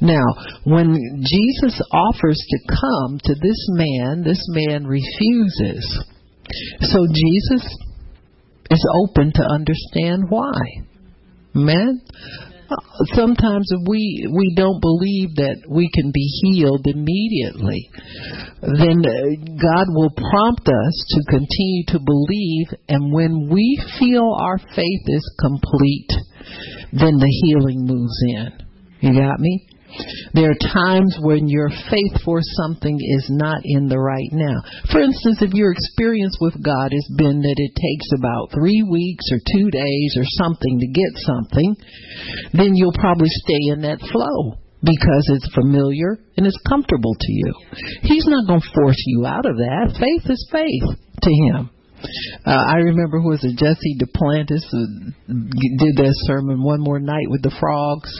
Now, 0.00 0.24
when 0.64 1.22
Jesus 1.22 1.80
offers 1.92 2.38
to 2.48 2.58
come 2.68 3.20
to 3.24 3.34
this 3.34 3.66
man, 3.70 4.22
this 4.24 4.42
man 4.48 4.86
refuses. 4.86 6.04
So 6.80 7.06
Jesus 7.12 7.76
is 8.70 8.86
open 9.04 9.32
to 9.34 9.42
understand 9.42 10.24
why. 10.30 10.54
Man, 11.52 12.00
sometimes 13.14 13.70
we 13.88 14.28
we 14.32 14.54
don't 14.54 14.80
believe 14.80 15.34
that 15.36 15.66
we 15.68 15.90
can 15.92 16.10
be 16.12 16.26
healed 16.42 16.86
immediately 16.86 17.90
then 18.62 19.00
uh, 19.00 19.12
God 19.56 19.86
will 19.88 20.12
prompt 20.14 20.68
us 20.68 20.94
to 21.10 21.30
continue 21.30 21.84
to 21.88 21.98
believe 21.98 22.68
and 22.88 23.12
when 23.12 23.48
we 23.50 23.80
feel 23.98 24.36
our 24.40 24.58
faith 24.58 25.04
is 25.06 25.34
complete 25.40 26.10
then 26.92 27.18
the 27.18 27.40
healing 27.44 27.86
moves 27.86 28.18
in 28.28 28.70
you 29.00 29.14
got 29.14 29.40
me? 29.40 29.66
There 30.34 30.50
are 30.50 30.72
times 30.72 31.16
when 31.20 31.48
your 31.48 31.68
faith 31.90 32.22
for 32.24 32.38
something 32.62 32.94
is 32.94 33.26
not 33.28 33.62
in 33.64 33.88
the 33.88 33.98
right 33.98 34.30
now. 34.30 34.62
For 34.92 35.00
instance, 35.00 35.42
if 35.42 35.52
your 35.52 35.72
experience 35.72 36.36
with 36.40 36.62
God 36.62 36.92
has 36.92 37.08
been 37.16 37.40
that 37.42 37.58
it 37.58 37.74
takes 37.74 38.08
about 38.14 38.54
three 38.54 38.86
weeks 38.86 39.24
or 39.32 39.40
two 39.50 39.70
days 39.70 40.14
or 40.16 40.22
something 40.38 40.78
to 40.78 40.86
get 40.94 41.10
something, 41.26 41.74
then 42.52 42.76
you'll 42.76 43.00
probably 43.00 43.30
stay 43.42 43.74
in 43.74 43.82
that 43.82 43.98
flow 44.12 44.60
because 44.84 45.26
it's 45.34 45.52
familiar 45.54 46.20
and 46.36 46.46
it's 46.46 46.60
comfortable 46.68 47.16
to 47.18 47.32
you. 47.32 47.52
He's 48.02 48.26
not 48.26 48.46
going 48.46 48.60
to 48.60 48.74
force 48.74 49.02
you 49.06 49.26
out 49.26 49.46
of 49.46 49.56
that. 49.56 49.98
Faith 49.98 50.30
is 50.30 50.48
faith 50.52 50.86
to 51.22 51.30
Him. 51.50 51.70
Uh, 52.46 52.64
I 52.66 52.82
remember 52.88 53.20
who 53.20 53.30
was 53.30 53.44
it, 53.44 53.58
Jesse 53.58 53.98
Duplantis 54.00 54.64
who 54.70 55.10
did 55.28 55.94
that 56.00 56.14
sermon 56.26 56.62
one 56.62 56.80
more 56.80 56.98
night 56.98 57.28
with 57.28 57.42
the 57.42 57.54
frogs. 57.60 58.10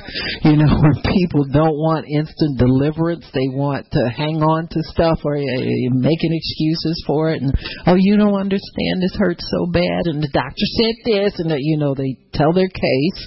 You 0.44 0.56
know, 0.60 0.70
where 0.82 0.98
people 1.16 1.48
don't 1.50 1.78
want 1.78 2.06
instant 2.06 2.58
deliverance, 2.58 3.26
they 3.32 3.48
want 3.50 3.88
to 3.92 4.02
hang 4.12 4.42
on 4.44 4.68
to 4.68 4.80
stuff 4.92 5.20
or 5.24 5.36
uh, 5.36 5.90
making 5.96 6.32
excuses 6.32 7.02
for 7.06 7.32
it. 7.32 7.42
And 7.42 7.52
oh, 7.86 7.96
you 7.98 8.16
don't 8.16 8.38
understand, 8.38 9.00
this 9.00 9.16
hurts 9.16 9.44
so 9.48 9.70
bad, 9.72 10.06
and 10.06 10.22
the 10.22 10.32
doctor 10.32 10.66
said 10.78 10.96
this, 11.04 11.32
and 11.40 11.50
that 11.50 11.60
you 11.60 11.78
know 11.78 11.94
they 11.94 12.16
tell 12.32 12.52
their 12.52 12.70
case. 12.70 13.20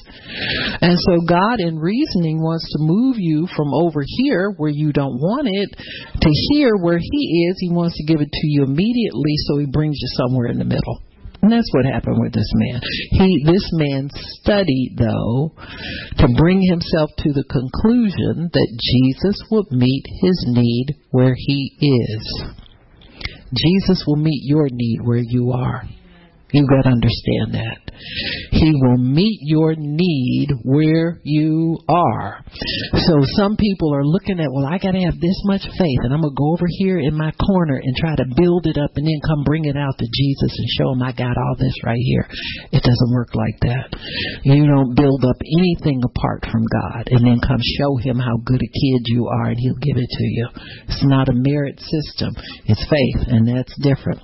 And 0.81 0.97
so 0.99 1.25
God, 1.27 1.59
in 1.59 1.77
reasoning, 1.79 2.41
wants 2.41 2.65
to 2.73 2.79
move 2.81 3.17
you 3.17 3.47
from 3.55 3.73
over 3.73 4.03
here 4.05 4.53
where 4.57 4.71
you 4.71 4.93
don't 4.93 5.17
want 5.17 5.47
it 5.49 5.69
to 5.73 6.29
here 6.53 6.75
where 6.77 6.99
He 6.99 7.47
is. 7.49 7.57
He 7.59 7.69
wants 7.69 7.97
to 7.97 8.05
give 8.05 8.21
it 8.21 8.31
to 8.31 8.47
you 8.47 8.63
immediately, 8.63 9.35
so 9.49 9.57
He 9.57 9.67
brings 9.67 9.97
you 9.99 10.09
somewhere 10.17 10.42
in 10.47 10.57
the 10.57 10.65
middle. 10.65 11.01
And 11.41 11.51
that's 11.51 11.69
what 11.73 11.85
happened 11.85 12.19
with 12.21 12.31
this 12.31 12.49
man. 12.55 12.79
He, 13.11 13.43
this 13.45 13.69
man 13.73 14.09
studied 14.13 14.95
though 14.97 15.51
to 16.19 16.27
bring 16.37 16.61
himself 16.61 17.09
to 17.17 17.33
the 17.33 17.43
conclusion 17.43 18.49
that 18.53 18.79
Jesus 18.79 19.43
would 19.51 19.69
meet 19.71 20.05
his 20.21 20.45
need 20.47 20.95
where 21.11 21.35
he 21.37 21.75
is. 21.81 22.43
Jesus 23.53 24.05
will 24.07 24.15
meet 24.15 24.41
your 24.45 24.69
need 24.71 24.99
where 25.03 25.21
you 25.21 25.51
are. 25.51 25.83
You've 26.53 26.69
got 26.69 26.85
to 26.85 26.93
understand 26.93 27.57
that. 27.57 27.81
He 28.51 28.71
will 28.77 28.97
meet 28.97 29.39
your 29.41 29.73
need 29.77 30.49
where 30.63 31.19
you 31.23 31.77
are. 31.89 32.45
So 33.09 33.21
some 33.37 33.57
people 33.57 33.93
are 33.93 34.05
looking 34.05 34.39
at, 34.39 34.53
well, 34.53 34.65
I 34.65 34.77
got 34.77 34.93
to 34.93 35.01
have 35.01 35.17
this 35.19 35.39
much 35.45 35.65
faith, 35.65 36.01
and 36.05 36.13
I'm 36.13 36.21
going 36.21 36.33
to 36.33 36.37
go 36.37 36.53
over 36.53 36.69
here 36.77 36.99
in 36.99 37.17
my 37.17 37.31
corner 37.41 37.81
and 37.81 37.95
try 37.97 38.15
to 38.15 38.25
build 38.37 38.65
it 38.67 38.77
up 38.77 38.91
and 38.95 39.05
then 39.05 39.21
come 39.25 39.43
bring 39.43 39.65
it 39.65 39.77
out 39.77 39.97
to 39.97 40.05
Jesus 40.05 40.53
and 40.53 40.69
show 40.77 40.93
him 40.93 41.01
I 41.01 41.11
got 41.11 41.33
all 41.33 41.55
this 41.57 41.73
right 41.83 42.01
here. 42.01 42.29
It 42.71 42.85
doesn't 42.85 43.13
work 43.13 43.33
like 43.33 43.57
that. 43.65 43.89
You 44.43 44.65
don't 44.67 44.95
build 44.95 45.25
up 45.25 45.37
anything 45.41 46.01
apart 46.05 46.45
from 46.51 46.63
God 46.69 47.09
and 47.09 47.25
then 47.25 47.41
come 47.41 47.61
show 47.81 47.97
him 47.97 48.17
how 48.17 48.37
good 48.45 48.61
a 48.61 48.71
kid 48.77 49.01
you 49.09 49.27
are 49.27 49.49
and 49.49 49.59
he'll 49.59 49.81
give 49.81 49.97
it 49.97 50.09
to 50.09 50.23
you. 50.23 50.47
It's 50.85 51.03
not 51.03 51.29
a 51.29 51.33
merit 51.33 51.79
system. 51.79 52.33
It's 52.65 52.85
faith, 52.89 53.27
and 53.27 53.47
that's 53.47 53.73
different. 53.81 54.21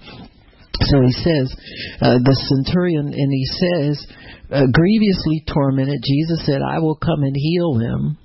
So 0.82 1.02
he 1.02 1.12
says, 1.12 1.56
uh, 2.02 2.18
the 2.24 2.38
centurion, 2.48 3.08
and 3.08 3.32
he 3.32 3.46
says, 3.46 4.08
uh, 4.52 4.66
grievously 4.72 5.44
tormented, 5.46 6.02
Jesus 6.04 6.46
said, 6.46 6.62
I 6.62 6.80
will 6.80 6.96
come 6.96 7.22
and 7.24 7.36
heal 7.36 7.78
him. 7.78 8.18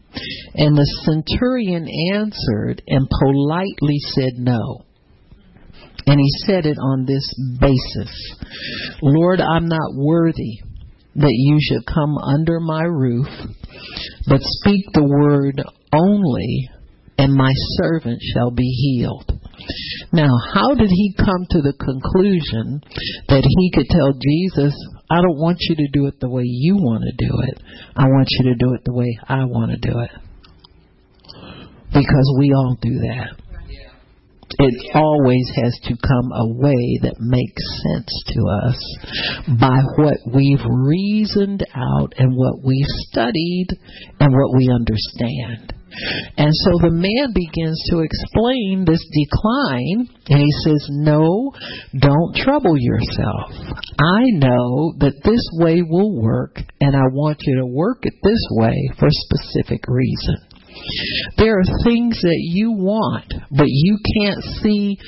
And 0.54 0.76
the 0.76 0.86
centurion 1.04 1.88
answered 2.14 2.82
and 2.86 3.08
politely 3.10 3.98
said 4.14 4.38
no. 4.38 4.84
And 6.06 6.20
he 6.20 6.30
said 6.46 6.66
it 6.66 6.76
on 6.78 7.06
this 7.06 7.26
basis 7.58 8.36
Lord, 9.02 9.40
I'm 9.40 9.66
not 9.66 9.94
worthy 9.94 10.60
that 11.16 11.32
you 11.32 11.58
should 11.60 11.86
come 11.86 12.18
under 12.18 12.60
my 12.60 12.82
roof, 12.82 13.28
but 14.26 14.40
speak 14.40 14.84
the 14.92 15.04
word 15.04 15.62
only, 15.92 16.68
and 17.18 17.32
my 17.32 17.52
servant 17.78 18.20
shall 18.34 18.50
be 18.50 18.68
healed. 18.68 19.30
Now, 20.12 20.30
how 20.54 20.74
did 20.74 20.90
he 20.90 21.14
come 21.16 21.46
to 21.50 21.60
the 21.62 21.74
conclusion 21.74 22.80
that 23.28 23.44
he 23.44 23.70
could 23.74 23.88
tell 23.88 24.12
Jesus, 24.12 24.74
I 25.10 25.16
don't 25.16 25.38
want 25.38 25.58
you 25.60 25.76
to 25.76 25.88
do 25.92 26.06
it 26.06 26.20
the 26.20 26.30
way 26.30 26.44
you 26.44 26.76
want 26.76 27.04
to 27.04 27.26
do 27.26 27.32
it. 27.48 27.62
I 27.96 28.04
want 28.04 28.28
you 28.30 28.52
to 28.52 28.54
do 28.54 28.74
it 28.74 28.82
the 28.84 28.94
way 28.94 29.18
I 29.28 29.44
want 29.44 29.72
to 29.72 29.78
do 29.78 29.98
it. 29.98 30.10
Because 31.92 32.36
we 32.38 32.52
all 32.52 32.76
do 32.80 32.90
that. 32.90 33.40
It 34.56 34.94
always 34.94 35.50
has 35.62 35.78
to 35.84 35.96
come 35.96 36.30
a 36.32 36.46
way 36.62 36.98
that 37.02 37.16
makes 37.18 37.62
sense 37.82 38.24
to 38.28 38.40
us 38.68 39.58
by 39.58 39.78
what 39.96 40.18
we've 40.32 40.64
reasoned 40.64 41.66
out 41.74 42.12
and 42.18 42.36
what 42.36 42.62
we've 42.64 42.94
studied 43.10 43.66
and 44.20 44.32
what 44.32 44.56
we 44.56 44.70
understand. 44.70 45.74
And 46.36 46.50
so 46.52 46.70
the 46.82 46.90
man 46.90 47.32
begins 47.34 47.80
to 47.90 48.00
explain 48.00 48.84
this 48.84 49.02
decline, 49.12 50.08
and 50.28 50.40
he 50.42 50.52
says, 50.64 50.88
No, 50.90 51.52
don't 51.98 52.36
trouble 52.36 52.76
yourself. 52.78 53.50
I 53.98 54.22
know 54.34 54.94
that 54.98 55.20
this 55.24 55.44
way 55.60 55.82
will 55.82 56.20
work, 56.20 56.58
and 56.80 56.96
I 56.96 57.06
want 57.12 57.38
you 57.42 57.56
to 57.58 57.66
work 57.66 57.98
it 58.02 58.14
this 58.22 58.44
way 58.52 58.76
for 58.98 59.06
a 59.06 59.20
specific 59.28 59.80
reason. 59.88 60.36
There 61.38 61.58
are 61.58 61.84
things 61.84 62.20
that 62.20 62.40
you 62.40 62.72
want, 62.72 63.32
but 63.50 63.66
you 63.68 63.98
can't 64.16 64.42
see 64.62 64.98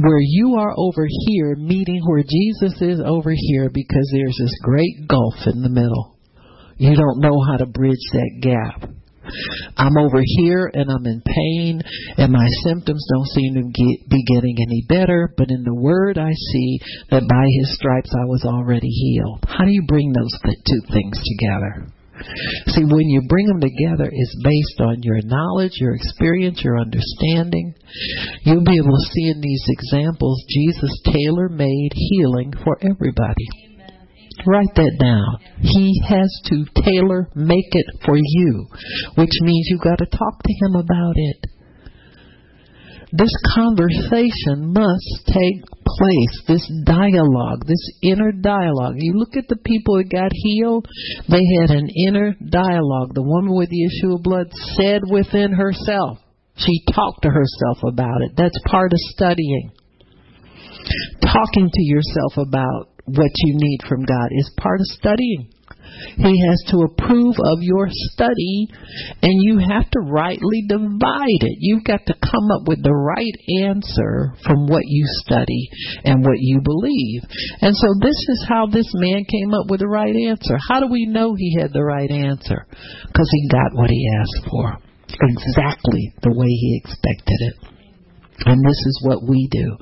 where 0.00 0.20
you 0.20 0.56
are 0.56 0.74
over 0.76 1.06
here 1.26 1.54
meeting 1.56 2.02
where 2.04 2.22
Jesus 2.22 2.80
is 2.82 3.00
over 3.04 3.32
here 3.34 3.70
because 3.72 4.10
there's 4.12 4.36
this 4.38 4.58
great 4.62 5.08
gulf 5.08 5.34
in 5.46 5.62
the 5.62 5.70
middle. 5.70 6.18
You 6.76 6.96
don't 6.96 7.20
know 7.20 7.40
how 7.48 7.58
to 7.58 7.66
bridge 7.66 8.04
that 8.12 8.40
gap. 8.40 8.90
I'm 9.76 9.96
over 9.96 10.22
here 10.38 10.70
and 10.72 10.90
I'm 10.90 11.06
in 11.06 11.22
pain 11.24 11.82
and 12.18 12.32
my 12.32 12.46
symptoms 12.64 13.04
don't 13.12 13.28
seem 13.28 13.54
to 13.54 13.62
get, 13.62 14.08
be 14.08 14.24
getting 14.24 14.56
any 14.58 14.84
better, 14.88 15.32
but 15.36 15.50
in 15.50 15.62
the 15.64 15.74
Word 15.74 16.18
I 16.18 16.30
see 16.32 16.78
that 17.10 17.26
by 17.28 17.46
His 17.60 17.74
stripes 17.76 18.10
I 18.12 18.26
was 18.26 18.44
already 18.44 18.88
healed. 18.88 19.44
How 19.48 19.64
do 19.64 19.70
you 19.70 19.84
bring 19.86 20.12
those 20.12 20.32
two 20.66 20.80
things 20.92 21.18
together? 21.38 21.86
See, 22.66 22.84
when 22.84 23.08
you 23.08 23.22
bring 23.28 23.46
them 23.46 23.60
together, 23.60 24.08
it's 24.10 24.36
based 24.44 24.80
on 24.80 25.02
your 25.02 25.20
knowledge, 25.24 25.72
your 25.76 25.94
experience, 25.94 26.62
your 26.62 26.78
understanding. 26.78 27.74
You'll 28.44 28.64
be 28.64 28.78
able 28.78 28.96
to 28.96 29.10
see 29.12 29.28
in 29.30 29.40
these 29.40 29.64
examples 29.68 30.44
Jesus 30.48 31.02
tailor 31.06 31.48
made 31.48 31.90
healing 31.94 32.52
for 32.64 32.78
everybody. 32.82 33.71
Write 34.46 34.74
that 34.76 34.96
down. 34.98 35.38
He 35.60 36.02
has 36.08 36.30
to 36.46 36.64
tailor 36.82 37.28
make 37.34 37.70
it 37.70 37.86
for 38.04 38.16
you, 38.16 38.66
which 39.16 39.32
means 39.42 39.66
you've 39.68 39.80
got 39.80 39.98
to 39.98 40.06
talk 40.06 40.42
to 40.42 40.52
him 40.66 40.76
about 40.76 41.14
it. 41.16 41.46
This 43.14 43.32
conversation 43.54 44.72
must 44.72 45.26
take 45.26 45.60
place, 45.84 46.42
this 46.48 46.66
dialogue, 46.86 47.66
this 47.66 47.90
inner 48.02 48.32
dialogue. 48.32 48.94
You 48.96 49.18
look 49.18 49.36
at 49.36 49.48
the 49.48 49.60
people 49.62 49.98
that 49.98 50.10
got 50.10 50.30
healed, 50.32 50.86
they 51.28 51.44
had 51.60 51.70
an 51.70 51.88
inner 52.06 52.34
dialogue. 52.40 53.12
The 53.12 53.22
woman 53.22 53.54
with 53.54 53.68
the 53.68 53.84
issue 53.84 54.14
of 54.14 54.22
blood 54.22 54.46
said 54.76 55.02
within 55.10 55.52
herself, 55.52 56.18
she 56.56 56.84
talked 56.94 57.22
to 57.22 57.28
herself 57.28 57.84
about 57.84 58.22
it. 58.22 58.32
That's 58.36 58.58
part 58.66 58.94
of 58.94 58.98
studying. 59.12 59.72
Talking 61.20 61.68
to 61.70 61.82
yourself 61.82 62.38
about 62.38 62.91
what 63.04 63.30
you 63.34 63.54
need 63.56 63.80
from 63.88 64.04
God 64.04 64.28
is 64.32 64.50
part 64.58 64.80
of 64.80 64.86
studying. 64.86 65.50
He 66.16 66.46
has 66.48 66.62
to 66.70 66.82
approve 66.82 67.34
of 67.38 67.58
your 67.60 67.86
study, 67.90 68.68
and 69.22 69.42
you 69.42 69.58
have 69.58 69.90
to 69.90 70.00
rightly 70.00 70.64
divide 70.66 71.42
it. 71.42 71.58
You've 71.60 71.84
got 71.84 72.06
to 72.06 72.14
come 72.14 72.50
up 72.50 72.66
with 72.66 72.82
the 72.82 72.94
right 72.94 73.36
answer 73.66 74.32
from 74.44 74.66
what 74.66 74.82
you 74.86 75.04
study 75.24 75.68
and 76.04 76.24
what 76.24 76.38
you 76.38 76.60
believe. 76.62 77.22
And 77.60 77.76
so, 77.76 77.88
this 78.00 78.16
is 78.28 78.46
how 78.48 78.66
this 78.66 78.90
man 78.94 79.24
came 79.24 79.52
up 79.54 79.66
with 79.68 79.80
the 79.80 79.88
right 79.88 80.14
answer. 80.14 80.56
How 80.68 80.80
do 80.80 80.86
we 80.86 81.06
know 81.06 81.34
he 81.34 81.58
had 81.60 81.72
the 81.72 81.84
right 81.84 82.10
answer? 82.10 82.66
Because 83.06 83.28
he 83.30 83.48
got 83.48 83.74
what 83.74 83.90
he 83.90 84.08
asked 84.20 84.48
for 84.50 84.78
exactly 85.12 86.14
the 86.22 86.32
way 86.32 86.48
he 86.48 86.80
expected 86.82 87.38
it. 87.40 87.71
And 88.46 88.58
this 88.64 88.80
is 88.86 89.02
what 89.04 89.22
we 89.22 89.48
do. 89.50 89.76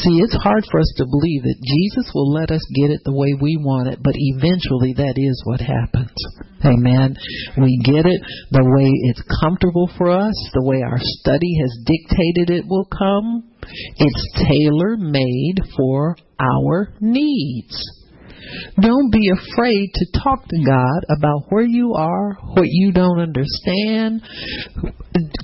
See, 0.00 0.18
it's 0.20 0.36
hard 0.42 0.64
for 0.70 0.80
us 0.80 0.92
to 0.96 1.04
believe 1.04 1.42
that 1.42 1.60
Jesus 1.62 2.10
will 2.14 2.32
let 2.32 2.50
us 2.50 2.64
get 2.74 2.90
it 2.90 3.00
the 3.04 3.14
way 3.14 3.36
we 3.40 3.56
want 3.56 3.88
it, 3.88 4.00
but 4.02 4.14
eventually 4.16 4.94
that 4.96 5.14
is 5.16 5.42
what 5.44 5.60
happens. 5.60 6.16
Amen. 6.64 7.14
We 7.58 7.78
get 7.84 8.06
it 8.06 8.20
the 8.50 8.64
way 8.64 8.90
it's 9.12 9.22
comfortable 9.40 9.90
for 9.98 10.10
us, 10.10 10.34
the 10.54 10.64
way 10.64 10.82
our 10.82 10.98
study 10.98 11.58
has 11.60 11.72
dictated 11.84 12.50
it 12.50 12.64
will 12.66 12.86
come. 12.86 13.50
It's 13.96 14.24
tailor 14.48 14.96
made 14.96 15.60
for 15.76 16.16
our 16.40 16.94
needs. 17.00 17.76
Don't 18.80 19.10
be 19.10 19.30
afraid 19.30 19.90
to 19.94 20.20
talk 20.22 20.46
to 20.48 20.64
God 20.64 21.04
about 21.16 21.46
where 21.48 21.66
you 21.66 21.94
are, 21.94 22.34
what 22.54 22.66
you 22.66 22.92
don't 22.92 23.20
understand. 23.20 24.22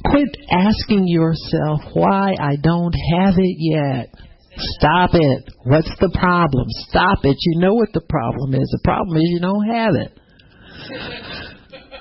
Quit 0.04 0.36
asking 0.50 1.06
yourself 1.06 1.80
why 1.94 2.34
I 2.38 2.56
don't 2.62 2.94
have 3.16 3.34
it 3.38 3.56
yet. 3.58 4.14
Stop 4.56 5.10
it. 5.14 5.54
What's 5.64 5.90
the 5.98 6.10
problem? 6.18 6.66
Stop 6.88 7.24
it. 7.24 7.36
You 7.40 7.60
know 7.60 7.74
what 7.74 7.92
the 7.92 8.02
problem 8.02 8.54
is. 8.54 8.68
The 8.70 8.80
problem 8.84 9.16
is 9.16 9.24
you 9.26 9.40
don't 9.40 9.66
have 9.66 9.94
it. 9.94 10.18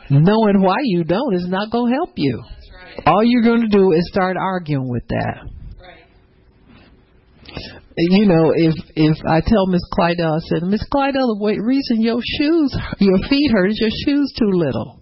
Knowing 0.10 0.62
why 0.62 0.78
you 0.84 1.04
don't 1.06 1.34
is 1.34 1.48
not 1.48 1.72
going 1.72 1.92
to 1.92 1.96
help 1.96 2.12
you. 2.18 2.44
All 3.06 3.24
you're 3.24 3.44
going 3.44 3.62
to 3.62 3.70
do 3.70 3.94
is 3.94 4.10
start 4.12 4.36
arguing 4.38 4.90
with 4.90 5.08
that 5.08 5.48
you 8.10 8.26
know, 8.26 8.52
if 8.56 8.76
if 8.96 9.18
I 9.28 9.42
tell 9.42 9.68
Miss 9.68 9.84
Clydell, 9.94 10.38
I 10.38 10.44
said, 10.48 10.64
Miss 10.64 10.84
Clydell, 10.90 11.38
the 11.38 11.62
reason 11.64 12.02
your 12.02 12.22
shoes, 12.22 12.76
your 13.00 13.18
feet 13.30 13.52
hurt 13.52 13.70
is 13.70 13.80
your 13.80 13.94
shoes 14.06 14.34
too 14.38 14.52
little. 14.52 15.02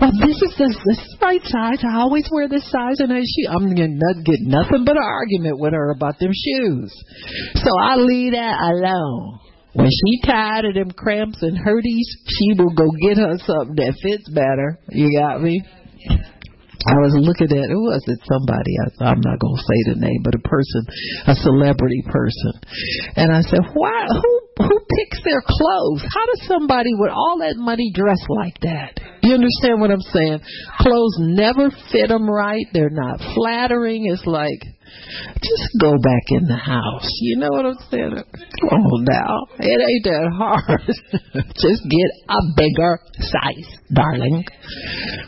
Well, 0.00 0.10
this 0.18 0.34
is 0.42 0.54
this 0.58 0.76
this 0.84 0.98
is 0.98 1.16
right 1.22 1.42
size. 1.44 1.78
I 1.84 1.96
always 2.00 2.28
wear 2.30 2.48
this 2.48 2.68
size, 2.70 2.98
and 2.98 3.12
I 3.12 3.20
shoe. 3.20 3.48
I'm 3.50 3.68
gonna 3.74 4.22
get 4.24 4.40
nothing 4.42 4.84
but 4.84 4.96
an 4.96 5.02
argument 5.02 5.60
with 5.60 5.72
her 5.72 5.92
about 5.92 6.18
them 6.18 6.32
shoes. 6.32 6.92
So 7.54 7.70
I 7.80 7.96
leave 7.96 8.32
that 8.32 8.58
alone. 8.58 9.40
When 9.74 9.90
she 9.90 10.20
tired 10.26 10.66
of 10.66 10.74
them 10.74 10.92
cramps 10.92 11.42
and 11.42 11.58
hurties, 11.58 12.06
she 12.28 12.54
will 12.56 12.74
go 12.74 12.86
get 13.02 13.18
her 13.18 13.38
something 13.38 13.74
that 13.76 13.94
fits 14.02 14.28
better. 14.30 14.78
You 14.90 15.10
got 15.18 15.42
me? 15.42 15.62
I 16.86 16.96
was 17.00 17.16
looking 17.16 17.48
at 17.48 17.70
who 17.70 17.88
was 17.88 18.04
it? 18.06 18.20
Somebody. 18.28 18.72
I, 18.76 19.12
I'm 19.12 19.20
not 19.24 19.40
gonna 19.40 19.64
say 19.64 19.80
the 19.92 20.00
name, 20.00 20.20
but 20.22 20.34
a 20.34 20.42
person, 20.44 20.82
a 21.26 21.34
celebrity 21.34 22.02
person. 22.06 22.52
And 23.16 23.32
I 23.32 23.40
said, 23.42 23.64
why? 23.72 24.06
Who 24.08 24.32
who 24.58 24.76
picks 24.86 25.24
their 25.24 25.42
clothes? 25.42 26.02
How 26.02 26.24
does 26.26 26.46
somebody 26.46 26.94
with 26.94 27.10
all 27.10 27.38
that 27.40 27.56
money 27.56 27.90
dress 27.94 28.20
like 28.28 28.58
that? 28.62 29.00
You 29.22 29.34
understand 29.34 29.80
what 29.80 29.90
I'm 29.90 30.04
saying? 30.12 30.40
Clothes 30.78 31.16
never 31.18 31.70
fit 31.90 32.08
them 32.08 32.28
right. 32.28 32.66
They're 32.72 32.90
not 32.90 33.18
flattering. 33.34 34.06
It's 34.06 34.26
like 34.26 34.62
just 35.42 35.66
go 35.80 35.92
back 35.98 36.24
in 36.28 36.44
the 36.46 36.56
house. 36.56 37.08
You 37.20 37.36
know 37.38 37.50
what 37.50 37.66
I'm 37.66 37.80
saying? 37.90 38.16
Come 38.70 38.80
on 38.80 39.04
now. 39.04 39.34
It 39.60 39.78
ain't 39.78 40.04
that 40.04 40.28
hard. 40.32 40.84
just 41.60 41.82
get 41.88 42.10
a 42.28 42.40
bigger 42.56 43.00
size, 43.20 43.68
darling. 43.92 44.44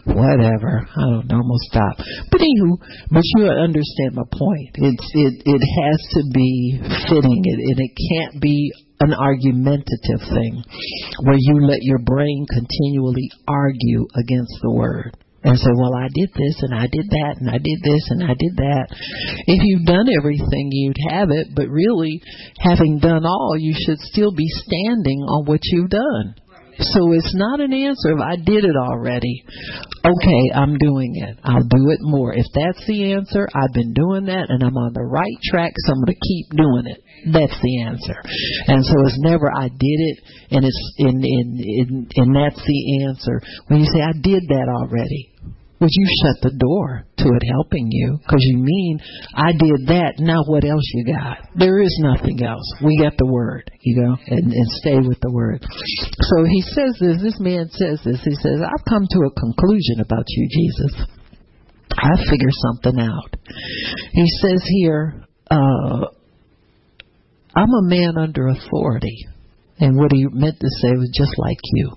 Whatever. 0.04 0.88
I 0.88 1.04
don't 1.10 1.28
know. 1.28 1.40
I'm 1.40 1.48
gonna 1.48 1.68
stop. 1.70 1.96
But 2.30 2.40
anywho, 2.40 2.78
but 3.10 3.24
you 3.36 3.46
understand 3.50 4.14
my 4.14 4.26
point. 4.30 4.72
It's 4.74 5.08
it 5.14 5.34
it 5.44 5.62
has 5.62 5.98
to 6.16 6.22
be 6.32 6.80
fitting 7.08 7.42
it 7.44 7.58
and 7.60 7.78
it 7.80 7.92
can't 8.10 8.40
be 8.40 8.72
an 9.00 9.12
argumentative 9.12 10.22
thing 10.32 10.64
where 11.22 11.36
you 11.38 11.66
let 11.66 11.82
your 11.82 11.98
brain 11.98 12.46
continually 12.50 13.28
argue 13.46 14.06
against 14.16 14.56
the 14.62 14.72
word 14.72 15.16
and 15.46 15.54
say, 15.54 15.70
well, 15.78 15.94
I 15.94 16.10
did 16.10 16.30
this 16.34 16.56
and 16.66 16.74
I 16.74 16.90
did 16.90 17.06
that 17.06 17.34
and 17.38 17.48
I 17.48 17.62
did 17.62 17.78
this 17.86 18.02
and 18.10 18.26
I 18.26 18.34
did 18.34 18.54
that. 18.58 18.86
If 19.46 19.62
you've 19.62 19.86
done 19.86 20.10
everything, 20.10 20.74
you'd 20.74 20.98
have 21.14 21.30
it, 21.30 21.54
but 21.54 21.70
really, 21.70 22.20
having 22.58 22.98
done 22.98 23.24
all, 23.24 23.54
you 23.56 23.72
should 23.78 24.00
still 24.00 24.34
be 24.34 24.48
standing 24.66 25.22
on 25.22 25.46
what 25.46 25.60
you've 25.70 25.90
done. 25.90 26.34
So 26.78 27.12
it's 27.12 27.32
not 27.34 27.60
an 27.60 27.72
answer 27.72 28.12
of 28.12 28.20
I 28.20 28.36
did 28.36 28.64
it 28.64 28.76
already. 28.76 29.44
Okay, 30.04 30.42
I'm 30.54 30.76
doing 30.76 31.14
it. 31.16 31.38
I'll 31.42 31.64
do 31.64 31.88
it 31.88 32.00
more. 32.02 32.34
If 32.34 32.44
that's 32.52 32.84
the 32.86 33.12
answer, 33.14 33.48
I've 33.54 33.72
been 33.72 33.94
doing 33.94 34.26
that 34.26 34.50
and 34.50 34.62
I'm 34.62 34.76
on 34.76 34.92
the 34.92 35.02
right 35.02 35.38
track, 35.50 35.72
so 35.74 35.92
I'm 35.92 36.04
going 36.04 36.14
to 36.14 36.26
keep 36.26 36.46
doing 36.52 36.84
it. 36.90 37.00
That's 37.32 37.58
the 37.62 37.82
answer. 37.82 38.18
And 38.68 38.84
so 38.84 38.94
it's 39.06 39.18
never 39.24 39.50
I 39.50 39.68
did 39.68 39.98
it 40.12 40.18
and 40.50 40.64
it's 40.64 40.94
in 40.98 41.16
in 41.16 41.46
in 41.58 42.08
and 42.14 42.36
that's 42.36 42.60
the 42.60 43.04
answer. 43.08 43.40
When 43.68 43.80
you 43.80 43.86
say 43.86 44.02
I 44.02 44.12
did 44.12 44.44
that 44.46 44.68
already, 44.68 45.32
would 45.80 45.90
you 45.92 46.06
shut 46.24 46.40
the 46.42 46.56
door 46.56 47.04
to 47.18 47.24
it 47.28 47.44
helping 47.52 47.88
you? 47.90 48.18
Because 48.22 48.40
you 48.40 48.56
mean, 48.56 48.98
I 49.34 49.52
did 49.52 49.88
that, 49.88 50.14
now 50.18 50.40
what 50.46 50.64
else 50.64 50.84
you 50.94 51.04
got? 51.04 51.38
There 51.54 51.80
is 51.80 51.92
nothing 52.00 52.42
else. 52.42 52.64
We 52.82 52.96
got 52.96 53.12
the 53.18 53.26
word, 53.26 53.70
you 53.80 54.00
know, 54.00 54.16
and, 54.26 54.52
and 54.52 54.68
stay 54.80 54.96
with 54.96 55.20
the 55.20 55.32
word. 55.32 55.60
So 55.60 56.44
he 56.48 56.62
says 56.62 56.96
this, 57.00 57.22
this 57.22 57.40
man 57.40 57.68
says 57.70 58.00
this, 58.04 58.20
he 58.24 58.34
says, 58.40 58.58
I've 58.64 58.84
come 58.88 59.04
to 59.04 59.20
a 59.28 59.40
conclusion 59.40 60.00
about 60.00 60.24
you, 60.28 60.48
Jesus. 60.48 61.06
I 61.92 62.16
figure 62.30 62.52
something 62.52 63.00
out. 63.00 63.36
He 64.12 64.26
says 64.40 64.62
here, 64.80 65.26
uh, 65.50 66.06
I'm 67.54 67.72
a 67.72 67.88
man 67.88 68.16
under 68.18 68.48
authority. 68.48 69.26
And 69.78 69.96
what 69.96 70.12
he 70.12 70.26
meant 70.30 70.58
to 70.58 70.68
say 70.80 70.92
was 70.96 71.10
just 71.12 71.38
like 71.38 71.58
you. 71.74 71.92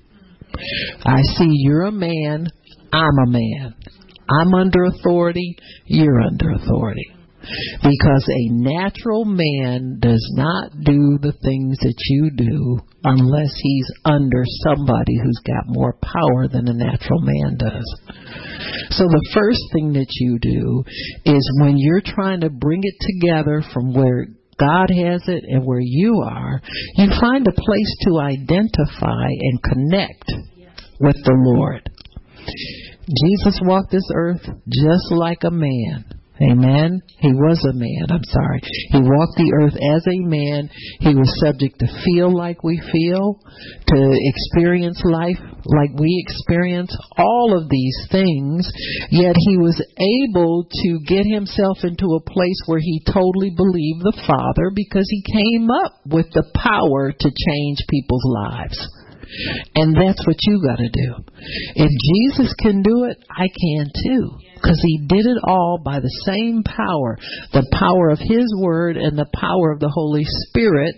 I 1.06 1.22
see 1.38 1.48
you're 1.50 1.86
a 1.86 1.92
man 1.92 2.48
I'm 2.92 3.18
a 3.28 3.30
man. 3.30 3.76
I'm 4.30 4.54
under 4.54 4.84
authority, 4.86 5.58
you're 5.86 6.22
under 6.22 6.52
authority. 6.52 7.16
Because 7.82 8.28
a 8.30 8.50
natural 8.52 9.26
man 9.26 9.98
does 10.00 10.24
not 10.36 10.72
do 10.84 11.18
the 11.22 11.34
things 11.42 11.78
that 11.80 11.96
you 12.10 12.32
do 12.36 12.80
unless 13.04 13.54
he's 13.62 13.88
under 14.04 14.44
somebody 14.64 15.18
who's 15.24 15.42
got 15.48 15.74
more 15.74 15.94
power 15.94 16.48
than 16.52 16.68
a 16.68 16.74
natural 16.74 17.22
man 17.22 17.58
does. 17.58 17.96
So 18.92 19.04
the 19.06 19.30
first 19.34 19.62
thing 19.74 19.94
that 19.94 20.12
you 20.20 20.38
do 20.40 20.84
is 21.26 21.60
when 21.62 21.78
you're 21.78 22.04
trying 22.04 22.42
to 22.42 22.50
bring 22.50 22.82
it 22.84 22.96
together 23.00 23.64
from 23.74 23.94
where 23.94 24.28
God 24.60 24.90
has 24.90 25.24
it 25.28 25.44
and 25.48 25.66
where 25.66 25.82
you 25.82 26.22
are, 26.26 26.62
you 26.96 27.10
find 27.22 27.48
a 27.48 27.54
place 27.54 27.96
to 28.04 28.20
identify 28.20 29.28
and 29.30 29.64
connect 29.64 30.30
with 31.00 31.16
the 31.24 31.38
Lord. 31.56 31.90
Jesus 33.08 33.60
walked 33.64 33.92
this 33.92 34.10
earth 34.14 34.44
just 34.44 35.12
like 35.12 35.44
a 35.44 35.52
man. 35.52 36.06
Amen. 36.42 37.02
He 37.20 37.34
was 37.34 37.60
a 37.68 37.76
man. 37.76 38.08
I'm 38.16 38.24
sorry. 38.24 38.62
He 38.64 39.00
walked 39.04 39.36
the 39.36 39.52
earth 39.60 39.76
as 39.76 40.04
a 40.08 40.20
man. 40.24 40.70
He 41.04 41.12
was 41.12 41.28
subject 41.44 41.80
to 41.80 41.88
feel 42.06 42.32
like 42.32 42.64
we 42.64 42.80
feel, 42.80 43.44
to 43.92 44.00
experience 44.00 45.02
life 45.04 45.40
like 45.66 45.92
we 46.00 46.24
experience, 46.26 46.96
all 47.18 47.58
of 47.60 47.70
these 47.70 47.98
things. 48.12 48.72
Yet 49.12 49.36
he 49.36 49.58
was 49.58 49.76
able 50.00 50.64
to 50.64 50.90
get 51.06 51.26
himself 51.28 51.84
into 51.84 52.16
a 52.16 52.24
place 52.24 52.62
where 52.66 52.80
he 52.80 53.04
totally 53.06 53.52
believed 53.52 54.02
the 54.02 54.24
Father 54.26 54.72
because 54.74 55.08
he 55.10 55.24
came 55.28 55.68
up 55.70 56.00
with 56.08 56.32
the 56.32 56.48
power 56.56 57.12
to 57.12 57.30
change 57.30 57.80
people's 57.90 58.26
lives. 58.26 58.80
And 59.76 59.96
that's 59.96 60.26
what 60.26 60.38
you 60.42 60.62
got 60.66 60.78
to 60.78 60.90
do. 60.90 61.16
If 61.76 61.92
Jesus 62.14 62.54
can 62.60 62.82
do 62.82 63.06
it, 63.06 63.18
I 63.30 63.48
can 63.48 63.92
too. 64.04 64.49
Because 64.62 64.80
he 64.84 65.08
did 65.08 65.26
it 65.26 65.38
all 65.44 65.80
by 65.84 66.00
the 66.00 66.14
same 66.26 66.64
power 66.64 67.18
the 67.54 67.66
power 67.74 68.10
of 68.10 68.20
his 68.20 68.46
word 68.60 68.98
and 68.98 69.18
the 69.18 69.30
power 69.34 69.72
of 69.72 69.80
the 69.80 69.92
Holy 69.94 70.24
Spirit 70.48 70.96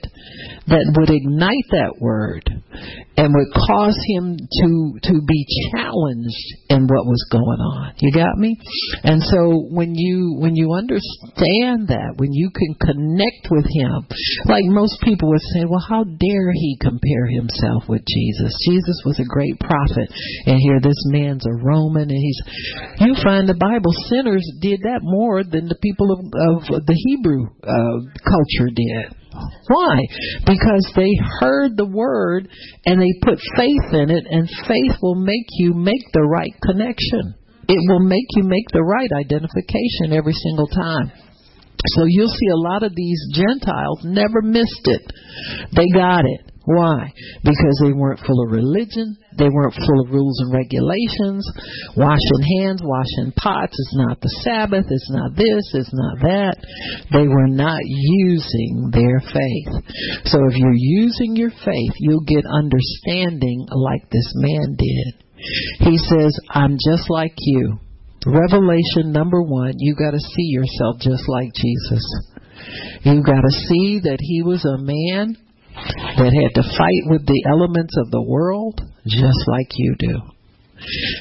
that 0.68 0.84
would 0.97 1.09
ignite 1.09 1.68
that 1.72 1.95
word 1.99 2.43
and 3.18 3.30
would 3.30 3.51
cause 3.53 3.97
him 4.16 4.36
to 4.36 4.70
to 5.03 5.16
be 5.28 5.41
challenged 5.72 6.47
in 6.70 6.88
what 6.88 7.05
was 7.05 7.22
going 7.32 7.62
on. 7.62 7.93
You 7.99 8.12
got 8.12 8.38
me? 8.38 8.57
And 9.03 9.22
so 9.22 9.68
when 9.70 9.93
you 9.95 10.39
when 10.39 10.55
you 10.55 10.74
understand 10.74 11.91
that, 11.91 12.16
when 12.18 12.34
you 12.34 12.49
can 12.51 12.74
connect 12.80 13.51
with 13.51 13.68
him, 13.68 14.07
like 14.47 14.66
most 14.66 14.99
people 15.03 15.30
would 15.30 15.45
say, 15.53 15.68
well, 15.68 15.84
how 15.84 16.03
dare 16.03 16.51
he 16.51 16.78
compare 16.80 17.28
himself 17.28 17.88
with 17.88 18.01
Jesus? 18.07 18.55
Jesus 18.66 18.97
was 19.05 19.20
a 19.20 19.28
great 19.28 19.59
prophet, 19.59 20.07
and 20.47 20.57
here 20.59 20.80
this 20.80 20.99
man's 21.12 21.45
a 21.45 21.55
Roman, 21.64 22.09
and 22.09 22.22
he's. 22.22 22.41
You 22.99 23.16
find 23.24 23.49
the 23.52 23.60
Bible 23.60 23.91
sinners 24.08 24.47
did 24.64 24.80
that 24.88 25.04
more 25.04 25.43
than 25.43 25.68
the 25.68 25.76
people 25.84 26.08
of, 26.16 26.24
of 26.24 26.88
the 26.88 26.95
Hebrew 26.95 27.52
uh, 27.60 27.99
culture 28.24 28.72
did. 28.72 29.12
Why? 29.68 29.99
Because 30.47 30.88
they 30.95 31.12
heard 31.43 31.76
the 31.76 31.88
word 31.88 32.47
and 32.86 33.02
they 33.02 33.12
put 33.20 33.39
faith 33.60 33.91
in 33.91 34.08
it, 34.08 34.24
and 34.24 34.47
faith 34.68 34.95
will 35.04 35.20
make 35.20 35.47
you 35.60 35.74
make 35.74 36.04
the 36.14 36.24
right 36.24 36.56
connection. 36.64 37.36
It 37.68 37.80
will 37.91 38.08
make 38.08 38.28
you 38.39 38.43
make 38.43 38.68
the 38.72 38.84
right 38.84 39.12
identification 39.20 40.16
every 40.16 40.34
single 40.34 40.68
time. 40.68 41.12
So 41.95 42.04
you'll 42.08 42.32
see 42.32 42.52
a 42.52 42.64
lot 42.72 42.84
of 42.84 42.95
these 42.95 43.20
Gentiles 43.36 43.99
never 44.04 44.41
missed 44.41 44.86
it. 44.86 45.02
They 45.76 45.88
got 45.93 46.24
it. 46.24 46.51
Why? 46.66 47.12
Because 47.43 47.82
they 47.82 47.91
weren't 47.91 48.22
full 48.22 48.45
of 48.45 48.51
religion. 48.51 49.18
They 49.38 49.49
weren't 49.49 49.74
full 49.74 50.01
of 50.05 50.14
rules 50.14 50.38
and 50.45 50.53
regulations. 50.53 51.41
Washing 51.97 52.43
hands, 52.62 52.82
washing 52.84 53.34
pots 53.34 53.74
is 53.74 53.93
not 53.97 54.22
the 54.22 54.30
Sabbath. 54.45 54.86
It's 54.88 55.09
not 55.09 55.36
this. 55.36 55.66
It's 55.74 55.93
not 55.93 56.22
that. 56.22 56.57
They 57.12 57.28
were 57.28 57.49
not 57.49 57.82
using 57.84 58.93
their 58.93 59.20
faith. 59.26 59.74
So 60.30 60.38
if 60.45 60.55
you're 60.55 60.78
using 60.78 61.36
your 61.36 61.49
faith, 61.49 61.93
you'll 61.97 62.30
get 62.30 62.45
understanding 62.45 63.66
like 63.72 64.09
this 64.12 64.30
man 64.36 64.78
did. 64.78 65.18
He 65.89 65.97
says, 65.97 66.38
I'm 66.49 66.78
just 66.78 67.09
like 67.09 67.34
you. 67.38 67.80
Revelation 68.28 69.09
number 69.09 69.41
one, 69.41 69.74
you 69.78 69.95
got 69.95 70.12
to 70.12 70.20
see 70.20 70.53
yourself 70.53 71.01
just 71.01 71.28
like 71.28 71.49
Jesus. 71.55 72.05
You 73.01 73.24
got 73.24 73.41
to 73.41 73.49
see 73.49 74.01
that 74.03 74.20
he 74.20 74.43
was 74.43 74.64
a 74.64 74.78
man 74.78 75.36
that 75.76 76.34
had 76.34 76.62
to 76.62 76.78
fight 76.78 77.04
with 77.06 77.26
the 77.26 77.44
elements 77.50 77.96
of 77.98 78.12
the 78.12 78.22
world 78.22 78.82
just 79.08 79.48
like 79.48 79.70
you 79.76 79.96
do. 79.98 80.18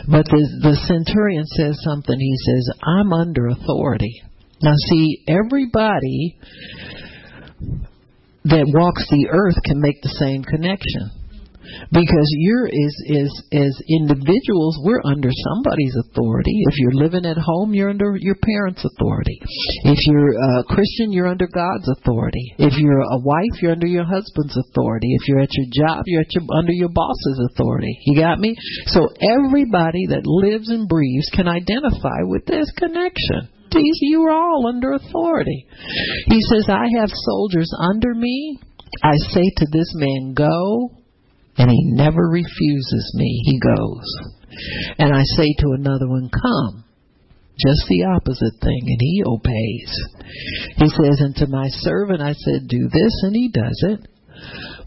But 0.09 0.27
the, 0.27 0.43
the 0.63 0.77
centurion 0.87 1.45
says 1.47 1.77
something. 1.85 2.19
He 2.19 2.37
says, 2.47 2.71
I'm 2.83 3.13
under 3.13 3.49
authority. 3.49 4.23
Now, 4.63 4.75
see, 4.89 5.25
everybody 5.29 6.39
that 8.45 8.73
walks 8.75 9.07
the 9.11 9.29
earth 9.31 9.57
can 9.65 9.81
make 9.81 10.01
the 10.03 10.17
same 10.21 10.43
connection. 10.45 11.20
Because 11.93 12.29
you're 12.39 12.67
as 12.67 12.95
as 13.11 13.31
as 13.53 13.73
individuals 13.89 14.79
we're 14.85 15.03
under 15.05 15.31
somebody's 15.31 15.97
authority. 16.09 16.55
If 16.71 16.79
you're 16.79 16.99
living 16.99 17.27
at 17.27 17.39
home 17.39 17.75
you're 17.75 17.91
under 17.91 18.17
your 18.17 18.37
parents 18.37 18.85
authority. 18.85 19.39
If 19.85 20.07
you're 20.07 20.35
a 20.35 20.65
christian 20.65 21.13
you're 21.13 21.29
under 21.29 21.49
god's 21.49 21.89
authority. 21.99 22.55
If 22.59 22.79
you're 22.79 23.01
a 23.01 23.21
wife 23.23 23.63
you're 23.63 23.73
under 23.73 23.87
your 23.87 24.05
husband's 24.05 24.57
authority. 24.57 25.15
If 25.15 25.29
you're 25.29 25.41
at 25.41 25.53
your 25.53 25.67
job 25.73 26.05
you're 26.07 26.25
your 26.31 26.45
under 26.57 26.73
your 26.73 26.91
boss's 26.91 27.49
authority. 27.53 27.99
You 28.07 28.21
got 28.21 28.39
me? 28.39 28.57
So 28.87 29.09
everybody 29.21 30.07
that 30.09 30.27
lives 30.27 30.71
and 30.71 30.89
breathes 30.89 31.31
can 31.35 31.49
identify 31.49 32.23
with 32.23 32.47
this 32.47 32.71
connection. 32.77 33.49
These 33.73 33.99
you 34.01 34.23
are 34.23 34.33
all 34.33 34.67
under 34.67 34.93
authority. 34.93 35.67
He 36.27 36.41
says 36.41 36.67
i 36.69 36.87
have 36.99 37.11
soldiers 37.11 37.71
under 37.91 38.15
me. 38.15 38.59
I 39.03 39.15
say 39.31 39.45
to 39.57 39.67
this 39.71 39.93
man, 39.95 40.35
Go, 40.35 40.91
and 41.57 41.71
he 41.71 41.93
never 41.93 42.29
refuses 42.29 43.13
me. 43.15 43.43
He 43.45 43.61
goes. 43.61 44.05
And 44.99 45.15
I 45.15 45.23
say 45.37 45.55
to 45.59 45.73
another 45.73 46.09
one, 46.09 46.31
Come. 46.31 46.85
Just 47.59 47.89
the 47.89 48.05
opposite 48.05 48.59
thing, 48.63 48.81
and 48.87 48.99
he 49.01 49.23
obeys. 49.27 49.93
He 50.79 50.89
says, 50.89 51.21
And 51.21 51.37
to 51.37 51.47
my 51.47 51.69
servant 51.69 52.23
I 52.23 52.33
said, 52.33 52.69
Do 52.69 52.89
this, 52.91 53.13
and 53.23 53.37
he 53.37 53.51
does 53.53 53.85
it. 53.89 54.09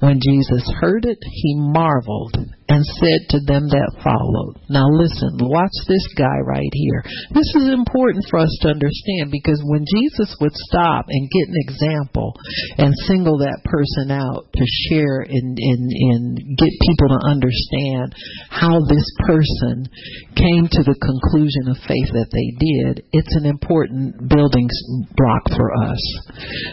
When 0.03 0.19
Jesus 0.19 0.67
heard 0.83 1.05
it, 1.05 1.17
he 1.23 1.55
marveled 1.55 2.35
and 2.35 2.83
said 2.99 3.21
to 3.31 3.39
them 3.47 3.71
that 3.71 4.03
followed. 4.03 4.59
Now 4.67 4.83
listen, 4.91 5.39
watch 5.47 5.71
this 5.87 6.03
guy 6.19 6.43
right 6.43 6.73
here. 6.75 7.07
This 7.31 7.47
is 7.55 7.71
important 7.71 8.27
for 8.27 8.43
us 8.43 8.51
to 8.63 8.73
understand 8.75 9.31
because 9.31 9.63
when 9.63 9.87
Jesus 9.87 10.35
would 10.41 10.51
stop 10.67 11.05
and 11.07 11.31
get 11.31 11.47
an 11.47 11.59
example 11.63 12.35
and 12.81 12.91
single 13.07 13.39
that 13.39 13.63
person 13.63 14.11
out 14.11 14.49
to 14.51 14.65
share 14.89 15.23
and, 15.23 15.55
and, 15.55 15.83
and 15.87 16.23
get 16.57 16.83
people 16.83 17.13
to 17.13 17.21
understand 17.23 18.11
how 18.49 18.75
this 18.89 19.07
person 19.23 19.87
came 20.35 20.65
to 20.67 20.83
the 20.83 20.99
conclusion 20.99 21.71
of 21.71 21.79
faith 21.87 22.11
that 22.11 22.31
they 22.33 22.49
did, 22.59 23.07
it's 23.15 23.35
an 23.39 23.45
important 23.45 24.17
building 24.27 24.67
block 25.15 25.47
for 25.55 25.71
us. 25.87 26.01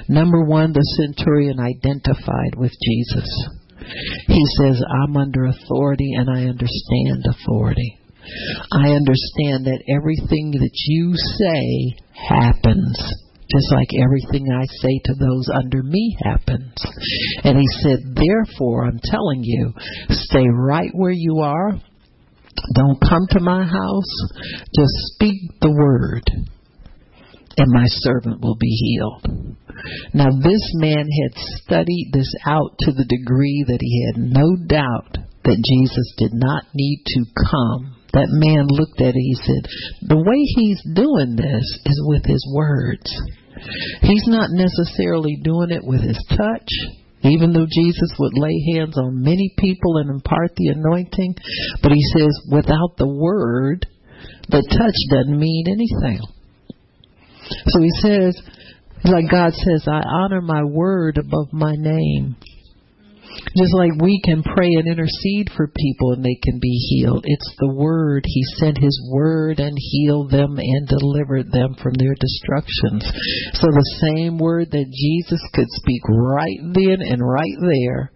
Number 0.09 0.43
one, 0.43 0.73
the 0.73 0.87
centurion 0.99 1.61
identified 1.61 2.57
with 2.57 2.73
Jesus. 2.81 3.20
He 4.27 4.43
says, 4.59 4.83
I'm 5.03 5.17
under 5.17 5.47
authority 5.47 6.13
and 6.15 6.29
I 6.31 6.45
understand 6.45 7.25
authority. 7.27 7.99
I 8.73 8.91
understand 8.91 9.67
that 9.67 9.83
everything 9.89 10.53
that 10.53 10.77
you 10.87 11.13
say 11.15 11.97
happens. 12.29 12.97
Just 13.51 13.73
like 13.73 13.89
everything 13.99 14.47
I 14.53 14.65
say 14.67 15.01
to 15.07 15.15
those 15.19 15.49
under 15.53 15.83
me 15.83 16.17
happens. 16.23 16.73
And 17.43 17.59
he 17.59 17.67
said, 17.83 17.99
Therefore, 18.15 18.87
I'm 18.87 19.01
telling 19.03 19.43
you, 19.43 19.73
stay 20.11 20.47
right 20.49 20.91
where 20.93 21.11
you 21.11 21.41
are. 21.41 21.73
Don't 22.75 23.01
come 23.01 23.27
to 23.31 23.41
my 23.41 23.65
house. 23.65 24.15
Just 24.77 24.95
speak 25.15 25.41
the 25.61 25.73
word 25.73 26.31
and 27.61 27.71
my 27.73 27.85
servant 28.01 28.41
will 28.41 28.57
be 28.57 28.73
healed. 28.73 29.57
Now, 30.15 30.33
this 30.33 30.65
man 30.81 31.05
had 31.05 31.37
studied 31.61 32.11
this 32.13 32.33
out 32.47 32.73
to 32.81 32.93
the 32.93 33.05
degree 33.05 33.65
that 33.69 33.81
he 33.81 34.09
had 34.09 34.17
no 34.17 34.57
doubt 34.57 35.21
that 35.45 35.65
Jesus 35.65 36.09
did 36.17 36.33
not 36.33 36.65
need 36.75 37.03
to 37.05 37.21
come. 37.51 37.97
That 38.13 38.33
man 38.33 38.67
looked 38.67 39.01
at 39.01 39.13
it, 39.13 39.21
and 39.21 39.29
he 39.29 39.37
said, 39.45 39.63
The 40.09 40.25
way 40.25 40.41
he's 40.57 40.83
doing 40.97 41.37
this 41.37 41.65
is 41.85 42.03
with 42.09 42.25
his 42.25 42.43
words. 42.53 43.07
He's 44.03 44.27
not 44.27 44.51
necessarily 44.51 45.37
doing 45.45 45.71
it 45.71 45.85
with 45.85 46.01
his 46.01 46.19
touch, 46.33 46.71
even 47.23 47.53
though 47.53 47.69
Jesus 47.69 48.11
would 48.19 48.41
lay 48.41 48.57
hands 48.75 48.97
on 48.97 49.23
many 49.23 49.53
people 49.59 49.99
and 49.99 50.11
impart 50.11 50.57
the 50.57 50.73
anointing. 50.73 51.37
But 51.83 51.93
he 51.93 52.03
says, 52.17 52.33
without 52.51 52.97
the 52.97 53.09
word, 53.09 53.87
the 54.49 54.65
touch 54.65 54.99
doesn't 55.13 55.39
mean 55.39 55.67
anything. 55.69 56.25
So 57.67 57.81
he 57.81 57.91
says, 58.01 58.41
like 59.05 59.31
God 59.31 59.53
says, 59.53 59.87
I 59.87 60.03
honor 60.05 60.41
my 60.41 60.63
word 60.65 61.19
above 61.19 61.53
my 61.53 61.75
name. 61.77 62.37
Just 63.57 63.75
like 63.75 64.01
we 64.01 64.21
can 64.25 64.43
pray 64.43 64.71
and 64.79 64.87
intercede 64.87 65.51
for 65.57 65.69
people 65.69 66.13
and 66.13 66.25
they 66.25 66.39
can 66.43 66.59
be 66.61 66.75
healed. 66.91 67.25
It's 67.27 67.55
the 67.59 67.75
word. 67.75 68.25
He 68.27 68.43
sent 68.59 68.79
his 68.79 68.95
word 69.11 69.59
and 69.59 69.77
healed 69.77 70.31
them 70.31 70.59
and 70.59 70.89
delivered 70.89 71.51
them 71.51 71.75
from 71.83 71.95
their 71.95 72.15
destructions. 72.19 73.07
So 73.55 73.67
the 73.71 73.99
same 74.03 74.39
word 74.39 74.71
that 74.71 74.91
Jesus 74.91 75.43
could 75.55 75.69
speak 75.71 76.03
right 76.09 76.59
then 76.75 77.03
and 77.03 77.23
right 77.23 77.59
there 77.61 78.13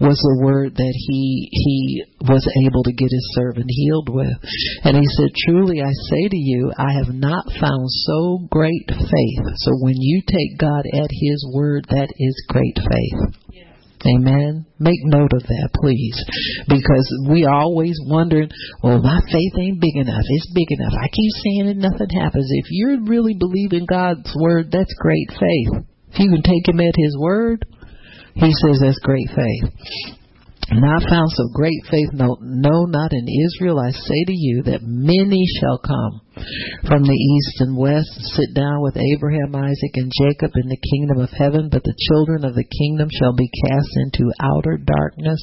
was 0.00 0.18
the 0.18 0.40
word 0.44 0.74
that 0.76 0.96
he 1.08 1.48
he 1.50 2.04
was 2.20 2.44
able 2.64 2.82
to 2.84 2.92
get 2.92 3.10
his 3.10 3.28
servant 3.34 3.66
healed 3.68 4.08
with. 4.08 4.36
And 4.84 4.96
he 4.96 5.06
said, 5.16 5.30
Truly 5.46 5.80
I 5.80 5.92
say 5.92 6.28
to 6.28 6.36
you, 6.36 6.72
I 6.76 6.92
have 7.04 7.14
not 7.14 7.44
found 7.60 7.84
so 7.88 8.48
great 8.50 8.88
faith. 8.88 9.44
So 9.64 9.72
when 9.80 9.96
you 9.98 10.22
take 10.26 10.58
God 10.58 10.84
at 10.92 11.10
his 11.10 11.46
word, 11.52 11.86
that 11.90 12.08
is 12.16 12.46
great 12.48 12.76
faith. 12.76 13.43
Amen. 14.06 14.66
Make 14.78 15.00
note 15.04 15.32
of 15.32 15.42
that, 15.42 15.68
please. 15.80 16.16
Because 16.68 17.08
we 17.30 17.46
always 17.46 17.96
wondering, 18.04 18.50
well, 18.82 19.00
my 19.00 19.20
faith 19.32 19.52
ain't 19.58 19.80
big 19.80 19.96
enough. 19.96 20.24
It's 20.28 20.52
big 20.52 20.68
enough. 20.70 20.92
I 20.92 21.08
keep 21.08 21.32
saying 21.42 21.66
it, 21.72 21.76
nothing 21.78 22.10
happens. 22.12 22.48
If 22.50 22.66
you 22.70 23.04
really 23.06 23.34
believe 23.38 23.72
in 23.72 23.86
God's 23.86 24.30
word, 24.36 24.70
that's 24.70 24.92
great 25.00 25.28
faith. 25.30 25.84
If 26.12 26.20
you 26.20 26.30
can 26.30 26.42
take 26.42 26.68
him 26.68 26.80
at 26.80 26.94
his 26.96 27.16
word, 27.18 27.64
he 28.34 28.52
says 28.52 28.80
that's 28.80 28.98
great 29.00 29.28
faith. 29.34 30.18
Not 30.70 31.02
found 31.08 31.30
so 31.30 31.48
great 31.54 31.84
faith, 31.90 32.08
no, 32.12 32.38
no, 32.40 32.86
not 32.86 33.12
in 33.12 33.26
Israel. 33.28 33.78
I 33.78 33.90
say 33.90 34.24
to 34.26 34.32
you 34.32 34.62
that 34.64 34.82
many 34.82 35.44
shall 35.60 35.78
come 35.78 36.20
from 36.88 37.02
the 37.02 37.12
east 37.12 37.60
and 37.60 37.76
west 37.76 38.08
and 38.16 38.26
sit 38.26 38.54
down 38.54 38.80
with 38.80 38.96
Abraham, 38.96 39.54
Isaac, 39.54 39.94
and 39.94 40.10
Jacob 40.10 40.52
in 40.56 40.68
the 40.68 40.80
kingdom 40.90 41.20
of 41.20 41.30
heaven, 41.30 41.68
but 41.70 41.84
the 41.84 41.94
children 42.08 42.44
of 42.44 42.54
the 42.54 42.64
kingdom 42.64 43.08
shall 43.12 43.34
be 43.34 43.50
cast 43.68 43.90
into 43.96 44.32
outer 44.40 44.78
darkness. 44.78 45.42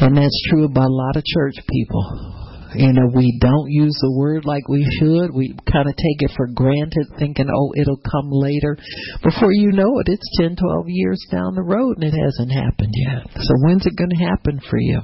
And 0.00 0.16
that's 0.16 0.42
true 0.50 0.64
about 0.64 0.90
a 0.90 0.94
lot 0.94 1.16
of 1.16 1.24
church 1.24 1.56
people. 1.68 2.41
You 2.74 2.92
know, 2.92 3.08
we 3.14 3.38
don't 3.40 3.70
use 3.70 3.96
the 4.00 4.16
word 4.16 4.44
like 4.44 4.68
we 4.68 4.84
should. 4.98 5.34
We 5.34 5.54
kind 5.70 5.88
of 5.88 5.96
take 5.96 6.20
it 6.24 6.32
for 6.36 6.48
granted, 6.48 7.06
thinking, 7.18 7.48
oh, 7.52 7.72
it'll 7.76 8.00
come 8.00 8.30
later. 8.30 8.76
Before 9.22 9.52
you 9.52 9.72
know 9.72 9.98
it, 10.00 10.08
it's 10.08 10.38
10, 10.40 10.56
12 10.56 10.84
years 10.88 11.20
down 11.30 11.54
the 11.54 11.62
road 11.62 11.98
and 11.98 12.04
it 12.04 12.16
hasn't 12.16 12.52
happened 12.52 12.94
yet. 12.94 13.28
So 13.34 13.52
when's 13.64 13.86
it 13.86 13.96
going 13.96 14.10
to 14.10 14.24
happen 14.24 14.60
for 14.68 14.78
you? 14.78 15.00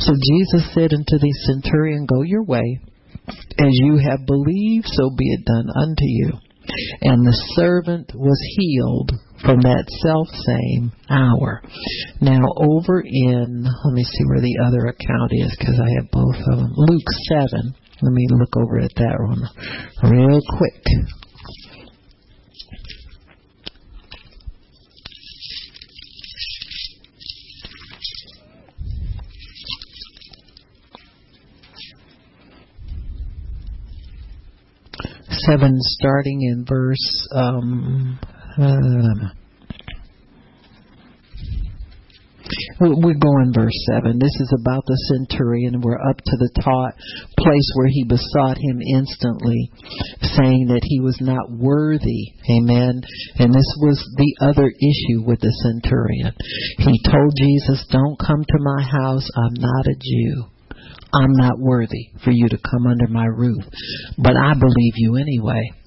So 0.00 0.12
Jesus 0.14 0.72
said 0.74 0.92
unto 0.92 1.18
the 1.18 1.34
centurion, 1.46 2.06
Go 2.06 2.22
your 2.22 2.44
way. 2.44 2.80
As 3.28 3.72
you 3.84 3.98
have 3.98 4.26
believed, 4.26 4.86
so 4.86 5.10
be 5.16 5.30
it 5.30 5.44
done 5.44 5.68
unto 5.76 6.06
you. 6.06 6.32
And 7.02 7.26
the 7.26 7.38
servant 7.56 8.12
was 8.14 8.38
healed 8.56 9.12
from 9.44 9.60
that 9.62 9.84
self 10.04 10.28
same 10.28 10.92
hour. 11.08 11.62
Now, 12.20 12.44
over 12.56 13.02
in, 13.04 13.64
let 13.64 13.94
me 13.94 14.04
see 14.04 14.24
where 14.26 14.40
the 14.40 14.58
other 14.66 14.86
account 14.86 15.32
is 15.32 15.56
because 15.58 15.80
I 15.80 15.90
have 15.96 16.10
both 16.10 16.36
of 16.36 16.58
them. 16.58 16.72
Luke 16.76 17.10
7. 17.28 17.74
Let 18.02 18.12
me 18.12 18.26
look 18.30 18.56
over 18.56 18.78
at 18.78 18.94
that 18.96 19.16
one 19.18 19.42
real 20.10 20.40
quick. 20.56 20.84
Seven, 35.46 35.76
starting 35.80 36.42
in 36.42 36.64
verse 36.66 37.28
um, 37.34 38.18
um, 38.58 39.32
we're 42.80 43.20
going 43.20 43.52
verse 43.54 43.76
7. 43.92 44.18
This 44.18 44.34
is 44.40 44.54
about 44.60 44.84
the 44.86 44.96
centurion. 45.12 45.80
We're 45.80 46.00
up 46.00 46.16
to 46.16 46.36
the 46.36 46.50
taught 46.64 46.94
place 47.38 47.68
where 47.74 47.88
he 47.88 48.04
besought 48.04 48.56
him 48.56 48.80
instantly, 48.80 49.70
saying 50.34 50.68
that 50.68 50.82
he 50.82 51.00
was 51.00 51.18
not 51.20 51.50
worthy. 51.50 52.32
Amen. 52.48 53.02
And 53.36 53.52
this 53.52 53.70
was 53.80 54.00
the 54.16 54.34
other 54.40 54.68
issue 54.68 55.22
with 55.26 55.40
the 55.40 55.52
centurion. 55.62 56.32
He 56.78 57.00
told 57.04 57.32
Jesus, 57.36 57.86
Don't 57.92 58.18
come 58.18 58.42
to 58.42 58.58
my 58.64 58.82
house. 58.82 59.28
I'm 59.36 59.54
not 59.60 59.86
a 59.86 59.96
Jew. 60.00 60.44
I'm 61.12 61.32
not 61.32 61.58
worthy 61.58 62.10
for 62.24 62.30
you 62.30 62.48
to 62.48 62.58
come 62.58 62.86
under 62.86 63.08
my 63.08 63.26
roof. 63.26 63.62
But 64.16 64.36
I 64.36 64.54
believe 64.54 64.94
you 64.96 65.16
anyway. 65.16 65.79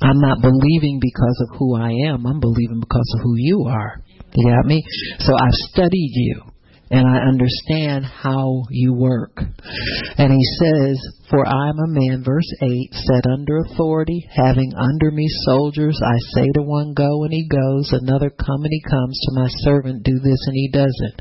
I'm 0.00 0.20
not 0.20 0.40
believing 0.40 0.98
because 1.00 1.46
of 1.48 1.58
who 1.58 1.76
I 1.76 1.90
am. 2.08 2.26
I'm 2.26 2.40
believing 2.40 2.80
because 2.80 3.14
of 3.16 3.22
who 3.22 3.34
you 3.36 3.64
are. 3.68 4.00
You 4.34 4.50
got 4.50 4.66
me? 4.66 4.82
So 5.18 5.34
I've 5.34 5.52
studied 5.70 6.12
you 6.14 6.42
and 6.90 7.06
I 7.06 7.26
understand 7.28 8.04
how 8.04 8.64
you 8.70 8.94
work. 8.94 9.38
And 9.38 10.32
he 10.32 10.44
says, 10.60 10.98
For 11.32 11.48
I 11.48 11.72
am 11.72 11.80
a 11.80 11.88
man, 11.88 12.20
verse 12.20 12.52
8, 12.60 12.92
set 12.92 13.24
under 13.24 13.64
authority, 13.64 14.20
having 14.36 14.68
under 14.76 15.10
me 15.10 15.24
soldiers. 15.48 15.96
I 16.04 16.18
say 16.36 16.44
to 16.56 16.60
one, 16.60 16.92
Go, 16.92 17.24
and 17.24 17.32
he 17.32 17.48
goes. 17.48 17.88
Another, 17.88 18.28
Come, 18.28 18.60
and 18.60 18.68
he 18.68 18.84
comes. 18.84 19.16
To 19.16 19.40
my 19.40 19.48
servant, 19.64 20.04
Do 20.04 20.12
this, 20.20 20.44
and 20.44 20.52
he 20.52 20.68
does 20.68 20.92
it. 20.92 21.16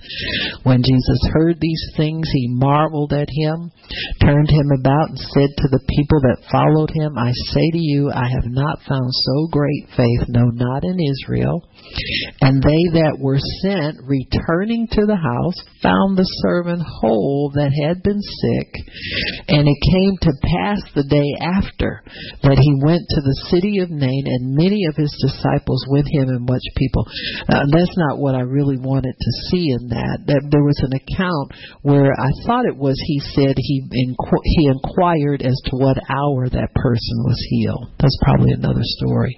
When 0.68 0.84
Jesus 0.84 1.32
heard 1.32 1.62
these 1.62 1.82
things, 1.96 2.28
he 2.28 2.52
marveled 2.52 3.14
at 3.14 3.32
him, 3.32 3.72
turned 4.20 4.52
him 4.52 4.68
about, 4.76 5.16
and 5.16 5.18
said 5.32 5.48
to 5.48 5.68
the 5.72 5.86
people 5.88 6.20
that 6.28 6.44
followed 6.52 6.92
him, 6.92 7.16
I 7.18 7.32
say 7.56 7.72
to 7.72 7.80
you, 7.80 8.12
I 8.12 8.28
have 8.28 8.52
not 8.52 8.84
found 8.84 9.08
so 9.08 9.48
great 9.48 9.88
faith, 9.96 10.28
no, 10.28 10.52
not 10.52 10.84
in 10.84 11.00
Israel. 11.00 11.64
And 12.42 12.60
they 12.60 13.00
that 13.00 13.16
were 13.16 13.40
sent, 13.64 14.04
returning 14.04 14.92
to 14.92 15.08
the 15.08 15.16
house, 15.16 15.56
found 15.82 16.18
the 16.18 16.28
servant 16.44 16.84
whole 16.84 17.52
that 17.56 17.72
had 17.72 18.04
been 18.04 18.20
sick. 18.20 18.70
And 19.48 19.68
it 19.68 19.80
came 19.88 20.01
to 20.22 20.32
pass 20.42 20.82
the 20.96 21.06
day 21.06 21.30
after 21.38 22.02
that 22.42 22.58
he 22.58 22.74
went 22.82 23.06
to 23.06 23.22
the 23.22 23.38
city 23.54 23.80
of 23.80 23.90
Nain, 23.90 24.26
and 24.26 24.58
many 24.58 24.86
of 24.90 24.98
his 24.98 25.12
disciples 25.22 25.86
with 25.88 26.06
him, 26.10 26.30
and 26.30 26.48
much 26.48 26.64
people. 26.76 27.06
Uh, 27.46 27.66
that's 27.70 27.98
not 27.98 28.18
what 28.18 28.36
I 28.36 28.42
really 28.42 28.78
wanted 28.78 29.14
to 29.14 29.32
see 29.50 29.70
in 29.70 29.94
that. 29.94 30.26
That 30.26 30.50
there 30.50 30.66
was 30.66 30.80
an 30.82 30.98
account 30.98 31.54
where 31.86 32.14
I 32.16 32.32
thought 32.46 32.66
it 32.66 32.78
was 32.78 32.98
he 32.98 33.20
said 33.36 33.56
he 33.58 33.86
inqu- 33.86 34.48
he 34.48 34.68
inquired 34.68 35.42
as 35.42 35.58
to 35.70 35.78
what 35.78 36.02
hour 36.10 36.50
that 36.50 36.74
person 36.76 37.18
was 37.28 37.40
healed. 37.50 37.94
That's 38.00 38.18
probably 38.22 38.52
another 38.52 38.86
story. 38.98 39.38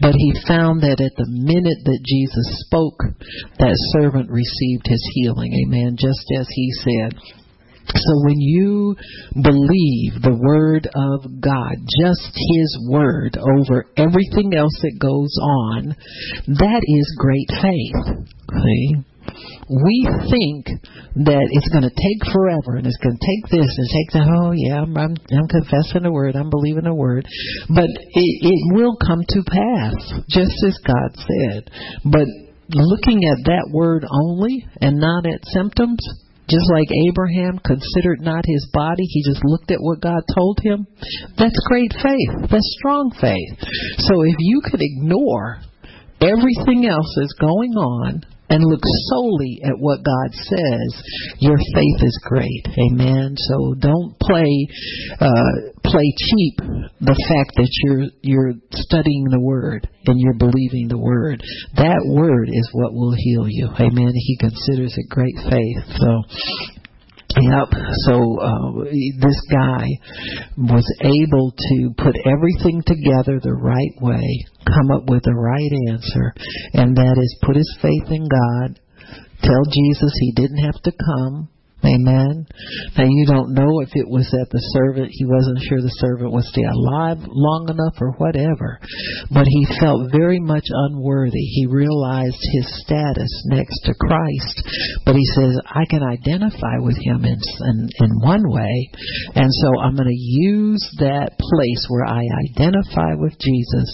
But 0.00 0.14
he 0.14 0.32
found 0.46 0.82
that 0.82 1.02
at 1.02 1.16
the 1.16 1.30
minute 1.30 1.80
that 1.84 2.06
Jesus 2.06 2.46
spoke, 2.66 2.98
that 3.58 3.76
servant 3.96 4.30
received 4.30 4.86
his 4.86 5.02
healing. 5.14 5.52
Amen. 5.66 5.96
Just 5.98 6.24
as 6.38 6.46
he 6.50 6.70
said. 6.84 7.18
So 7.86 8.12
when 8.24 8.40
you 8.40 8.96
believe 9.34 10.22
the 10.22 10.38
word 10.40 10.88
of 10.94 11.40
God, 11.40 11.74
just 12.00 12.32
his 12.32 12.78
word 12.88 13.36
over 13.36 13.86
everything 13.96 14.54
else 14.54 14.74
that 14.82 14.98
goes 14.98 15.36
on, 15.40 15.96
that 16.46 16.82
is 16.86 17.16
great 17.18 17.50
faith. 17.60 18.28
See? 18.50 19.04
we 19.68 20.06
think 20.30 20.66
that 21.24 21.46
it's 21.50 21.70
going 21.72 21.86
to 21.86 21.96
take 21.96 22.20
forever 22.32 22.76
and 22.76 22.86
it's 22.86 23.00
going 23.00 23.16
to 23.16 23.26
take 23.26 23.44
this 23.50 23.66
and 23.66 23.88
take 23.88 24.10
that. 24.12 24.26
Oh 24.28 24.52
yeah, 24.52 24.82
I'm, 24.82 24.92
I'm, 24.96 25.14
I'm 25.32 25.48
confessing 25.48 26.04
the 26.04 26.12
word, 26.12 26.36
I'm 26.36 26.50
believing 26.50 26.84
the 26.84 26.94
word, 26.94 27.26
but 27.68 27.88
it, 27.88 28.32
it 28.44 28.60
will 28.74 28.96
come 29.00 29.24
to 29.24 29.40
pass, 29.48 29.96
just 30.28 30.56
as 30.66 30.76
God 30.84 31.10
said. 31.16 31.70
But 32.04 32.28
looking 32.70 33.24
at 33.24 33.44
that 33.48 33.70
word 33.72 34.04
only 34.04 34.66
and 34.80 34.98
not 34.98 35.26
at 35.26 35.44
symptoms, 35.48 36.00
just 36.48 36.70
like 36.70 36.88
Abraham 37.08 37.58
considered 37.58 38.20
not 38.20 38.44
his 38.44 38.68
body, 38.72 39.04
he 39.04 39.22
just 39.24 39.44
looked 39.44 39.70
at 39.70 39.80
what 39.80 40.00
God 40.00 40.22
told 40.34 40.58
him. 40.62 40.86
That's 41.38 41.58
great 41.68 41.92
faith. 42.02 42.50
That's 42.50 42.76
strong 42.78 43.10
faith. 43.20 43.58
So 43.98 44.22
if 44.22 44.36
you 44.38 44.60
could 44.60 44.82
ignore 44.82 45.60
everything 46.20 46.86
else 46.86 47.14
that's 47.16 47.34
going 47.40 47.72
on 47.72 48.22
and 48.50 48.62
look 48.62 48.82
solely 49.10 49.60
at 49.64 49.78
what 49.78 50.04
God 50.04 50.30
says, 50.32 51.02
your 51.38 51.56
faith 51.56 52.00
is 52.02 52.20
great. 52.24 52.66
Amen. 52.90 53.34
So 53.36 53.74
don't 53.78 54.18
play 54.20 54.68
uh, 55.20 55.74
play 55.82 56.12
cheap 56.16 56.56
the 57.00 57.16
fact 57.28 57.56
that 57.56 57.70
you're 57.82 58.08
you're 58.22 58.54
studying 58.72 59.24
the 59.30 59.40
word 59.40 59.88
and 60.06 60.20
you're 60.20 60.38
believing 60.38 60.88
the 60.88 60.98
word. 60.98 61.42
That 61.76 62.04
word 62.06 62.48
is 62.48 62.68
what 62.72 62.92
will 62.92 63.14
heal 63.16 63.46
you. 63.48 63.68
Amen. 63.78 64.12
He 64.14 64.36
considers 64.38 64.94
it 64.96 65.08
great 65.08 65.36
faith. 65.48 65.96
So 65.96 66.22
Yep. 67.40 67.68
So 68.06 68.14
uh, 68.38 68.84
this 68.84 69.40
guy 69.50 69.86
was 70.56 70.86
able 71.02 71.50
to 71.50 71.90
put 71.98 72.14
everything 72.24 72.82
together 72.86 73.40
the 73.42 73.54
right 73.54 73.94
way, 74.00 74.46
come 74.66 74.90
up 74.92 75.10
with 75.10 75.24
the 75.24 75.34
right 75.34 75.72
answer, 75.90 76.32
and 76.74 76.96
that 76.96 77.18
is 77.18 77.38
put 77.42 77.56
his 77.56 77.78
faith 77.82 78.10
in 78.10 78.28
God, 78.28 78.78
tell 79.42 79.64
Jesus 79.66 80.12
he 80.20 80.32
didn't 80.32 80.64
have 80.64 80.80
to 80.82 80.92
come, 80.92 81.48
Amen. 81.84 82.48
Now 82.96 83.04
you 83.04 83.26
don't 83.28 83.52
know 83.52 83.84
if 83.84 83.92
it 83.92 84.08
was 84.08 84.24
that 84.32 84.48
the 84.48 84.64
servant, 84.72 85.12
he 85.12 85.28
wasn't 85.28 85.60
sure 85.68 85.84
the 85.84 86.00
servant 86.00 86.32
was 86.32 86.48
still 86.48 86.64
alive 86.64 87.20
long 87.28 87.68
enough 87.68 88.00
or 88.00 88.16
whatever, 88.16 88.80
but 89.28 89.44
he 89.44 89.68
felt 89.76 90.08
very 90.08 90.40
much 90.40 90.64
unworthy. 90.64 91.44
He 91.60 91.68
realized 91.68 92.40
his 92.56 92.66
status 92.80 93.28
next 93.52 93.84
to 93.84 93.92
Christ, 94.00 94.56
but 95.04 95.12
he 95.12 95.26
says, 95.36 95.60
I 95.68 95.84
can 95.92 96.00
identify 96.00 96.80
with 96.80 96.96
him 96.96 97.28
in, 97.28 97.36
in, 97.36 97.78
in 98.00 98.10
one 98.24 98.48
way, 98.48 98.74
and 99.36 99.52
so 99.52 99.68
I'm 99.84 99.92
going 99.92 100.08
to 100.08 100.24
use 100.40 100.80
that 101.04 101.36
place 101.36 101.82
where 101.92 102.08
I 102.08 102.24
identify 102.48 103.12
with 103.20 103.36
Jesus 103.36 103.88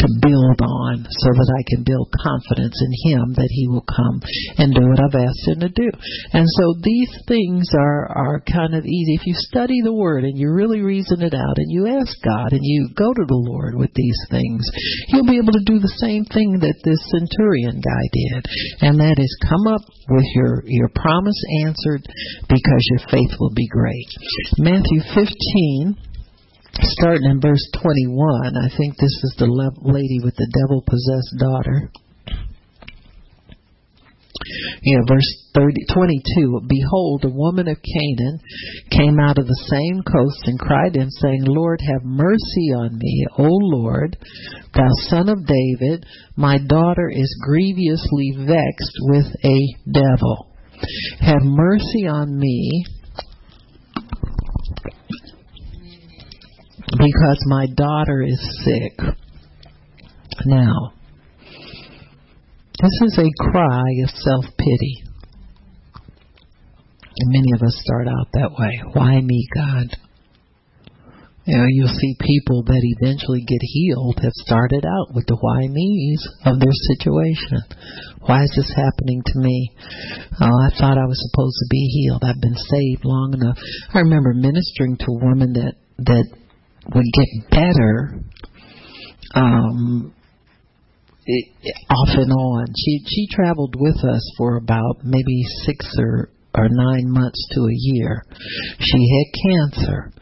to 0.00 0.08
build 0.24 0.60
on 0.64 1.04
so 1.04 1.28
that 1.36 1.50
I 1.52 1.62
can 1.68 1.84
build 1.84 2.08
confidence 2.16 2.80
in 2.80 2.92
him 3.12 3.36
that 3.36 3.52
he 3.52 3.68
will 3.68 3.84
come 3.84 4.24
and 4.56 4.72
do 4.72 4.88
what 4.88 5.04
I've 5.04 5.20
asked 5.20 5.44
him 5.44 5.60
to 5.60 5.72
do. 5.72 5.90
And 6.32 6.48
so 6.48 6.64
these 6.80 7.12
things 7.26 7.68
are 7.74 8.06
are 8.08 8.40
kind 8.40 8.74
of 8.74 8.84
easy 8.84 9.14
if 9.14 9.26
you 9.26 9.34
study 9.36 9.80
the 9.82 9.92
word 9.92 10.24
and 10.24 10.38
you 10.38 10.50
really 10.50 10.80
reason 10.80 11.22
it 11.22 11.34
out 11.34 11.58
and 11.58 11.70
you 11.70 11.86
ask 11.86 12.14
God 12.22 12.52
and 12.52 12.62
you 12.62 12.88
go 12.94 13.12
to 13.12 13.26
the 13.26 13.42
Lord 13.50 13.74
with 13.74 13.90
these 13.94 14.20
things, 14.30 14.62
He'll 15.08 15.26
be 15.26 15.38
able 15.38 15.52
to 15.52 15.66
do 15.66 15.78
the 15.78 15.98
same 15.98 16.24
thing 16.24 16.58
that 16.60 16.80
this 16.84 17.02
centurion 17.10 17.82
guy 17.82 18.04
did, 18.12 18.42
and 18.80 19.00
that 19.00 19.18
is 19.18 19.46
come 19.48 19.66
up 19.66 19.82
with 20.08 20.26
your 20.34 20.62
your 20.66 20.90
promise 20.94 21.40
answered 21.66 22.02
because 22.48 22.82
your 22.90 23.02
faith 23.10 23.34
will 23.38 23.54
be 23.54 23.68
great. 23.68 24.10
Matthew 24.58 25.02
15 25.14 25.96
starting 26.80 27.24
in 27.30 27.40
verse 27.40 27.64
21, 27.82 28.56
I 28.56 28.68
think 28.76 28.96
this 28.96 29.16
is 29.24 29.34
the 29.38 29.48
lady 29.80 30.20
with 30.22 30.36
the 30.36 30.50
devil 30.52 30.84
possessed 30.84 31.32
daughter. 31.40 31.90
Know, 34.84 35.02
verse 35.08 35.50
30, 35.54 35.74
22, 35.92 36.60
Behold, 36.68 37.24
a 37.24 37.28
woman 37.28 37.68
of 37.68 37.78
Canaan 37.82 38.40
came 38.90 39.18
out 39.20 39.38
of 39.38 39.46
the 39.46 39.64
same 39.68 40.02
coast 40.02 40.42
and 40.44 40.58
cried 40.58 40.94
to 40.94 41.00
him, 41.00 41.10
saying, 41.10 41.44
Lord, 41.44 41.80
have 41.80 42.04
mercy 42.04 42.72
on 42.76 42.98
me, 42.98 43.26
O 43.38 43.48
Lord, 43.48 44.16
thou 44.74 44.88
son 45.08 45.28
of 45.28 45.46
David, 45.46 46.06
my 46.36 46.58
daughter 46.58 47.10
is 47.12 47.42
grievously 47.44 48.46
vexed 48.46 48.96
with 49.00 49.26
a 49.44 49.58
devil. 49.90 50.52
Have 51.20 51.42
mercy 51.42 52.06
on 52.06 52.38
me, 52.38 52.84
because 56.92 57.42
my 57.46 57.66
daughter 57.66 58.22
is 58.22 58.64
sick. 58.64 58.98
Now, 60.44 60.92
this 62.82 62.96
is 63.02 63.18
a 63.18 63.50
cry 63.50 63.88
of 64.04 64.10
self 64.10 64.44
pity. 64.58 65.02
And 67.18 67.32
many 67.32 67.52
of 67.54 67.62
us 67.62 67.80
start 67.82 68.08
out 68.08 68.28
that 68.34 68.52
way. 68.52 68.82
Why 68.92 69.20
me, 69.20 69.48
God? 69.54 69.96
You 71.46 71.56
know, 71.56 71.64
you'll 71.68 71.94
see 71.94 72.16
people 72.20 72.64
that 72.64 72.82
eventually 72.98 73.40
get 73.46 73.62
healed 73.62 74.18
have 74.20 74.34
started 74.44 74.84
out 74.84 75.14
with 75.14 75.26
the 75.26 75.38
why 75.40 75.68
me's 75.70 76.28
of 76.44 76.58
their 76.58 76.74
situation. 76.90 77.62
Why 78.26 78.42
is 78.42 78.52
this 78.56 78.74
happening 78.74 79.22
to 79.24 79.38
me? 79.38 79.70
Oh, 80.42 80.50
I 80.50 80.70
thought 80.76 80.98
I 80.98 81.06
was 81.06 81.22
supposed 81.30 81.56
to 81.62 81.68
be 81.70 81.86
healed. 81.86 82.24
I've 82.24 82.42
been 82.42 82.58
saved 82.58 83.04
long 83.04 83.32
enough. 83.34 83.56
I 83.94 84.00
remember 84.00 84.34
ministering 84.34 84.98
to 84.98 85.06
a 85.06 85.24
woman 85.24 85.52
that 85.54 85.74
that 85.98 86.26
would 86.92 87.06
get 87.14 87.50
better 87.50 88.20
um 89.34 90.12
off 91.90 92.08
and 92.16 92.32
on. 92.32 92.66
She 92.76 93.04
she 93.06 93.28
traveled 93.34 93.74
with 93.78 93.96
us 94.04 94.34
for 94.38 94.56
about 94.56 95.04
maybe 95.04 95.42
six 95.64 95.86
or 95.98 96.30
or 96.56 96.68
nine 96.72 97.12
months 97.12 97.38
to 97.52 97.60
a 97.60 97.78
year. 97.92 98.24
She 98.80 98.96
had 98.96 99.26
cancer, 99.44 100.12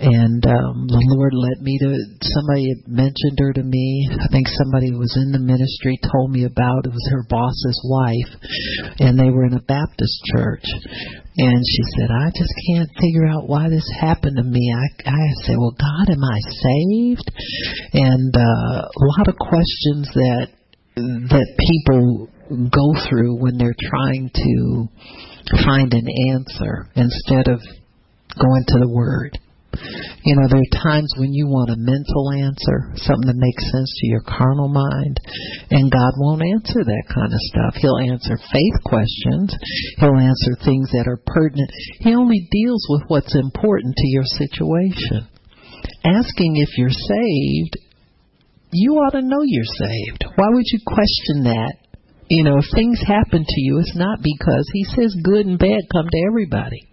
and 0.00 0.40
um, 0.48 0.88
the 0.88 1.04
Lord 1.12 1.32
led 1.36 1.60
me 1.60 1.78
to. 1.78 1.92
Somebody 2.24 2.72
had 2.72 2.88
mentioned 2.88 3.38
her 3.38 3.52
to 3.52 3.62
me. 3.62 4.08
I 4.10 4.28
think 4.32 4.48
somebody 4.48 4.96
was 4.96 5.12
in 5.20 5.32
the 5.32 5.44
ministry 5.44 6.00
told 6.10 6.32
me 6.32 6.44
about. 6.44 6.88
It 6.88 6.96
was 6.96 7.08
her 7.12 7.24
boss's 7.28 7.80
wife, 7.84 8.32
and 8.98 9.18
they 9.18 9.30
were 9.30 9.44
in 9.44 9.54
a 9.54 9.68
Baptist 9.68 10.16
church. 10.32 10.64
And 11.36 11.58
she 11.66 11.82
said, 11.98 12.08
I 12.14 12.30
just 12.30 12.54
can't 12.70 12.90
figure 13.00 13.26
out 13.26 13.48
why 13.48 13.68
this 13.68 13.86
happened 14.00 14.36
to 14.38 14.46
me. 14.46 14.72
I, 14.72 15.10
I 15.10 15.24
said, 15.42 15.56
Well, 15.58 15.74
God, 15.74 16.14
am 16.14 16.22
I 16.22 16.38
saved? 16.62 17.28
And 17.92 18.32
uh, 18.34 18.86
a 18.86 19.04
lot 19.18 19.28
of 19.28 19.36
questions 19.36 20.08
that 20.14 20.48
that 20.96 21.48
people 21.58 22.30
go 22.50 22.94
through 23.08 23.40
when 23.40 23.56
they're 23.56 23.76
trying 23.78 24.30
to 24.34 24.88
find 25.64 25.92
an 25.92 26.06
answer 26.30 26.88
instead 26.94 27.48
of 27.48 27.60
going 28.38 28.64
to 28.68 28.78
the 28.78 28.88
Word. 28.88 29.38
You 30.22 30.36
know, 30.36 30.46
there 30.46 30.62
are 30.62 30.82
times 30.86 31.10
when 31.18 31.34
you 31.34 31.50
want 31.50 31.74
a 31.74 31.76
mental 31.76 32.30
answer, 32.30 32.94
something 32.94 33.26
that 33.26 33.36
makes 33.36 33.64
sense 33.74 33.90
to 33.90 34.06
your 34.06 34.22
carnal 34.22 34.70
mind, 34.70 35.18
and 35.70 35.90
God 35.90 36.14
won't 36.22 36.46
answer 36.46 36.86
that 36.86 37.06
kind 37.10 37.32
of 37.34 37.42
stuff. 37.50 37.74
He'll 37.82 37.98
answer 37.98 38.38
faith 38.38 38.76
questions. 38.86 39.50
He'll 39.98 40.16
answer 40.16 40.54
things 40.62 40.94
that 40.94 41.10
are 41.10 41.20
pertinent. 41.26 41.70
He 42.00 42.14
only 42.14 42.46
deals 42.50 42.86
with 42.88 43.02
what's 43.08 43.34
important 43.34 43.96
to 43.98 44.08
your 44.14 44.24
situation. 44.24 45.26
Asking 46.06 46.56
if 46.62 46.78
you're 46.78 46.94
saved, 46.94 47.74
you 48.72 48.94
ought 48.94 49.18
to 49.18 49.22
know 49.22 49.42
you're 49.42 49.68
saved. 49.68 50.24
Why 50.36 50.48
would 50.54 50.66
you 50.70 50.80
question 50.86 51.50
that? 51.50 51.83
You 52.28 52.44
know, 52.44 52.58
if 52.58 52.64
things 52.74 53.00
happen 53.06 53.44
to 53.44 53.60
you, 53.60 53.78
it's 53.78 53.96
not 53.96 54.18
because 54.22 54.68
He 54.72 54.84
says 54.84 55.14
good 55.22 55.46
and 55.46 55.58
bad 55.58 55.80
come 55.92 56.06
to 56.10 56.24
everybody. 56.26 56.88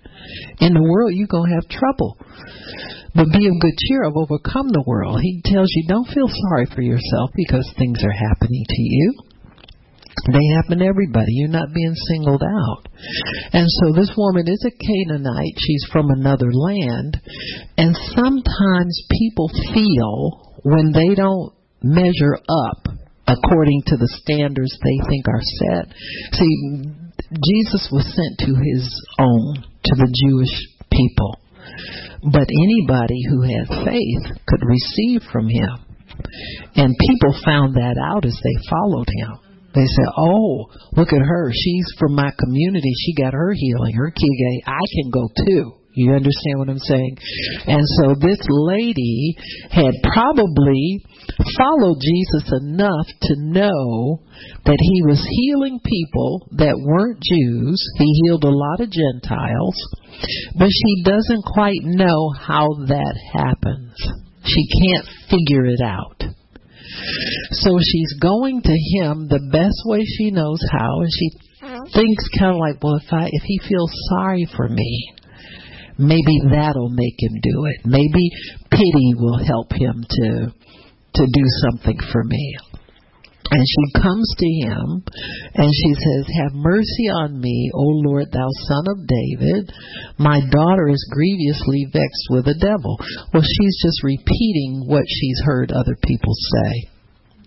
In 0.60 0.74
the 0.74 0.84
world, 0.84 1.14
you're 1.14 1.32
going 1.32 1.50
to 1.50 1.56
have 1.56 1.68
trouble. 1.70 2.18
But 3.16 3.32
be 3.34 3.48
of 3.48 3.60
good 3.60 3.76
cheer. 3.88 4.06
I've 4.06 4.16
overcome 4.16 4.70
the 4.72 4.84
world. 4.86 5.20
He 5.22 5.42
tells 5.44 5.68
you 5.76 5.88
don't 5.88 6.08
feel 6.08 6.30
sorry 6.50 6.68
for 6.68 6.82
yourself 6.82 7.32
because 7.36 7.68
things 7.78 8.04
are 8.04 8.16
happening 8.16 8.64
to 8.68 8.82
you. 8.82 9.14
They 10.32 10.46
happen 10.56 10.80
to 10.80 10.86
everybody. 10.86 11.34
You're 11.34 11.50
not 11.50 11.74
being 11.74 11.96
singled 12.08 12.44
out. 12.44 12.88
And 13.54 13.66
so 13.68 13.92
this 13.94 14.14
woman 14.16 14.48
is 14.48 14.64
a 14.64 14.72
Canaanite. 14.72 15.58
She's 15.58 15.86
from 15.92 16.10
another 16.12 16.52
land. 16.54 17.20
And 17.78 17.96
sometimes 18.16 19.08
people 19.10 19.50
feel 19.74 20.60
when 20.64 20.92
they 20.92 21.16
don't 21.16 21.54
measure 21.82 22.38
up 22.38 23.01
according 23.32 23.84
to 23.88 23.96
the 23.96 24.12
standards 24.22 24.78
they 24.84 25.00
think 25.08 25.26
are 25.28 25.42
set. 25.42 25.86
See, 26.36 26.56
Jesus 27.32 27.88
was 27.92 28.06
sent 28.12 28.34
to 28.48 28.54
his 28.60 28.84
own, 29.20 29.64
to 29.64 29.94
the 29.96 30.12
Jewish 30.28 30.56
people. 30.92 31.40
But 32.24 32.48
anybody 32.52 33.24
who 33.30 33.42
had 33.42 33.88
faith 33.88 34.26
could 34.48 34.62
receive 34.62 35.24
from 35.32 35.48
him. 35.48 35.88
And 36.76 36.94
people 37.08 37.34
found 37.46 37.76
that 37.76 37.98
out 37.98 38.26
as 38.26 38.36
they 38.36 38.70
followed 38.70 39.08
him. 39.10 39.40
They 39.74 39.86
said, 39.86 40.10
"Oh, 40.18 40.68
look 40.98 41.14
at 41.14 41.22
her. 41.22 41.52
She's 41.54 41.88
from 41.98 42.14
my 42.14 42.30
community. 42.44 42.92
She 42.94 43.14
got 43.16 43.34
her 43.34 43.54
healing. 43.54 43.96
Her 43.96 44.12
kige. 44.12 44.62
I 44.68 44.84
can 44.94 45.10
go 45.10 45.30
too." 45.48 45.74
You 45.94 46.14
understand 46.14 46.60
what 46.60 46.70
I'm 46.70 46.80
saying? 46.80 47.18
And 47.68 47.84
so 48.00 48.16
this 48.16 48.40
lady 48.48 49.36
had 49.70 49.92
probably 50.14 51.04
followed 51.58 51.98
Jesus 52.02 52.52
enough 52.62 53.08
to 53.22 53.36
know 53.38 54.22
that 54.66 54.80
he 54.80 55.02
was 55.06 55.22
healing 55.22 55.80
people 55.84 56.48
that 56.58 56.80
weren't 56.80 57.22
Jews. 57.22 57.80
He 57.98 58.22
healed 58.24 58.44
a 58.44 58.50
lot 58.50 58.82
of 58.82 58.92
Gentiles, 58.92 59.76
but 60.58 60.70
she 60.70 61.04
doesn't 61.04 61.46
quite 61.54 61.82
know 61.84 62.32
how 62.38 62.68
that 62.88 63.16
happens. 63.34 63.94
She 64.44 64.66
can't 64.82 65.06
figure 65.30 65.66
it 65.66 65.82
out. 65.82 66.24
So 67.52 67.78
she's 67.80 68.20
going 68.20 68.62
to 68.62 68.78
him 69.00 69.28
the 69.28 69.48
best 69.52 69.82
way 69.86 70.04
she 70.04 70.32
knows 70.32 70.60
how, 70.72 71.02
and 71.02 71.10
she 71.12 71.30
thinks 71.94 72.24
kind 72.38 72.52
of 72.52 72.60
like, 72.60 72.84
well, 72.84 72.96
if 72.96 73.14
I 73.14 73.30
if 73.32 73.44
he 73.44 73.60
feels 73.68 73.92
sorry 74.10 74.48
for 74.56 74.68
me, 74.68 75.14
maybe 75.98 76.42
that'll 76.52 76.90
make 76.90 77.16
him 77.20 77.40
do 77.42 77.66
it. 77.66 77.86
Maybe 77.86 78.32
pity 78.72 79.14
will 79.16 79.38
help 79.38 79.72
him 79.72 80.04
to 80.04 80.54
to 81.16 81.26
do 81.26 81.44
something 81.70 81.98
for 82.12 82.24
me. 82.24 82.56
And 83.52 83.66
she 83.68 84.02
comes 84.02 84.34
to 84.40 84.48
him 84.64 85.04
and 85.56 85.70
she 85.76 85.94
says, 85.94 86.24
Have 86.40 86.54
mercy 86.54 87.08
on 87.12 87.42
me, 87.42 87.70
O 87.76 87.84
Lord, 88.08 88.32
thou 88.32 88.48
son 88.68 88.86
of 88.88 89.08
David. 89.08 89.72
My 90.18 90.40
daughter 90.40 90.88
is 90.88 91.12
grievously 91.12 91.88
vexed 91.92 92.28
with 92.30 92.48
a 92.48 92.56
devil. 92.56 92.98
Well, 93.34 93.44
she's 93.44 93.78
just 93.84 94.04
repeating 94.04 94.86
what 94.88 95.04
she's 95.06 95.42
heard 95.44 95.72
other 95.72 95.98
people 96.02 96.34
say. 96.34 96.88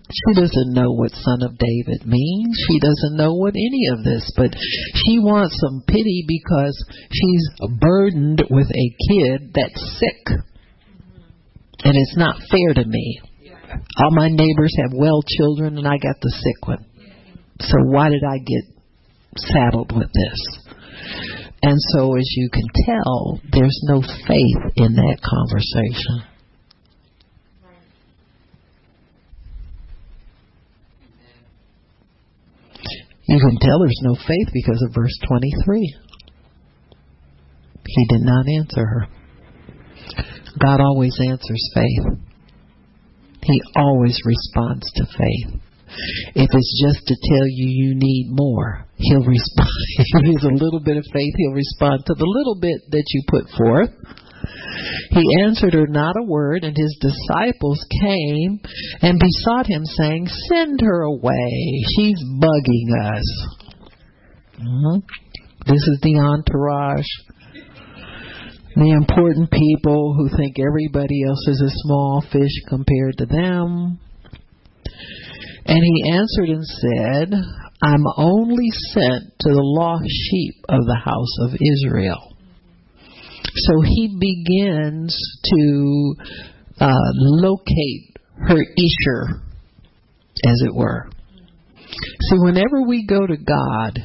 She 0.05 0.39
doesn't 0.39 0.73
know 0.73 0.91
what 0.91 1.11
son 1.11 1.41
of 1.41 1.57
David 1.57 2.05
means. 2.05 2.53
She 2.69 2.79
doesn't 2.79 3.17
know 3.17 3.33
what 3.33 3.55
any 3.55 3.87
of 3.91 4.03
this, 4.03 4.31
but 4.37 4.53
she 4.53 5.17
wants 5.17 5.57
some 5.59 5.81
pity 5.87 6.23
because 6.27 6.77
she's 7.11 7.49
burdened 7.81 8.43
with 8.51 8.67
a 8.67 8.95
kid 9.09 9.53
that's 9.55 9.97
sick. 9.97 10.37
And 11.83 11.95
it's 11.97 12.17
not 12.17 12.37
fair 12.51 12.75
to 12.75 12.85
me. 12.85 13.21
All 13.97 14.11
my 14.11 14.29
neighbors 14.29 14.73
have 14.81 14.93
well 14.93 15.21
children, 15.37 15.77
and 15.77 15.87
I 15.87 15.97
got 15.97 16.19
the 16.21 16.31
sick 16.31 16.67
one. 16.67 16.85
So 17.59 17.77
why 17.85 18.09
did 18.09 18.23
I 18.23 18.37
get 18.39 18.63
saddled 19.37 19.91
with 19.95 20.09
this? 20.13 20.65
And 21.61 21.77
so, 21.93 22.15
as 22.15 22.27
you 22.35 22.49
can 22.51 22.67
tell, 22.85 23.41
there's 23.51 23.79
no 23.83 24.01
faith 24.01 24.73
in 24.75 24.93
that 24.95 25.17
conversation. 25.23 26.35
You 33.27 33.39
can 33.39 33.57
tell 33.59 33.79
there's 33.79 34.01
no 34.03 34.15
faith 34.15 34.49
because 34.53 34.83
of 34.87 34.93
verse 34.93 35.17
23. 35.27 35.95
He 37.87 38.05
did 38.07 38.21
not 38.21 38.45
answer 38.59 38.85
her. 38.85 39.07
God 40.59 40.79
always 40.81 41.17
answers 41.29 41.71
faith. 41.73 42.24
He 43.45 43.61
always 43.75 44.17
responds 44.25 44.91
to 44.95 45.05
faith. 45.05 45.61
If 46.35 46.49
it's 46.51 46.83
just 46.83 47.07
to 47.07 47.15
tell 47.15 47.47
you 47.47 47.67
you 47.67 47.95
need 47.95 48.27
more, 48.31 48.87
he'll 48.97 49.23
respond. 49.25 49.69
if 49.97 50.07
there's 50.23 50.51
a 50.51 50.63
little 50.63 50.81
bit 50.81 50.97
of 50.97 51.05
faith, 51.13 51.33
he'll 51.37 51.53
respond 51.53 52.03
to 52.07 52.15
the 52.15 52.25
little 52.25 52.59
bit 52.59 52.81
that 52.89 53.05
you 53.09 53.21
put 53.29 53.45
forth. 53.57 53.89
He 55.11 55.41
answered 55.43 55.73
her 55.73 55.87
not 55.87 56.15
a 56.19 56.23
word, 56.23 56.63
and 56.63 56.75
his 56.75 56.97
disciples 56.99 57.83
came 58.01 58.59
and 59.01 59.19
besought 59.19 59.67
him, 59.67 59.85
saying, 59.85 60.27
Send 60.49 60.81
her 60.81 61.03
away. 61.03 61.83
She's 61.95 62.21
bugging 62.23 62.89
us. 63.01 63.47
Mm-hmm. 64.59 64.99
This 65.67 65.81
is 65.87 65.99
the 66.01 66.19
entourage 66.19 67.07
the 68.75 68.91
important 68.91 69.49
people 69.51 70.15
who 70.17 70.35
think 70.35 70.57
everybody 70.59 71.23
else 71.25 71.47
is 71.47 71.61
a 71.61 71.77
small 71.83 72.23
fish 72.31 72.51
compared 72.67 73.17
to 73.17 73.25
them. 73.25 73.99
And 75.65 75.79
he 75.81 76.11
answered 76.11 76.49
and 76.49 76.65
said, 76.65 77.33
I'm 77.81 78.03
only 78.17 78.69
sent 78.91 79.23
to 79.39 79.49
the 79.49 79.61
lost 79.61 80.05
sheep 80.07 80.55
of 80.69 80.79
the 80.85 80.99
house 81.03 81.37
of 81.41 81.53
Israel. 81.53 82.35
So 83.55 83.81
he 83.81 84.17
begins 84.19 85.15
to 85.53 86.15
uh, 86.81 87.11
locate 87.13 88.17
her 88.47 88.57
Isher, 88.57 89.41
as 90.45 90.61
it 90.65 90.75
were. 90.75 91.09
See, 91.87 92.37
whenever 92.39 92.81
we 92.85 93.05
go 93.07 93.25
to 93.25 93.37
God 93.37 93.99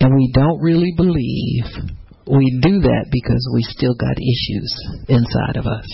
and 0.00 0.14
we 0.14 0.30
don't 0.34 0.60
really 0.60 0.92
believe, 0.96 1.95
we 2.26 2.58
do 2.62 2.80
that 2.80 3.06
because 3.10 3.48
we 3.54 3.62
still 3.62 3.94
got 3.94 4.18
issues 4.18 4.70
inside 5.08 5.56
of 5.56 5.66
us. 5.66 5.86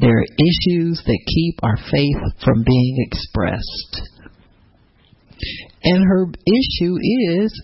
There 0.00 0.18
are 0.18 0.34
issues 0.38 1.02
that 1.04 1.26
keep 1.26 1.58
our 1.62 1.76
faith 1.90 2.42
from 2.44 2.64
being 2.64 3.06
expressed. 3.10 4.10
And 5.84 6.04
her 6.04 6.26
issue 6.46 6.96
is 7.38 7.62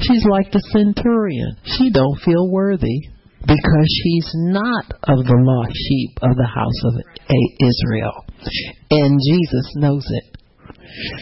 she's 0.00 0.24
like 0.24 0.50
the 0.50 0.64
centurion. 0.72 1.56
She 1.64 1.90
don't 1.90 2.18
feel 2.24 2.50
worthy 2.50 3.00
because 3.40 3.88
she's 4.02 4.30
not 4.34 4.84
of 5.04 5.24
the 5.24 5.36
lost 5.36 5.76
sheep 5.76 6.18
of 6.22 6.36
the 6.36 6.46
house 6.46 6.80
of 6.84 6.94
Israel. 7.60 8.24
And 8.90 9.20
Jesus 9.20 9.72
knows 9.76 10.04
it. 10.08 10.37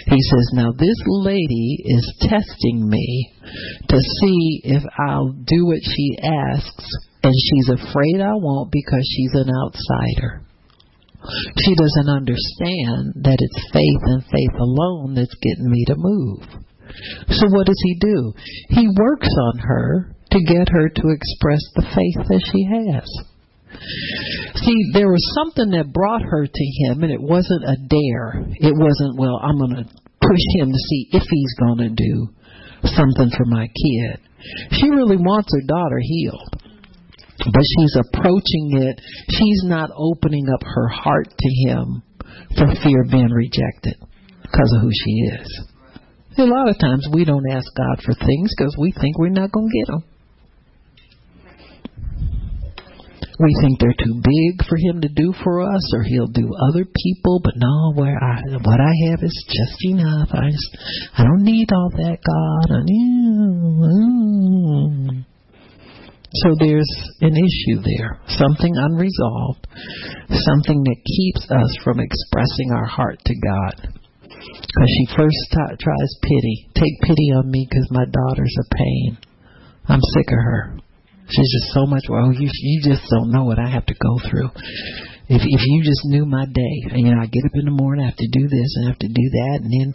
He 0.06 0.20
says, 0.20 0.50
Now 0.54 0.72
this 0.72 0.96
lady 1.06 1.82
is 1.84 2.14
testing 2.20 2.88
me 2.88 3.32
to 3.88 3.98
see 4.20 4.60
if 4.64 4.82
I'll 5.08 5.32
do 5.32 5.66
what 5.66 5.82
she 5.82 6.18
asks, 6.22 6.86
and 7.22 7.34
she's 7.34 7.68
afraid 7.70 8.20
I 8.20 8.34
won't 8.34 8.70
because 8.70 9.06
she's 9.16 9.34
an 9.34 9.50
outsider. 9.50 10.42
She 11.58 11.74
doesn't 11.74 12.08
understand 12.08 13.24
that 13.24 13.38
it's 13.40 13.72
faith 13.72 14.02
and 14.02 14.22
faith 14.24 14.60
alone 14.60 15.14
that's 15.14 15.34
getting 15.42 15.70
me 15.70 15.84
to 15.86 15.94
move. 15.96 16.42
So 17.28 17.48
what 17.50 17.66
does 17.66 17.82
he 17.82 17.98
do? 18.00 18.32
He 18.68 18.88
works 18.88 19.28
on 19.52 19.58
her 19.58 20.16
to 20.30 20.40
get 20.40 20.68
her 20.70 20.88
to 20.88 21.08
express 21.08 21.62
the 21.74 21.86
faith 21.94 22.26
that 22.28 22.42
she 22.52 22.64
has. 22.70 23.35
See, 24.62 24.78
there 24.92 25.08
was 25.08 25.22
something 25.34 25.70
that 25.72 25.92
brought 25.92 26.22
her 26.22 26.46
to 26.46 26.66
him, 26.84 27.02
and 27.02 27.12
it 27.12 27.20
wasn't 27.20 27.64
a 27.64 27.76
dare. 27.76 28.44
It 28.56 28.74
wasn't, 28.74 29.18
well, 29.18 29.38
I'm 29.42 29.58
going 29.58 29.84
to 29.84 29.86
push 29.86 30.44
him 30.58 30.72
to 30.72 30.78
see 30.78 31.08
if 31.12 31.22
he's 31.22 31.54
going 31.58 31.78
to 31.78 31.90
do 31.90 32.28
something 32.84 33.30
for 33.36 33.46
my 33.46 33.66
kid. 33.68 34.20
She 34.72 34.90
really 34.90 35.16
wants 35.16 35.48
her 35.52 35.66
daughter 35.66 35.98
healed. 36.00 36.62
But 37.38 37.64
she's 37.76 37.96
approaching 37.96 38.80
it. 38.80 39.00
She's 39.30 39.62
not 39.64 39.90
opening 39.94 40.46
up 40.48 40.62
her 40.64 40.88
heart 40.88 41.28
to 41.28 41.50
him 41.68 42.02
for 42.56 42.74
fear 42.82 43.02
of 43.02 43.10
being 43.10 43.30
rejected 43.30 43.96
because 44.42 44.72
of 44.74 44.80
who 44.80 44.90
she 44.90 45.12
is. 45.36 45.68
A 46.38 46.44
lot 46.44 46.68
of 46.68 46.78
times 46.78 47.08
we 47.12 47.24
don't 47.24 47.50
ask 47.50 47.66
God 47.76 48.02
for 48.04 48.14
things 48.14 48.52
because 48.56 48.76
we 48.78 48.92
think 48.92 49.18
we're 49.18 49.28
not 49.30 49.52
going 49.52 49.68
to 49.68 49.78
get 49.78 49.86
them. 49.86 50.04
We 53.38 53.54
think 53.60 53.78
they're 53.78 53.92
too 53.92 54.20
big 54.24 54.66
for 54.66 54.78
him 54.78 55.02
to 55.02 55.08
do 55.08 55.34
for 55.44 55.60
us, 55.60 55.92
or 55.94 56.02
he'll 56.04 56.26
do 56.32 56.48
other 56.70 56.86
people. 56.86 57.40
But 57.44 57.54
no, 57.56 57.92
where 57.94 58.16
I 58.16 58.40
what 58.62 58.80
I 58.80 58.92
have 59.10 59.22
is 59.22 59.44
just 59.46 59.76
enough. 59.84 60.28
I 60.32 60.50
just, 60.50 60.76
I 61.18 61.24
don't 61.24 61.44
need 61.44 61.68
all 61.72 61.90
that, 61.90 62.18
God. 62.24 62.70
I 62.72 62.80
need, 62.84 63.36
mm. 64.80 65.24
so 66.34 66.54
there's 66.58 66.88
an 67.20 67.36
issue 67.36 67.82
there, 67.84 68.20
something 68.28 68.72
unresolved, 68.74 69.66
something 70.30 70.82
that 70.82 70.96
keeps 71.04 71.50
us 71.50 71.76
from 71.84 72.00
expressing 72.00 72.72
our 72.72 72.86
heart 72.86 73.20
to 73.26 73.34
God. 73.34 73.92
Because 74.32 74.90
she 74.96 75.06
first 75.16 75.36
t- 75.50 75.76
tries 75.78 76.18
pity. 76.22 76.68
Take 76.74 77.00
pity 77.02 77.32
on 77.36 77.50
me 77.50 77.66
because 77.68 77.88
my 77.90 78.04
daughter's 78.04 78.56
a 78.60 78.74
pain. 78.76 79.18
I'm 79.88 80.00
sick 80.00 80.28
of 80.28 80.38
her. 80.38 80.78
She's 81.28 81.50
just 81.58 81.74
so 81.74 81.86
much. 81.86 82.04
Well, 82.08 82.32
you 82.32 82.46
you 82.46 82.80
just 82.86 83.02
don't 83.10 83.32
know 83.32 83.44
what 83.44 83.58
I 83.58 83.68
have 83.68 83.86
to 83.86 83.94
go 83.98 84.18
through. 84.30 84.50
If 85.26 85.42
if 85.42 85.62
you 85.66 85.82
just 85.82 86.06
knew 86.06 86.24
my 86.24 86.46
day, 86.46 86.74
you 86.94 87.10
know, 87.10 87.18
I 87.18 87.26
get 87.26 87.42
up 87.44 87.58
in 87.58 87.66
the 87.66 87.74
morning, 87.74 88.06
I 88.06 88.14
have 88.14 88.22
to 88.22 88.30
do 88.30 88.46
this, 88.46 88.70
and 88.78 88.86
I 88.86 88.88
have 88.94 89.02
to 89.02 89.10
do 89.10 89.26
that, 89.42 89.58
and 89.58 89.70
then, 89.74 89.88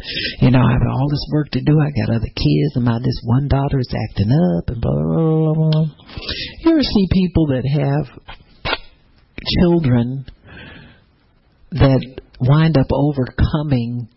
you 0.44 0.52
know, 0.52 0.60
I 0.60 0.76
have 0.76 0.84
all 0.84 1.08
this 1.08 1.24
work 1.32 1.48
to 1.56 1.64
do. 1.64 1.80
I 1.80 1.88
got 1.96 2.12
other 2.12 2.34
kids, 2.36 2.76
and 2.76 2.84
my 2.84 3.00
this 3.00 3.16
one 3.24 3.48
daughter 3.48 3.80
is 3.80 3.88
acting 3.96 4.28
up, 4.28 4.68
and 4.76 4.82
blah 4.84 4.92
blah 4.92 5.54
blah. 5.56 5.72
blah. 5.72 5.88
You 6.68 6.72
ever 6.76 6.84
see 6.84 7.08
people 7.16 7.48
that 7.56 7.64
have 7.64 8.12
children 9.64 10.26
that 11.80 12.04
wind 12.42 12.76
up 12.76 12.92
overcoming 12.92 14.12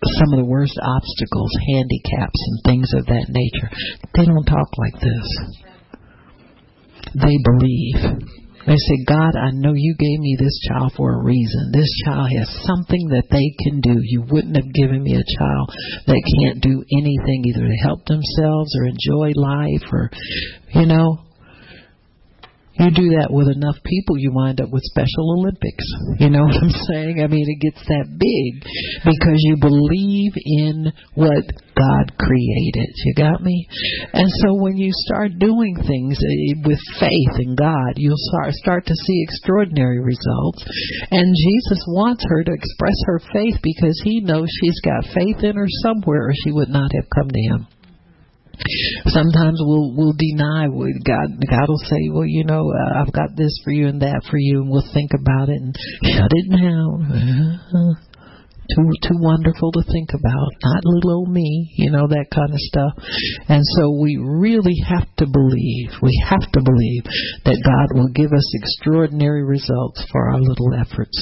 some 0.00 0.32
of 0.32 0.38
the 0.40 0.48
worst 0.48 0.78
obstacles, 0.80 1.52
handicaps, 1.68 2.40
and 2.48 2.56
things 2.64 2.88
of 2.96 3.04
that 3.12 3.28
nature? 3.28 3.68
They 4.16 4.24
don't 4.24 4.48
talk 4.48 4.72
like 4.80 4.96
this. 5.04 5.65
They 7.14 7.36
believe 7.44 8.26
they 8.66 8.74
say, 8.74 9.04
God, 9.06 9.36
I 9.36 9.52
know 9.52 9.74
you 9.74 9.94
gave 9.94 10.18
me 10.18 10.36
this 10.38 10.58
child 10.68 10.92
for 10.96 11.14
a 11.14 11.22
reason. 11.22 11.70
This 11.72 11.88
child 12.04 12.28
has 12.36 12.50
something 12.66 13.08
that 13.14 13.30
they 13.30 13.54
can 13.62 13.80
do. 13.80 14.02
You 14.02 14.26
wouldn't 14.28 14.56
have 14.56 14.74
given 14.74 15.04
me 15.04 15.14
a 15.14 15.38
child 15.38 15.70
that 16.06 16.34
can't 16.42 16.60
do 16.60 16.82
anything, 16.90 17.46
either 17.46 17.62
to 17.62 17.82
help 17.86 18.04
themselves 18.06 18.74
or 18.74 18.90
enjoy 18.90 19.38
life 19.38 19.86
or, 19.92 20.10
you 20.74 20.86
know, 20.86 21.25
you 22.78 22.90
do 22.92 23.08
that 23.16 23.32
with 23.32 23.48
enough 23.48 23.76
people, 23.84 24.18
you 24.18 24.32
wind 24.32 24.60
up 24.60 24.70
with 24.70 24.82
Special 24.84 25.40
Olympics. 25.40 25.86
You 26.20 26.30
know 26.30 26.44
what 26.48 26.60
I'm 26.60 26.76
saying? 26.92 27.24
I 27.24 27.26
mean, 27.26 27.46
it 27.48 27.60
gets 27.60 27.82
that 27.88 28.06
big 28.12 28.52
because 29.04 29.40
you 29.44 29.56
believe 29.56 30.32
in 30.36 30.92
what 31.14 31.44
God 31.76 32.06
created. 32.16 32.88
You 33.04 33.14
got 33.16 33.42
me? 33.42 33.68
And 34.12 34.28
so 34.44 34.56
when 34.60 34.76
you 34.76 34.90
start 35.08 35.38
doing 35.38 35.76
things 35.76 36.16
eh, 36.16 36.64
with 36.64 36.80
faith 37.00 37.34
in 37.40 37.56
God, 37.56 37.96
you'll 37.96 38.20
start 38.32 38.52
start 38.54 38.86
to 38.86 38.94
see 38.94 39.24
extraordinary 39.24 40.00
results. 40.00 40.64
And 41.10 41.26
Jesus 41.36 41.80
wants 41.88 42.24
her 42.28 42.44
to 42.44 42.52
express 42.52 42.98
her 43.06 43.20
faith 43.32 43.56
because 43.62 44.00
he 44.04 44.20
knows 44.20 44.48
she's 44.60 44.80
got 44.80 45.12
faith 45.12 45.44
in 45.44 45.56
her 45.56 45.68
somewhere 45.82 46.28
or 46.28 46.34
she 46.44 46.52
would 46.52 46.70
not 46.70 46.90
have 46.94 47.08
come 47.14 47.28
to 47.28 47.40
him. 47.40 47.66
Sometimes 49.06 49.60
we'll 49.60 49.94
we'll 49.94 50.14
deny. 50.16 50.68
what 50.68 50.92
God 51.04 51.28
God 51.48 51.68
will 51.68 51.84
say, 51.84 52.08
well, 52.10 52.26
you 52.26 52.44
know, 52.44 52.72
uh, 52.72 53.00
I've 53.00 53.12
got 53.12 53.36
this 53.36 53.52
for 53.64 53.70
you 53.70 53.88
and 53.88 54.02
that 54.02 54.22
for 54.30 54.38
you, 54.38 54.62
and 54.62 54.70
we'll 54.70 54.92
think 54.92 55.12
about 55.14 55.48
it 55.48 55.60
and 55.60 55.76
shut 56.02 56.30
it 56.32 56.50
down. 56.50 57.96
too 58.74 58.90
too 59.02 59.18
wonderful 59.20 59.72
to 59.72 59.82
think 59.92 60.10
about. 60.14 60.48
Not 60.62 60.84
little 60.84 61.22
old 61.22 61.30
me, 61.30 61.72
you 61.76 61.90
know 61.90 62.06
that 62.08 62.30
kind 62.30 62.50
of 62.50 62.60
stuff. 62.70 62.92
And 63.48 63.62
so 63.76 63.98
we 64.00 64.16
really 64.16 64.76
have 64.86 65.08
to 65.18 65.26
believe. 65.26 65.90
We 66.02 66.14
have 66.28 66.44
to 66.52 66.60
believe 66.62 67.04
that 67.44 67.62
God 67.62 67.96
will 67.96 68.10
give 68.12 68.32
us 68.32 68.48
extraordinary 68.54 69.44
results 69.44 70.04
for 70.10 70.30
our 70.30 70.40
little 70.40 70.74
efforts. 70.74 71.16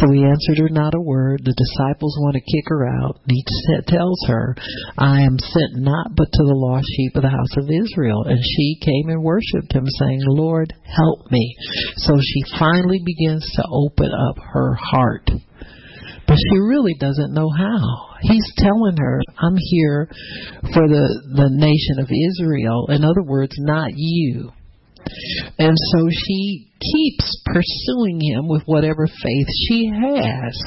So 0.00 0.10
he 0.10 0.24
answered 0.24 0.58
her 0.58 0.68
not 0.68 0.94
a 0.94 1.00
word. 1.00 1.42
The 1.44 1.54
disciples 1.54 2.16
want 2.20 2.34
to 2.34 2.40
kick 2.40 2.66
her 2.68 2.88
out. 2.88 3.20
He 3.28 3.44
tells 3.86 4.18
her, 4.26 4.56
"I 4.98 5.22
am 5.22 5.38
sent 5.38 5.76
not 5.76 6.16
but 6.16 6.32
to 6.32 6.42
the 6.44 6.58
lost 6.58 6.86
sheep 6.96 7.14
of 7.14 7.22
the 7.22 7.28
house 7.28 7.56
of 7.56 7.70
Israel." 7.70 8.24
And 8.24 8.40
she 8.42 8.78
came 8.80 9.08
and 9.08 9.22
worshipped 9.22 9.72
him, 9.72 9.86
saying, 9.86 10.22
"Lord, 10.26 10.72
help 10.82 11.30
me." 11.30 11.54
So 11.96 12.18
she 12.20 12.42
finally 12.58 13.00
begins 13.04 13.46
to 13.54 13.64
open 13.70 14.10
up 14.10 14.38
her 14.38 14.74
heart 14.74 15.30
but 16.26 16.36
she 16.36 16.58
really 16.58 16.94
doesn't 16.98 17.34
know 17.34 17.50
how. 17.50 18.16
He's 18.22 18.52
telling 18.56 18.96
her, 18.98 19.20
I'm 19.38 19.56
here 19.56 20.08
for 20.72 20.88
the, 20.88 21.22
the 21.36 21.48
nation 21.50 21.98
of 22.00 22.08
Israel. 22.08 22.86
In 22.88 23.04
other 23.04 23.22
words, 23.22 23.54
not 23.58 23.90
you. 23.94 24.52
And 25.58 25.76
so 25.92 26.08
she 26.10 26.70
keeps 26.80 27.42
pursuing 27.44 28.20
him 28.20 28.48
with 28.48 28.62
whatever 28.66 29.06
faith 29.06 29.46
she 29.68 29.90
has. 29.92 30.58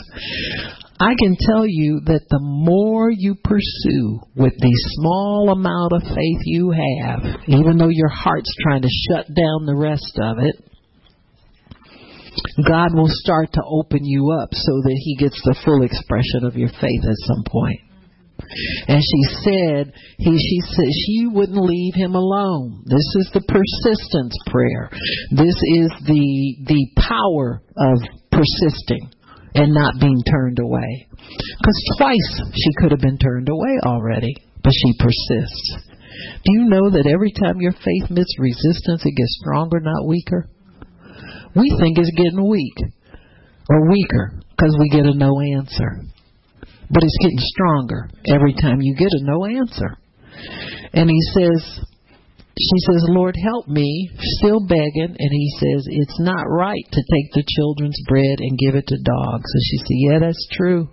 I 0.99 1.13
can 1.19 1.37
tell 1.39 1.65
you 1.67 2.01
that 2.05 2.25
the 2.29 2.39
more 2.41 3.11
you 3.11 3.35
pursue 3.43 4.19
with 4.35 4.53
the 4.57 4.73
small 4.97 5.49
amount 5.51 5.93
of 5.93 6.01
faith 6.03 6.41
you 6.45 6.71
have, 6.71 7.41
even 7.47 7.77
though 7.77 7.89
your 7.89 8.09
heart's 8.09 8.53
trying 8.63 8.81
to 8.81 8.89
shut 9.09 9.27
down 9.27 9.65
the 9.65 9.75
rest 9.75 10.17
of 10.21 10.37
it, 10.39 10.55
God 12.67 12.93
will 12.93 13.09
start 13.09 13.53
to 13.53 13.63
open 13.65 14.03
you 14.03 14.31
up 14.41 14.49
so 14.51 14.73
that 14.83 14.99
He 15.03 15.17
gets 15.17 15.39
the 15.43 15.57
full 15.65 15.83
expression 15.83 16.45
of 16.45 16.55
your 16.55 16.69
faith 16.69 17.03
at 17.03 17.27
some 17.27 17.43
point. 17.45 17.81
And 18.87 19.01
she 19.01 19.21
said, 19.43 19.93
he, 20.17 20.37
she 20.37 20.59
said 20.61 20.85
she 21.05 21.27
wouldn't 21.27 21.57
leave 21.57 21.95
him 21.95 22.15
alone. 22.15 22.83
This 22.85 23.07
is 23.17 23.31
the 23.33 23.41
persistence 23.41 24.37
prayer. 24.47 24.89
This 25.31 25.57
is 25.73 25.89
the 26.05 26.55
the 26.65 26.87
power 27.01 27.61
of 27.75 27.97
persisting 28.31 29.09
and 29.55 29.73
not 29.73 29.99
being 29.99 30.21
turned 30.29 30.59
away. 30.59 31.07
Because 31.09 31.95
twice 31.97 32.41
she 32.53 32.71
could 32.77 32.91
have 32.91 33.01
been 33.01 33.17
turned 33.17 33.49
away 33.49 33.79
already, 33.83 34.33
but 34.63 34.73
she 34.73 34.93
persists. 34.99 35.77
Do 36.45 36.53
you 36.53 36.65
know 36.65 36.89
that 36.91 37.09
every 37.09 37.31
time 37.31 37.59
your 37.59 37.73
faith 37.73 38.09
meets 38.09 38.39
resistance, 38.39 39.01
it 39.05 39.17
gets 39.17 39.39
stronger, 39.41 39.79
not 39.79 40.07
weaker? 40.07 40.49
We 41.55 41.75
think 41.79 41.97
it's 41.97 42.11
getting 42.15 42.47
weak 42.47 42.77
or 43.69 43.89
weaker 43.89 44.39
because 44.49 44.75
we 44.79 44.89
get 44.89 45.05
a 45.05 45.13
no 45.13 45.39
answer. 45.39 46.03
But 46.89 47.03
it's 47.03 47.17
getting 47.21 47.39
stronger 47.39 48.09
every 48.33 48.53
time 48.53 48.81
you 48.81 48.95
get 48.95 49.11
a 49.11 49.23
no 49.23 49.45
answer. 49.45 49.97
And 50.93 51.09
he 51.09 51.19
says, 51.33 51.85
she 52.57 52.79
says, 52.89 53.05
Lord, 53.13 53.35
help 53.37 53.67
me, 53.67 54.09
still 54.41 54.59
begging. 54.65 55.13
And 55.13 55.31
he 55.31 55.49
says, 55.61 55.85
It's 55.85 56.19
not 56.19 56.49
right 56.49 56.85
to 56.91 57.01
take 57.01 57.29
the 57.33 57.45
children's 57.45 58.01
bread 58.07 58.41
and 58.41 58.57
give 58.57 58.75
it 58.75 58.87
to 58.87 58.97
dogs. 58.97 59.49
And 59.53 59.63
she 59.69 59.77
said, 59.77 59.97
Yeah, 60.01 60.19
that's 60.19 60.47
true. 60.51 60.89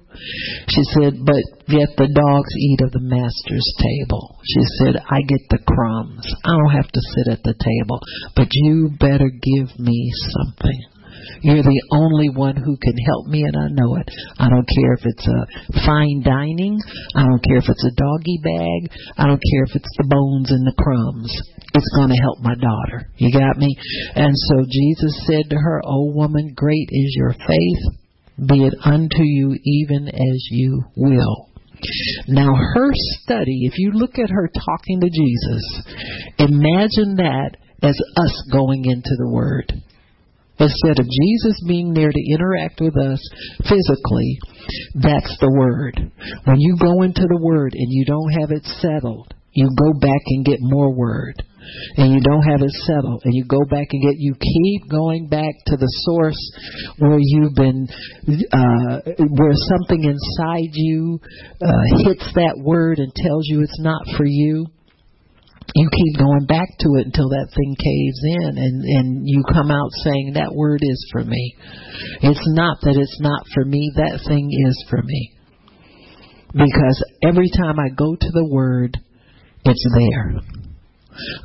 She 0.69 0.85
said, 0.95 1.25
But 1.25 1.43
yet 1.69 1.89
the 1.97 2.13
dogs 2.13 2.53
eat 2.59 2.81
of 2.85 2.93
the 2.93 3.03
master's 3.03 3.69
table. 3.81 4.39
She 4.45 4.63
said, 4.79 5.01
I 5.09 5.21
get 5.27 5.41
the 5.51 5.65
crumbs. 5.65 6.27
I 6.45 6.53
don't 6.53 6.77
have 6.77 6.91
to 6.93 7.03
sit 7.17 7.33
at 7.33 7.43
the 7.43 7.57
table. 7.57 7.99
But 8.37 8.49
you 8.53 8.91
better 9.01 9.31
give 9.31 9.79
me 9.79 10.13
something. 10.37 10.94
You're 11.43 11.63
the 11.63 11.83
only 11.93 12.29
one 12.31 12.57
who 12.57 12.77
can 12.77 12.97
help 13.07 13.27
me, 13.27 13.43
and 13.43 13.57
I 13.57 13.69
know 13.71 13.97
it. 13.97 14.09
I 14.39 14.49
don't 14.49 14.69
care 14.69 14.95
if 14.95 15.05
it's 15.05 15.27
a 15.27 15.41
fine 15.87 16.23
dining. 16.25 16.79
I 17.15 17.25
don't 17.25 17.43
care 17.43 17.59
if 17.59 17.69
it's 17.69 17.85
a 17.85 17.95
doggy 17.97 18.39
bag. 18.43 18.81
I 19.19 19.27
don't 19.27 19.43
care 19.51 19.65
if 19.65 19.75
it's 19.75 19.95
the 19.99 20.09
bones 20.09 20.51
and 20.51 20.67
the 20.67 20.77
crumbs. 20.79 21.33
It's 21.75 21.97
going 21.97 22.11
to 22.11 22.23
help 22.23 22.39
my 22.41 22.55
daughter. 22.55 23.11
You 23.17 23.33
got 23.33 23.59
me? 23.59 23.77
And 24.15 24.33
so 24.33 24.65
Jesus 24.69 25.27
said 25.27 25.51
to 25.51 25.57
her, 25.57 25.83
O 25.85 26.13
woman, 26.15 26.53
great 26.55 26.89
is 26.91 27.15
your 27.17 27.33
faith. 27.33 27.83
Be 28.49 28.65
it 28.65 28.75
unto 28.85 29.23
you 29.23 29.57
even 29.65 30.09
as 30.09 30.49
you 30.51 30.85
will. 30.97 31.51
Now, 32.29 32.55
her 32.55 32.91
study, 32.95 33.67
if 33.67 33.75
you 33.79 33.93
look 33.93 34.19
at 34.19 34.31
her 34.31 34.49
talking 34.49 35.01
to 35.01 35.11
Jesus, 35.11 35.83
imagine 36.39 37.17
that 37.17 37.57
as 37.83 37.99
us 38.17 38.49
going 38.51 38.85
into 38.87 39.11
the 39.19 39.29
Word. 39.29 39.73
Instead 40.59 41.01
of 41.01 41.07
Jesus 41.07 41.65
being 41.67 41.95
there 41.95 42.11
to 42.11 42.33
interact 42.33 42.81
with 42.81 42.97
us 42.97 43.21
physically, 43.59 44.39
that's 44.95 45.37
the 45.41 45.51
Word. 45.51 45.99
When 46.45 46.61
you 46.61 46.77
go 46.79 47.03
into 47.03 47.27
the 47.27 47.41
Word 47.43 47.73
and 47.75 47.91
you 47.91 48.05
don't 48.05 48.33
have 48.41 48.51
it 48.51 48.65
settled, 48.81 49.35
you 49.53 49.69
go 49.79 49.99
back 49.99 50.23
and 50.27 50.45
get 50.45 50.59
more 50.61 50.95
Word. 50.95 51.35
And 51.97 52.13
you 52.13 52.21
don't 52.21 52.43
have 52.43 52.61
it 52.61 52.71
settled, 52.85 53.23
and 53.25 53.33
you 53.35 53.45
go 53.49 53.65
back 53.65 53.87
and 53.91 54.03
get, 54.03 54.17
you 54.19 54.35
keep 54.35 54.91
going 54.91 55.29
back 55.29 55.55
to 55.67 55.77
the 55.79 55.89
source 56.05 56.37
where 56.99 57.17
you've 57.19 57.55
been, 57.55 57.89
uh, 58.53 59.01
where 59.17 59.57
something 59.73 60.05
inside 60.05 60.71
you 60.73 61.19
uh, 61.63 62.05
hits 62.05 62.29
that 62.35 62.61
word 62.63 62.99
and 62.99 63.11
tells 63.15 63.49
you 63.49 63.63
it's 63.63 63.81
not 63.81 64.03
for 64.15 64.27
you 64.27 64.67
you 65.75 65.89
keep 65.91 66.19
going 66.19 66.47
back 66.47 66.69
to 66.79 66.89
it 67.03 67.07
until 67.07 67.29
that 67.31 67.51
thing 67.51 67.75
caves 67.75 68.21
in 68.23 68.59
and 68.59 68.85
and 68.85 69.29
you 69.29 69.43
come 69.53 69.71
out 69.71 69.91
saying 70.05 70.35
that 70.35 70.55
word 70.55 70.81
is 70.83 71.09
for 71.11 71.25
me. 71.25 71.57
It's 72.23 72.47
not 72.55 72.79
that 72.83 72.97
it's 72.97 73.21
not 73.21 73.43
for 73.53 73.65
me 73.65 73.91
that 73.97 74.21
thing 74.27 74.51
is 74.67 74.85
for 74.89 75.03
me. 75.03 75.33
Because 76.53 77.05
every 77.23 77.51
time 77.51 77.81
i 77.81 77.89
go 77.89 78.15
to 78.15 78.31
the 78.31 78.47
word 78.47 78.97
it's 79.65 79.87
there. 79.99 80.41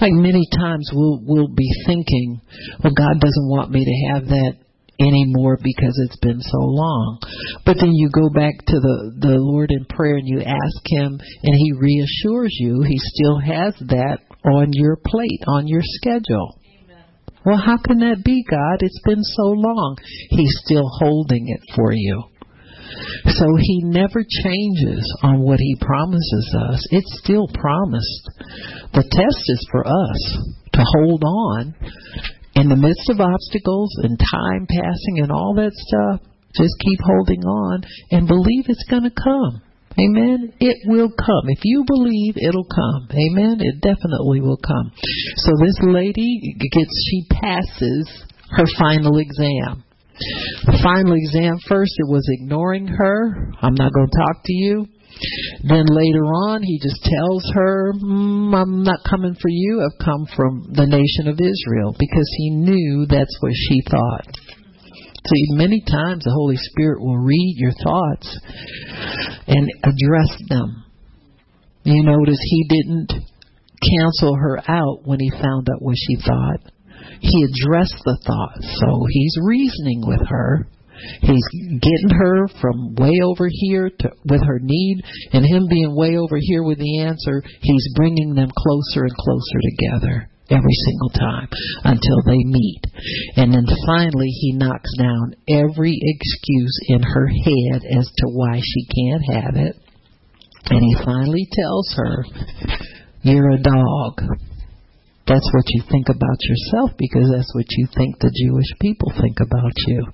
Like 0.01 0.13
many 0.13 0.47
times 0.55 0.89
we'll 0.93 1.21
we'll 1.23 1.53
be 1.53 1.69
thinking, 1.87 2.41
well 2.83 2.93
God 2.93 3.19
doesn't 3.19 3.49
want 3.49 3.71
me 3.71 3.83
to 3.83 4.13
have 4.13 4.27
that 4.27 4.53
anymore 4.99 5.57
because 5.61 5.99
it's 6.05 6.19
been 6.19 6.41
so 6.41 6.59
long. 6.59 7.19
But 7.65 7.77
then 7.79 7.91
you 7.93 8.09
go 8.09 8.29
back 8.29 8.53
to 8.67 8.79
the 8.79 9.15
the 9.19 9.35
Lord 9.39 9.71
in 9.71 9.85
prayer 9.85 10.15
and 10.15 10.27
you 10.27 10.41
ask 10.41 10.81
him 10.85 11.19
and 11.19 11.55
he 11.55 11.73
reassures 11.73 12.55
you 12.59 12.83
he 12.83 12.97
still 12.97 13.39
has 13.39 13.75
that 13.87 14.19
on 14.45 14.67
your 14.71 14.97
plate, 15.05 15.43
on 15.47 15.67
your 15.67 15.81
schedule. 15.83 16.59
Well, 17.45 17.57
how 17.57 17.77
can 17.77 17.99
that 17.99 18.23
be, 18.23 18.43
God? 18.43 18.77
It's 18.81 19.01
been 19.05 19.23
so 19.23 19.55
long. 19.55 19.97
He's 20.29 20.53
still 20.65 20.87
holding 20.99 21.47
it 21.47 21.61
for 21.73 21.93
you. 21.93 22.23
So 23.25 23.45
he 23.57 23.81
never 23.83 24.25
changes 24.43 25.17
on 25.23 25.39
what 25.39 25.59
he 25.59 25.75
promises 25.79 26.55
us. 26.69 26.85
It's 26.91 27.19
still 27.23 27.47
promised. 27.53 28.29
The 28.93 29.03
test 29.03 29.43
is 29.47 29.67
for 29.71 29.87
us 29.87 30.47
to 30.73 30.83
hold 30.97 31.23
on 31.23 31.75
in 32.59 32.67
the 32.67 32.75
midst 32.75 33.07
of 33.09 33.23
obstacles 33.23 33.89
and 34.03 34.19
time 34.19 34.67
passing 34.67 35.23
and 35.23 35.31
all 35.31 35.55
that 35.55 35.71
stuff. 35.71 36.27
Just 36.55 36.75
keep 36.83 36.99
holding 36.99 37.43
on 37.45 37.83
and 38.11 38.27
believe 38.27 38.67
it's 38.67 38.83
going 38.89 39.03
to 39.03 39.15
come. 39.15 39.61
Amen. 39.95 40.53
It 40.59 40.77
will 40.85 41.09
come. 41.09 41.45
If 41.47 41.59
you 41.63 41.83
believe, 41.85 42.35
it'll 42.37 42.67
come. 42.67 43.07
Amen. 43.11 43.57
It 43.59 43.81
definitely 43.81 44.41
will 44.41 44.59
come. 44.59 44.91
So 45.37 45.51
this 45.59 45.77
lady 45.81 46.55
gets, 46.59 46.93
she 47.09 47.27
passes 47.31 48.07
her 48.51 48.65
final 48.77 49.17
exam. 49.17 49.83
The 50.65 50.79
final 50.83 51.13
exam 51.15 51.57
first, 51.67 51.93
it 51.97 52.09
was 52.09 52.27
ignoring 52.39 52.87
her. 52.87 53.51
I'm 53.61 53.75
not 53.75 53.93
going 53.93 54.09
to 54.09 54.17
talk 54.17 54.43
to 54.43 54.53
you. 54.53 54.87
Then 55.63 55.85
later 55.89 56.23
on, 56.49 56.63
he 56.63 56.79
just 56.81 57.01
tells 57.03 57.43
her, 57.53 57.93
mm, 57.93 58.55
I'm 58.55 58.83
not 58.83 59.03
coming 59.09 59.35
for 59.35 59.49
you. 59.49 59.83
I've 59.83 60.03
come 60.03 60.25
from 60.35 60.71
the 60.71 60.87
nation 60.87 61.27
of 61.27 61.39
Israel 61.39 61.95
because 61.97 62.29
he 62.37 62.49
knew 62.51 63.05
that's 63.09 63.35
what 63.41 63.51
she 63.53 63.81
thought. 63.89 64.27
See, 65.27 65.45
many 65.51 65.81
times 65.81 66.23
the 66.23 66.31
Holy 66.33 66.55
Spirit 66.57 67.01
will 67.01 67.17
read 67.17 67.55
your 67.57 67.73
thoughts 67.83 68.39
and 69.47 69.69
address 69.83 70.31
them. 70.47 70.85
You 71.83 72.03
notice 72.03 72.39
he 72.41 72.67
didn't 72.69 73.11
cancel 73.81 74.35
her 74.35 74.59
out 74.67 75.05
when 75.05 75.19
he 75.19 75.29
found 75.29 75.69
out 75.69 75.81
what 75.81 75.95
she 75.97 76.15
thought. 76.15 76.71
He 77.19 77.43
addressed 77.43 77.99
the 78.05 78.17
thought. 78.25 78.61
So 78.61 79.05
he's 79.09 79.35
reasoning 79.43 80.03
with 80.05 80.27
her. 80.27 80.67
He's 81.21 81.47
getting 81.79 82.09
her 82.17 82.47
from 82.61 82.95
way 82.95 83.13
over 83.23 83.47
here 83.51 83.89
to 83.99 84.09
with 84.25 84.41
her 84.45 84.59
need 84.61 85.01
and 85.33 85.45
him 85.45 85.67
being 85.69 85.95
way 85.95 86.17
over 86.17 86.37
here 86.39 86.63
with 86.63 86.79
the 86.79 86.99
answer, 86.99 87.43
he's 87.61 87.93
bringing 87.95 88.35
them 88.35 88.49
closer 88.55 89.03
and 89.03 89.15
closer 89.15 89.59
together 89.61 90.29
every 90.49 90.77
single 90.85 91.09
time 91.09 91.47
until 91.83 92.21
they 92.25 92.41
meet. 92.45 92.81
And 93.35 93.53
then 93.53 93.65
finally, 93.85 94.29
he 94.29 94.53
knocks 94.53 94.89
down 94.97 95.35
every 95.47 95.97
excuse 96.01 96.79
in 96.87 97.01
her 97.03 97.27
head 97.27 97.81
as 97.97 98.05
to 98.17 98.27
why 98.27 98.59
she 98.61 98.85
can't 98.85 99.43
have 99.43 99.55
it. 99.55 99.75
And 100.65 100.81
he 100.81 100.95
finally 101.05 101.47
tells 101.51 101.95
her, 101.97 102.25
You're 103.21 103.51
a 103.51 103.61
dog. 103.61 104.21
That's 105.27 105.49
what 105.53 105.65
you 105.67 105.83
think 105.91 106.09
about 106.09 106.37
yourself 106.41 106.91
because 106.97 107.29
that's 107.31 107.53
what 107.53 107.65
you 107.69 107.87
think 107.95 108.17
the 108.17 108.33
Jewish 108.33 108.73
people 108.81 109.13
think 109.21 109.37
about 109.39 109.73
you. 109.87 110.07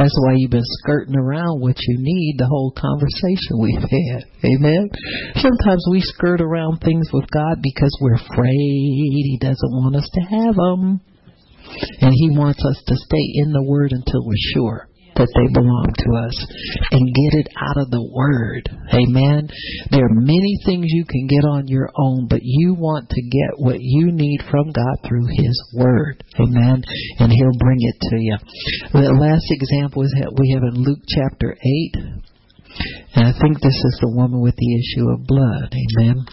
That's 0.00 0.16
why 0.24 0.32
you've 0.36 0.50
been 0.50 0.64
skirting 0.80 1.14
around 1.14 1.60
what 1.60 1.76
you 1.76 1.96
need 2.00 2.36
the 2.38 2.48
whole 2.48 2.72
conversation 2.72 3.60
we've 3.60 3.84
had. 3.84 4.24
Amen. 4.48 4.88
Sometimes 5.36 5.84
we 5.90 6.00
skirt 6.00 6.40
around 6.40 6.80
things 6.80 7.12
with 7.12 7.28
God 7.28 7.60
because 7.60 7.92
we're 8.00 8.16
afraid 8.16 8.48
He 8.48 9.36
doesn't 9.38 9.76
want 9.76 9.96
us 9.96 10.08
to 10.14 10.20
have 10.22 10.54
them. 10.56 11.00
And 12.00 12.12
He 12.16 12.30
wants 12.32 12.64
us 12.64 12.82
to 12.86 12.96
stay 12.96 13.26
in 13.44 13.52
the 13.52 13.62
Word 13.62 13.92
until 13.92 14.24
we're 14.24 14.54
sure 14.54 14.89
that 15.16 15.30
they 15.34 15.48
belong 15.52 15.88
to 15.90 16.08
us 16.26 16.36
and 16.90 17.04
get 17.06 17.32
it 17.40 17.48
out 17.58 17.78
of 17.78 17.90
the 17.90 18.04
Word. 18.12 18.68
Amen. 18.92 19.48
There 19.90 20.04
are 20.04 20.20
many 20.22 20.56
things 20.64 20.86
you 20.88 21.04
can 21.04 21.26
get 21.26 21.44
on 21.44 21.68
your 21.68 21.90
own, 21.96 22.28
but 22.28 22.40
you 22.42 22.74
want 22.74 23.08
to 23.10 23.22
get 23.22 23.58
what 23.58 23.80
you 23.80 24.12
need 24.12 24.42
from 24.50 24.70
God 24.72 24.96
through 25.06 25.26
His 25.30 25.56
Word. 25.74 26.22
Amen. 26.38 26.82
And 27.18 27.32
He'll 27.32 27.58
bring 27.58 27.80
it 27.80 27.98
to 28.10 28.16
you. 28.16 28.36
The 28.92 29.14
last 29.14 29.46
example 29.50 30.02
is 30.02 30.14
that 30.20 30.34
we 30.38 30.52
have 30.54 30.62
in 30.62 30.82
Luke 30.82 31.02
chapter 31.08 31.56
8. 31.56 32.20
And 33.14 33.26
I 33.26 33.32
think 33.40 33.60
this 33.60 33.76
is 33.76 33.98
the 34.00 34.12
woman 34.14 34.40
with 34.40 34.54
the 34.56 34.72
issue 34.78 35.10
of 35.10 35.26
blood. 35.26 35.74
Amen. 35.74 36.24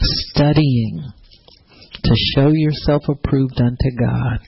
Studying 0.00 1.12
to 2.08 2.14
show 2.34 2.50
yourself 2.52 3.02
approved 3.08 3.60
unto 3.60 3.90
God. 4.00 4.40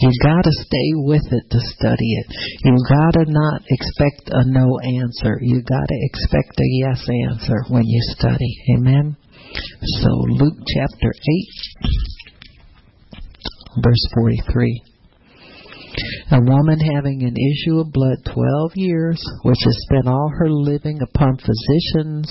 You 0.00 0.12
gotta 0.22 0.52
stay 0.52 0.90
with 1.08 1.24
it 1.32 1.50
to 1.50 1.60
study 1.60 2.12
it. 2.20 2.26
You 2.64 2.76
gotta 2.88 3.24
not 3.28 3.62
expect 3.68 4.28
a 4.30 4.44
no 4.44 4.78
answer. 4.78 5.38
You 5.40 5.62
gotta 5.62 5.98
expect 6.12 6.60
a 6.60 6.68
yes 6.84 7.08
answer 7.30 7.64
when 7.68 7.84
you 7.84 8.00
study. 8.12 8.52
Amen. 8.76 9.16
So 10.02 10.10
Luke 10.28 10.58
chapter 10.66 11.10
8, 11.10 11.88
verse 13.82 14.06
43. 14.14 14.82
A 16.30 16.40
woman 16.40 16.78
having 16.78 17.22
an 17.22 17.34
issue 17.34 17.80
of 17.80 17.92
blood 17.92 18.18
twelve 18.24 18.72
years, 18.76 19.20
which 19.42 19.58
has 19.64 19.86
spent 19.88 20.06
all 20.06 20.30
her 20.38 20.50
living 20.50 21.00
upon 21.02 21.38
physicians, 21.38 22.30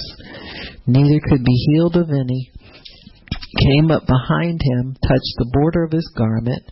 neither 0.85 1.19
could 1.27 1.43
be 1.43 1.65
healed 1.67 1.97
of 1.97 2.09
any, 2.09 2.51
came 3.59 3.91
up 3.91 4.05
behind 4.05 4.59
him, 4.61 4.95
touched 5.01 5.35
the 5.37 5.51
border 5.53 5.83
of 5.83 5.91
his 5.91 6.11
garment. 6.17 6.63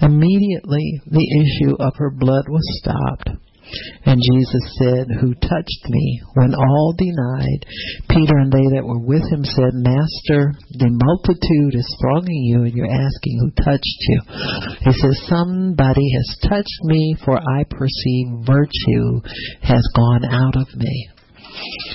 Immediately 0.00 1.02
the 1.06 1.28
issue 1.42 1.76
of 1.78 1.94
her 1.96 2.10
blood 2.10 2.44
was 2.48 2.64
stopped. 2.80 3.30
And 4.04 4.18
Jesus 4.18 4.64
said, 4.78 5.06
Who 5.20 5.34
touched 5.34 5.84
me? 5.88 6.22
When 6.34 6.54
all 6.54 6.94
denied, 6.96 7.66
Peter 8.08 8.36
and 8.38 8.50
they 8.50 8.66
that 8.74 8.86
were 8.86 8.98
with 8.98 9.22
him 9.30 9.44
said, 9.44 9.70
Master, 9.74 10.54
the 10.74 10.90
multitude 10.90 11.74
is 11.74 11.86
thronging 12.00 12.42
you, 12.50 12.64
and 12.64 12.74
you're 12.74 12.90
asking 12.90 13.38
who 13.38 13.50
touched 13.62 14.00
you. 14.08 14.20
He 14.80 14.92
says, 14.92 15.28
Somebody 15.28 16.02
has 16.02 16.50
touched 16.50 16.80
me, 16.82 17.14
for 17.24 17.38
I 17.38 17.64
perceive 17.64 18.42
virtue 18.42 19.22
has 19.62 19.86
gone 19.94 20.24
out 20.24 20.56
of 20.56 20.74
me. 20.74 21.09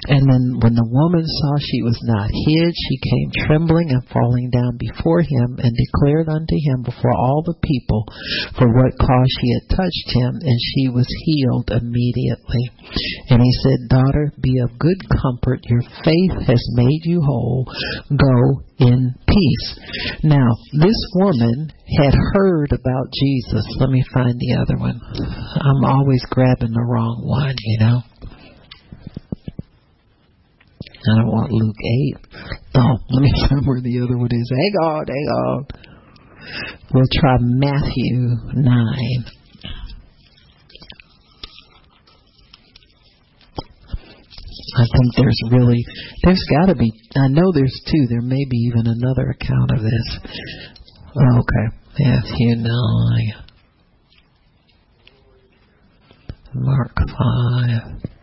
And 0.07 0.21
then 0.21 0.43
when 0.61 0.75
the 0.77 0.91
woman 0.91 1.25
saw 1.25 1.51
she 1.57 1.81
was 1.81 1.97
not 2.05 2.29
hid, 2.29 2.71
she 2.73 2.97
came 3.01 3.45
trembling 3.47 3.89
and 3.89 4.05
falling 4.13 4.49
down 4.53 4.77
before 4.77 5.21
him 5.21 5.57
and 5.57 5.73
declared 5.73 6.29
unto 6.29 6.53
him 6.53 6.85
before 6.85 7.13
all 7.13 7.41
the 7.41 7.57
people 7.63 8.05
for 8.57 8.69
what 8.69 8.93
cause 9.01 9.29
she 9.41 9.49
had 9.57 9.77
touched 9.77 10.09
him, 10.13 10.33
and 10.37 10.59
she 10.73 10.89
was 10.89 11.09
healed 11.25 11.69
immediately. 11.73 12.63
And 13.29 13.41
he 13.41 13.53
said, 13.65 13.89
Daughter, 13.89 14.31
be 14.41 14.61
of 14.61 14.77
good 14.77 15.01
comfort. 15.09 15.65
Your 15.65 15.81
faith 16.03 16.35
has 16.45 16.61
made 16.77 17.03
you 17.03 17.21
whole. 17.21 17.65
Go 18.09 18.61
in 18.77 19.15
peace. 19.27 19.67
Now, 20.23 20.49
this 20.73 20.99
woman 21.15 21.71
had 21.97 22.13
heard 22.13 22.71
about 22.71 23.07
Jesus. 23.13 23.65
Let 23.79 23.89
me 23.89 24.03
find 24.13 24.35
the 24.37 24.57
other 24.61 24.77
one. 24.77 24.99
I'm 25.61 25.83
always 25.85 26.23
grabbing 26.29 26.73
the 26.73 26.85
wrong 26.85 27.23
one, 27.23 27.55
you 27.57 27.79
know. 27.79 28.01
I 31.11 31.15
don't 31.22 31.32
want 31.32 31.52
Luke 31.52 31.76
8. 31.76 32.27
Oh, 32.76 32.98
let 33.11 33.22
me 33.22 33.32
find 33.48 33.65
where 33.65 33.82
the 33.82 34.02
other 34.02 34.18
one 34.18 34.32
is. 34.32 34.52
Hang 34.52 34.76
on, 34.84 35.06
hang 35.07 35.27
on. 35.45 35.68
We'll 36.94 37.03
try 37.19 37.38
Matthew 37.40 38.36
9. 38.53 39.26
I 44.77 44.84
think 44.91 45.15
there's 45.15 45.41
really, 45.52 45.86
there's 46.23 46.44
got 46.49 46.65
to 46.68 46.76
be, 46.76 46.91
I 47.15 47.27
know 47.30 47.52
there's 47.53 47.82
two. 47.90 48.07
There 48.10 48.22
may 48.22 48.44
be 48.49 48.57
even 48.57 48.88
another 48.88 49.30
account 49.30 49.72
of 49.72 49.82
this. 49.82 50.19
Oh, 51.18 51.40
okay. 51.40 51.69
Matthew 51.99 52.56
9. 52.57 53.34
Mark 56.56 56.98
5. 56.98 58.14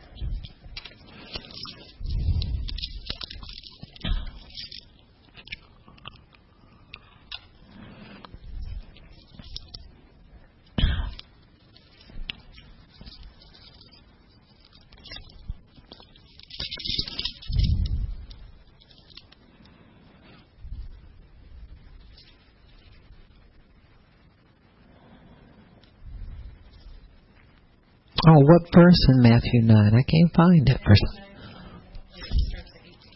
Oh, 28.28 28.38
what 28.38 28.62
verse 28.72 29.06
in 29.08 29.22
Matthew 29.22 29.62
9? 29.62 29.76
I 29.76 30.02
can't 30.02 30.34
find 30.34 30.68
it. 30.68 30.80
Verse 30.86 31.00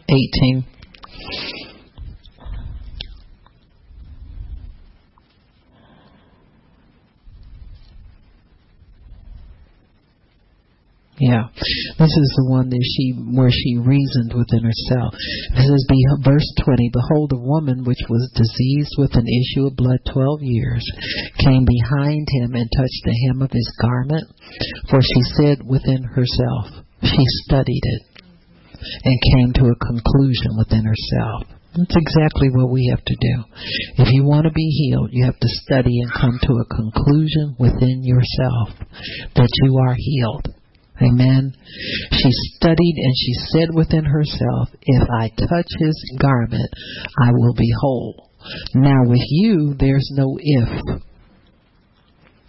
18. 0.09 0.65
Yeah, 11.19 11.49
this 11.97 12.13
is 12.13 12.31
the 12.37 12.49
one 12.53 12.69
that 12.69 12.85
she 12.85 13.17
where 13.33 13.49
she 13.49 13.81
reasoned 13.81 14.37
within 14.37 14.69
herself. 14.69 15.17
It 15.57 15.65
says, 15.65 15.85
verse 16.21 16.45
twenty. 16.61 16.93
Behold, 16.93 17.33
a 17.33 17.41
woman 17.41 17.89
which 17.89 18.05
was 18.13 18.37
diseased 18.37 18.93
with 19.01 19.17
an 19.17 19.25
issue 19.25 19.65
of 19.65 19.81
blood 19.81 20.05
twelve 20.13 20.45
years 20.45 20.85
came 21.41 21.65
behind 21.65 22.29
him 22.37 22.53
and 22.53 22.69
touched 22.69 23.03
the 23.09 23.17
hem 23.25 23.41
of 23.41 23.49
his 23.49 23.65
garment, 23.81 24.29
for 24.93 25.01
she 25.01 25.23
said 25.41 25.65
within 25.65 26.05
herself. 26.05 26.85
She 27.01 27.25
studied 27.49 27.85
it 27.97 28.03
and 29.05 29.33
came 29.33 29.53
to 29.57 29.73
a 29.73 29.85
conclusion 29.89 30.53
within 30.61 30.85
herself. 30.85 31.49
That's 31.77 31.97
exactly 31.97 32.49
what 32.53 32.71
we 32.71 32.89
have 32.93 33.05
to 33.05 33.17
do. 33.17 33.35
If 34.05 34.13
you 34.13 34.25
want 34.25 34.45
to 34.45 34.53
be 34.53 34.65
healed, 34.65 35.11
you 35.13 35.25
have 35.25 35.39
to 35.39 35.49
study 35.65 36.01
and 36.01 36.13
come 36.13 36.39
to 36.41 36.53
a 36.61 36.75
conclusion 36.75 37.57
within 37.59 38.05
yourself 38.05 38.85
that 39.35 39.49
you 39.65 39.77
are 39.77 39.95
healed. 39.97 40.56
Amen. 41.03 41.55
She 42.13 42.31
studied 42.57 42.95
and 42.97 43.15
she 43.17 43.35
said 43.53 43.75
within 43.75 44.05
herself, 44.05 44.69
If 44.83 45.09
I 45.11 45.29
touch 45.29 45.69
his 45.79 46.19
garment, 46.21 46.71
I 47.21 47.31
will 47.33 47.55
be 47.55 47.71
whole. 47.81 48.31
Now, 48.75 49.03
with 49.05 49.25
you, 49.29 49.75
there's 49.79 50.09
no 50.15 50.39
if. 50.41 51.01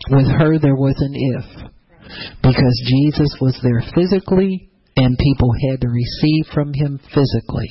With 0.09 0.27
her, 0.27 0.59
there 0.59 0.75
was 0.75 0.95
an 0.99 1.13
if. 1.13 1.71
Because 2.41 2.83
Jesus 2.85 3.35
was 3.41 3.59
there 3.63 3.83
physically 3.93 4.69
and 4.97 5.17
people 5.17 5.51
had 5.69 5.81
to 5.81 5.87
receive 5.87 6.45
from 6.53 6.73
him 6.73 6.99
physically 7.13 7.69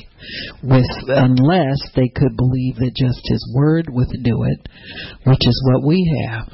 with 0.63 0.87
unless 1.09 1.79
they 1.95 2.09
could 2.15 2.37
believe 2.37 2.77
that 2.77 2.95
just 2.95 3.21
his 3.25 3.53
word 3.55 3.87
would 3.91 4.09
do 4.23 4.45
it 4.45 4.69
which 5.25 5.43
is 5.43 5.63
what 5.73 5.87
we 5.87 5.99
have. 6.29 6.49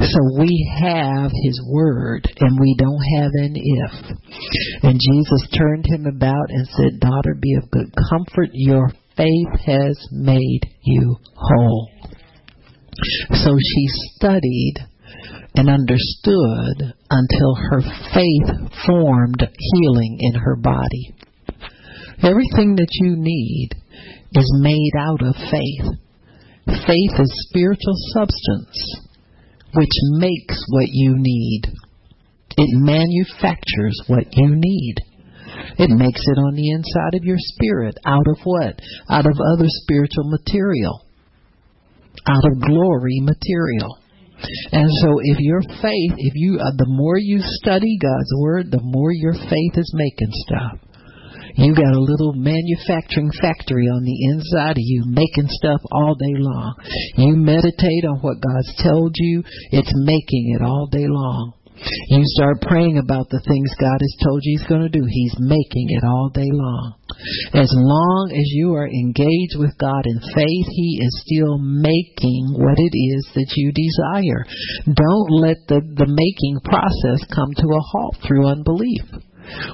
So 0.00 0.18
we 0.38 0.50
have 0.80 1.30
his 1.30 1.60
word 1.68 2.26
and 2.40 2.58
we 2.58 2.74
don't 2.78 3.04
have 3.20 3.30
an 3.34 3.54
if. 3.54 4.82
And 4.82 4.98
jesus 4.98 5.48
turned 5.56 5.86
him 5.86 6.06
about 6.06 6.48
and 6.48 6.66
said 6.68 7.00
daughter 7.00 7.36
be 7.40 7.54
of 7.54 7.70
good 7.70 7.92
comfort. 8.10 8.50
Your 8.52 8.90
faith 9.16 9.60
has 9.66 9.98
made 10.10 10.60
you 10.82 11.16
whole. 11.34 11.90
So 13.30 13.56
she 13.56 13.86
studied 14.16 14.74
and 15.58 15.68
understood 15.68 16.94
until 17.10 17.54
her 17.70 17.82
faith 18.14 18.70
formed 18.86 19.44
healing 19.58 20.18
in 20.20 20.34
her 20.34 20.54
body. 20.54 21.14
Everything 22.22 22.76
that 22.76 22.94
you 23.00 23.16
need 23.16 23.70
is 24.32 24.60
made 24.60 24.92
out 24.98 25.20
of 25.20 25.34
faith. 25.50 25.98
Faith 26.86 27.18
is 27.18 27.46
spiritual 27.50 27.94
substance 28.14 29.02
which 29.74 29.90
makes 30.12 30.56
what 30.70 30.86
you 30.88 31.14
need. 31.18 31.62
It 32.56 32.68
manufactures 32.72 34.00
what 34.06 34.24
you 34.32 34.54
need. 34.54 34.94
It 35.78 35.90
makes 35.90 36.20
it 36.24 36.38
on 36.38 36.54
the 36.54 36.70
inside 36.70 37.14
of 37.14 37.24
your 37.24 37.36
spirit. 37.38 37.96
Out 38.06 38.26
of 38.28 38.38
what? 38.44 38.80
Out 39.10 39.26
of 39.26 39.38
other 39.52 39.66
spiritual 39.66 40.30
material. 40.30 41.04
Out 42.26 42.44
of 42.44 42.60
glory 42.60 43.20
material. 43.20 43.98
And 44.72 44.88
so 45.02 45.18
if 45.22 45.38
your 45.40 45.62
faith, 45.82 46.14
if 46.16 46.34
you, 46.34 46.58
uh, 46.60 46.70
the 46.76 46.88
more 46.88 47.18
you 47.18 47.40
study 47.40 47.98
God's 48.00 48.32
Word, 48.38 48.70
the 48.70 48.82
more 48.82 49.12
your 49.12 49.34
faith 49.34 49.74
is 49.74 49.92
making 49.94 50.32
stuff. 50.46 50.78
You 51.58 51.74
got 51.74 51.92
a 51.92 51.98
little 51.98 52.34
manufacturing 52.34 53.32
factory 53.42 53.86
on 53.86 54.04
the 54.04 54.18
inside 54.30 54.78
of 54.78 54.84
you 54.86 55.02
making 55.06 55.48
stuff 55.48 55.80
all 55.90 56.14
day 56.14 56.38
long. 56.38 56.74
You 57.16 57.34
meditate 57.34 58.04
on 58.06 58.20
what 58.20 58.38
God's 58.38 58.80
told 58.80 59.12
you, 59.16 59.42
it's 59.72 59.92
making 59.96 60.54
it 60.54 60.62
all 60.62 60.86
day 60.86 61.06
long. 61.08 61.54
You 62.08 62.22
start 62.36 62.62
praying 62.62 62.98
about 62.98 63.28
the 63.30 63.42
things 63.46 63.70
God 63.80 63.98
has 64.00 64.16
told 64.24 64.40
you 64.42 64.58
He's 64.58 64.68
going 64.68 64.82
to 64.82 64.88
do. 64.88 65.04
He's 65.06 65.36
making 65.38 65.88
it 65.90 66.04
all 66.04 66.30
day 66.32 66.50
long. 66.50 66.94
As 67.54 67.70
long 67.72 68.30
as 68.32 68.46
you 68.52 68.74
are 68.74 68.88
engaged 68.88 69.56
with 69.58 69.76
God 69.78 70.04
in 70.06 70.20
faith, 70.34 70.68
He 70.70 71.00
is 71.02 71.24
still 71.24 71.58
making 71.58 72.56
what 72.58 72.78
it 72.78 72.94
is 72.94 73.28
that 73.34 73.52
you 73.56 73.72
desire. 73.72 74.44
Don't 74.86 75.30
let 75.30 75.58
the, 75.68 75.80
the 75.80 76.08
making 76.08 76.60
process 76.64 77.26
come 77.34 77.52
to 77.54 77.68
a 77.68 77.80
halt 77.80 78.16
through 78.26 78.46
unbelief 78.46 79.27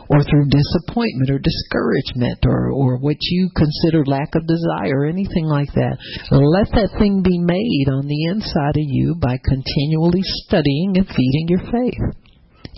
or 0.08 0.22
through 0.22 0.48
disappointment 0.48 1.30
or 1.30 1.38
discouragement 1.38 2.38
or, 2.46 2.70
or 2.70 2.98
what 2.98 3.16
you 3.20 3.50
consider 3.54 4.04
lack 4.06 4.34
of 4.34 4.46
desire 4.46 5.06
anything 5.06 5.46
like 5.46 5.72
that. 5.74 5.96
Let 6.30 6.70
that 6.72 6.96
thing 6.98 7.22
be 7.22 7.38
made 7.38 7.88
on 7.90 8.06
the 8.06 8.24
inside 8.30 8.76
of 8.76 8.86
you 8.86 9.16
by 9.20 9.38
continually 9.42 10.22
studying 10.46 10.96
and 10.96 11.06
feeding 11.06 11.46
your 11.48 11.64
faith. 11.70 12.00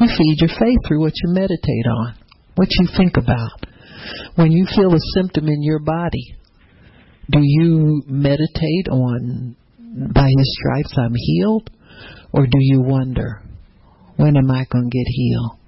You 0.01 0.09
feed 0.16 0.40
your 0.40 0.52
faith 0.59 0.78
through 0.86 1.01
what 1.01 1.14
you 1.23 1.32
meditate 1.32 1.86
on, 1.89 2.14
what 2.55 2.68
you 2.70 2.89
think 2.97 3.16
about. 3.16 3.64
When 4.36 4.52
you 4.52 4.66
feel 4.77 4.93
a 4.94 5.01
symptom 5.14 5.48
in 5.48 5.62
your 5.62 5.81
body, 5.81 6.36
do 7.31 7.40
you 7.43 8.02
meditate 8.06 8.89
on 8.90 9.56
by 10.14 10.28
his 10.28 10.59
stripes 10.60 10.94
I'm 10.98 11.14
healed? 11.14 11.70
Or 12.32 12.44
do 12.44 12.59
you 12.59 12.82
wonder, 12.82 13.43
when 14.16 14.36
am 14.36 14.51
I 14.51 14.66
going 14.70 14.90
to 14.90 14.97
get 14.97 15.06
healed? 15.06 15.59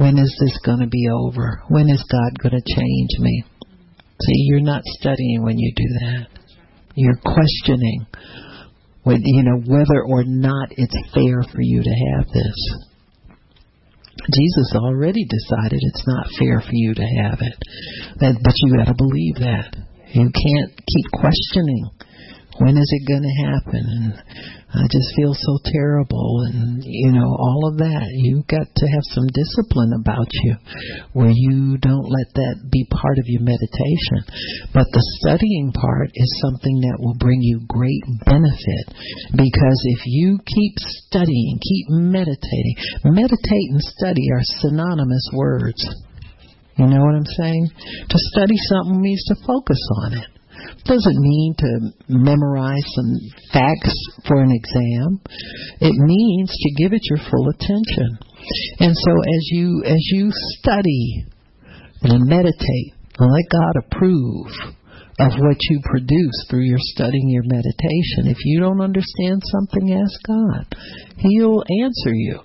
When 0.00 0.16
is 0.16 0.34
this 0.40 0.58
going 0.64 0.80
to 0.80 0.88
be 0.88 1.08
over? 1.12 1.60
When 1.68 1.90
is 1.90 2.02
God 2.08 2.32
going 2.40 2.56
to 2.56 2.74
change 2.74 3.10
me? 3.18 3.44
See, 3.68 4.48
you're 4.48 4.64
not 4.64 4.80
studying 4.96 5.44
when 5.44 5.58
you 5.58 5.72
do 5.76 5.84
that. 6.00 6.26
You're 6.94 7.20
questioning, 7.20 8.06
you 9.04 9.42
know, 9.42 9.60
whether 9.66 10.00
or 10.08 10.24
not 10.24 10.68
it's 10.70 10.96
fair 11.12 11.42
for 11.52 11.60
you 11.60 11.82
to 11.82 11.94
have 12.16 12.26
this. 12.28 12.58
Jesus 14.32 14.72
already 14.74 15.26
decided 15.28 15.80
it's 15.82 16.06
not 16.06 16.26
fair 16.38 16.62
for 16.62 16.72
you 16.72 16.94
to 16.94 17.04
have 17.22 17.38
it, 17.42 17.58
that, 18.20 18.40
but 18.42 18.54
you 18.56 18.76
got 18.78 18.86
to 18.86 18.94
believe 18.96 19.34
that. 19.36 19.76
You 20.14 20.30
can't 20.32 20.72
keep 20.80 21.06
questioning 21.12 21.90
when 22.60 22.76
is 22.76 22.90
it 22.92 23.08
going 23.08 23.24
to 23.24 23.36
happen? 23.48 23.84
And 23.88 24.12
I 24.70 24.84
just 24.92 25.16
feel 25.16 25.32
so 25.32 25.58
terrible 25.64 26.44
and 26.46 26.84
you 26.84 27.10
know 27.10 27.26
all 27.26 27.72
of 27.72 27.80
that. 27.80 28.06
You've 28.12 28.46
got 28.46 28.68
to 28.68 28.86
have 28.86 29.06
some 29.16 29.26
discipline 29.32 29.96
about 29.96 30.28
you 30.44 30.54
where 31.16 31.32
you 31.32 31.80
don't 31.80 32.04
let 32.04 32.28
that 32.36 32.68
be 32.70 32.84
part 32.92 33.16
of 33.16 33.26
your 33.26 33.40
meditation. 33.40 34.20
But 34.76 34.92
the 34.92 35.04
studying 35.24 35.72
part 35.72 36.12
is 36.12 36.44
something 36.44 36.84
that 36.84 37.00
will 37.00 37.16
bring 37.16 37.40
you 37.40 37.64
great 37.66 38.04
benefit 38.28 38.84
because 39.32 39.80
if 39.96 40.04
you 40.04 40.38
keep 40.44 40.74
studying 41.08 41.58
keep 41.64 41.86
meditating 41.90 42.76
meditate 43.08 43.68
and 43.72 43.80
study 43.80 44.28
are 44.36 44.44
synonymous 44.60 45.26
words. 45.32 45.80
You 46.76 46.86
know 46.86 47.00
what 47.00 47.16
I'm 47.16 47.32
saying? 47.36 47.68
To 48.08 48.18
study 48.32 48.56
something 48.68 49.00
means 49.00 49.24
to 49.28 49.34
focus 49.44 49.80
on 50.04 50.14
it 50.14 50.39
doesn't 50.84 51.18
mean 51.18 51.54
to 51.58 51.90
memorize 52.08 52.84
some 52.94 53.18
facts 53.52 53.94
for 54.26 54.42
an 54.42 54.50
exam. 54.50 55.20
It 55.80 55.94
means 55.94 56.50
to 56.50 56.82
give 56.82 56.92
it 56.92 57.02
your 57.10 57.18
full 57.30 57.48
attention. 57.48 58.18
And 58.80 58.96
so 58.96 59.12
as 59.20 59.48
you 59.52 59.82
as 59.84 60.00
you 60.12 60.30
study 60.32 61.26
and 62.02 62.26
meditate, 62.26 62.94
let 63.18 63.44
God 63.50 63.84
approve 63.84 64.76
of 65.20 65.36
what 65.36 65.60
you 65.68 65.80
produce 65.84 66.46
through 66.48 66.64
your 66.64 66.80
studying 66.96 67.28
your 67.28 67.44
meditation. 67.44 68.32
If 68.32 68.38
you 68.44 68.60
don't 68.60 68.80
understand 68.80 69.42
something, 69.44 69.92
ask 69.92 70.16
God. 70.24 70.64
He'll 71.20 71.60
answer 71.84 72.16
you. 72.16 72.40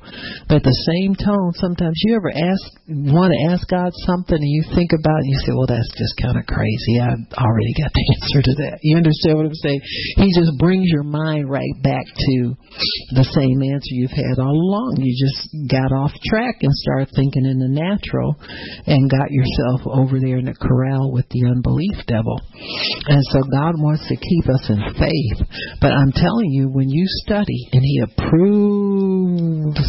But 0.52 0.68
the 0.68 0.76
same 0.92 1.16
tone, 1.16 1.56
sometimes 1.56 1.96
you 2.04 2.20
ever 2.20 2.32
ask 2.36 2.64
want 2.86 3.32
to 3.32 3.40
ask 3.50 3.64
God 3.72 3.90
something 4.04 4.36
and 4.36 4.52
you 4.52 4.62
think 4.76 4.92
about 4.92 5.24
it 5.24 5.26
and 5.26 5.32
you 5.32 5.40
say, 5.48 5.54
Well 5.56 5.72
that's 5.72 5.90
just 5.96 6.20
kinda 6.20 6.44
crazy. 6.44 7.00
I 7.00 7.16
already 7.40 7.74
got 7.80 7.96
the 7.96 8.06
answer 8.20 8.42
to 8.44 8.54
that. 8.68 8.84
You 8.84 9.00
understand 9.00 9.40
what 9.40 9.48
I'm 9.48 9.62
saying? 9.64 9.82
He 10.20 10.28
just 10.36 10.52
brings 10.60 10.92
your 10.92 11.08
mind 11.08 11.48
right 11.48 11.76
back 11.80 12.04
to 12.04 12.36
the 13.16 13.24
same 13.32 13.64
answer 13.64 13.96
you've 13.96 14.12
had 14.12 14.38
all 14.44 14.52
along. 14.52 15.00
You 15.00 15.16
just 15.16 15.48
got 15.72 15.96
off 15.96 16.12
track 16.28 16.60
and 16.60 16.74
started 16.84 17.16
thinking 17.16 17.48
in 17.48 17.58
the 17.64 17.72
natural 17.72 18.36
and 18.86 19.08
got 19.08 19.32
yourself 19.32 19.88
over 19.88 20.20
there 20.20 20.44
in 20.44 20.52
the 20.52 20.58
corral 20.60 21.16
with 21.16 21.26
the 21.32 21.48
unbelief 21.48 22.04
devil. 22.12 22.44
And 23.08 23.22
so 23.32 23.42
God 23.52 23.78
wants 23.78 24.08
to 24.08 24.16
keep 24.16 24.50
us 24.50 24.70
in 24.70 24.82
faith. 24.98 25.48
But 25.82 25.92
I'm 25.92 26.12
telling 26.12 26.50
you, 26.52 26.70
when 26.70 26.90
you 26.90 27.06
study 27.26 27.70
and 27.72 27.82
He 27.84 28.02
approves 28.04 29.80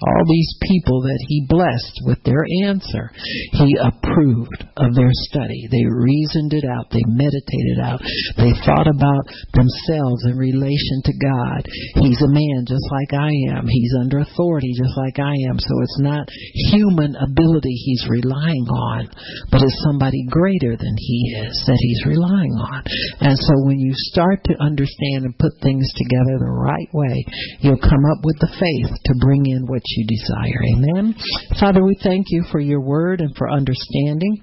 all 0.00 0.24
these 0.24 0.52
people 0.64 1.02
that 1.02 1.20
he 1.28 1.46
blessed 1.48 1.96
with 2.08 2.20
their 2.24 2.44
answer, 2.64 3.12
he 3.60 3.76
approved 3.76 4.64
of 4.76 4.94
their 4.96 5.12
study. 5.28 5.68
They 5.68 5.84
reasoned 5.84 6.56
it 6.56 6.64
out. 6.64 6.88
They 6.88 7.04
meditated 7.04 7.78
out. 7.84 8.00
They 8.40 8.56
thought 8.64 8.88
about 8.88 9.24
themselves 9.52 10.24
in 10.24 10.40
relation 10.40 11.04
to 11.04 11.14
God. 11.20 11.60
He's 12.00 12.20
a 12.24 12.32
man 12.32 12.64
just 12.64 12.86
like 12.88 13.12
I 13.12 13.32
am. 13.52 13.68
He's 13.68 13.94
under 14.00 14.24
authority 14.24 14.72
just 14.72 14.96
like 14.96 15.20
I 15.20 15.36
am. 15.52 15.60
So 15.60 15.74
it's 15.84 16.00
not 16.00 16.24
human 16.72 17.12
ability 17.20 17.74
he's 17.84 18.08
relying 18.08 18.66
on, 18.72 19.08
but 19.52 19.60
it's 19.60 19.84
somebody 19.84 20.24
greater 20.32 20.76
than 20.80 20.96
he 20.96 21.44
is 21.44 21.54
that 21.66 21.80
he's 21.80 22.06
relying 22.06 22.56
on. 22.56 22.82
And 23.20 23.36
so 23.36 23.52
when 23.68 23.78
you 23.78 23.92
start 24.10 24.40
to 24.48 24.56
understand 24.64 25.28
and 25.28 25.36
put 25.36 25.52
things 25.60 25.84
together 25.92 26.40
the 26.40 26.56
right 26.56 26.90
way, 26.96 27.16
you'll 27.60 27.84
come 27.84 28.04
up 28.16 28.24
with 28.24 28.38
the 28.40 28.52
faith 28.56 28.90
to 29.04 29.12
bring 29.20 29.44
in 29.44 29.68
what 29.68 29.82
you 29.96 30.06
desire. 30.06 30.62
Amen. 30.76 31.14
Father, 31.58 31.84
we 31.84 31.96
thank 32.02 32.26
you 32.30 32.44
for 32.50 32.60
your 32.60 32.80
word 32.80 33.20
and 33.20 33.34
for 33.36 33.50
understanding. 33.50 34.42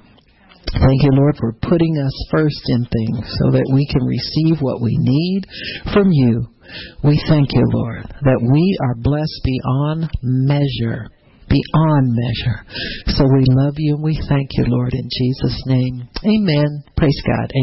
Thank 0.73 1.03
you, 1.03 1.11
Lord, 1.13 1.35
for 1.39 1.53
putting 1.53 1.97
us 1.97 2.27
first 2.29 2.61
in 2.67 2.83
things 2.85 3.25
so 3.39 3.51
that 3.51 3.71
we 3.73 3.87
can 3.87 4.03
receive 4.03 4.61
what 4.61 4.81
we 4.81 4.97
need 4.99 5.43
from 5.93 6.11
you. 6.11 6.47
We 7.03 7.23
thank 7.29 7.53
you, 7.53 7.63
Lord, 7.71 8.03
that 8.03 8.41
we 8.43 8.77
are 8.83 8.95
blessed 8.95 9.41
beyond 9.43 10.11
measure. 10.21 11.07
Beyond 11.47 12.11
measure. 12.11 12.59
So 13.15 13.23
we 13.23 13.45
love 13.47 13.75
you 13.77 13.95
and 13.95 14.03
we 14.03 14.19
thank 14.27 14.49
you, 14.59 14.65
Lord, 14.67 14.91
in 14.91 15.07
Jesus' 15.07 15.63
name. 15.65 16.09
Amen. 16.27 16.83
Praise 16.97 17.21
God. 17.25 17.53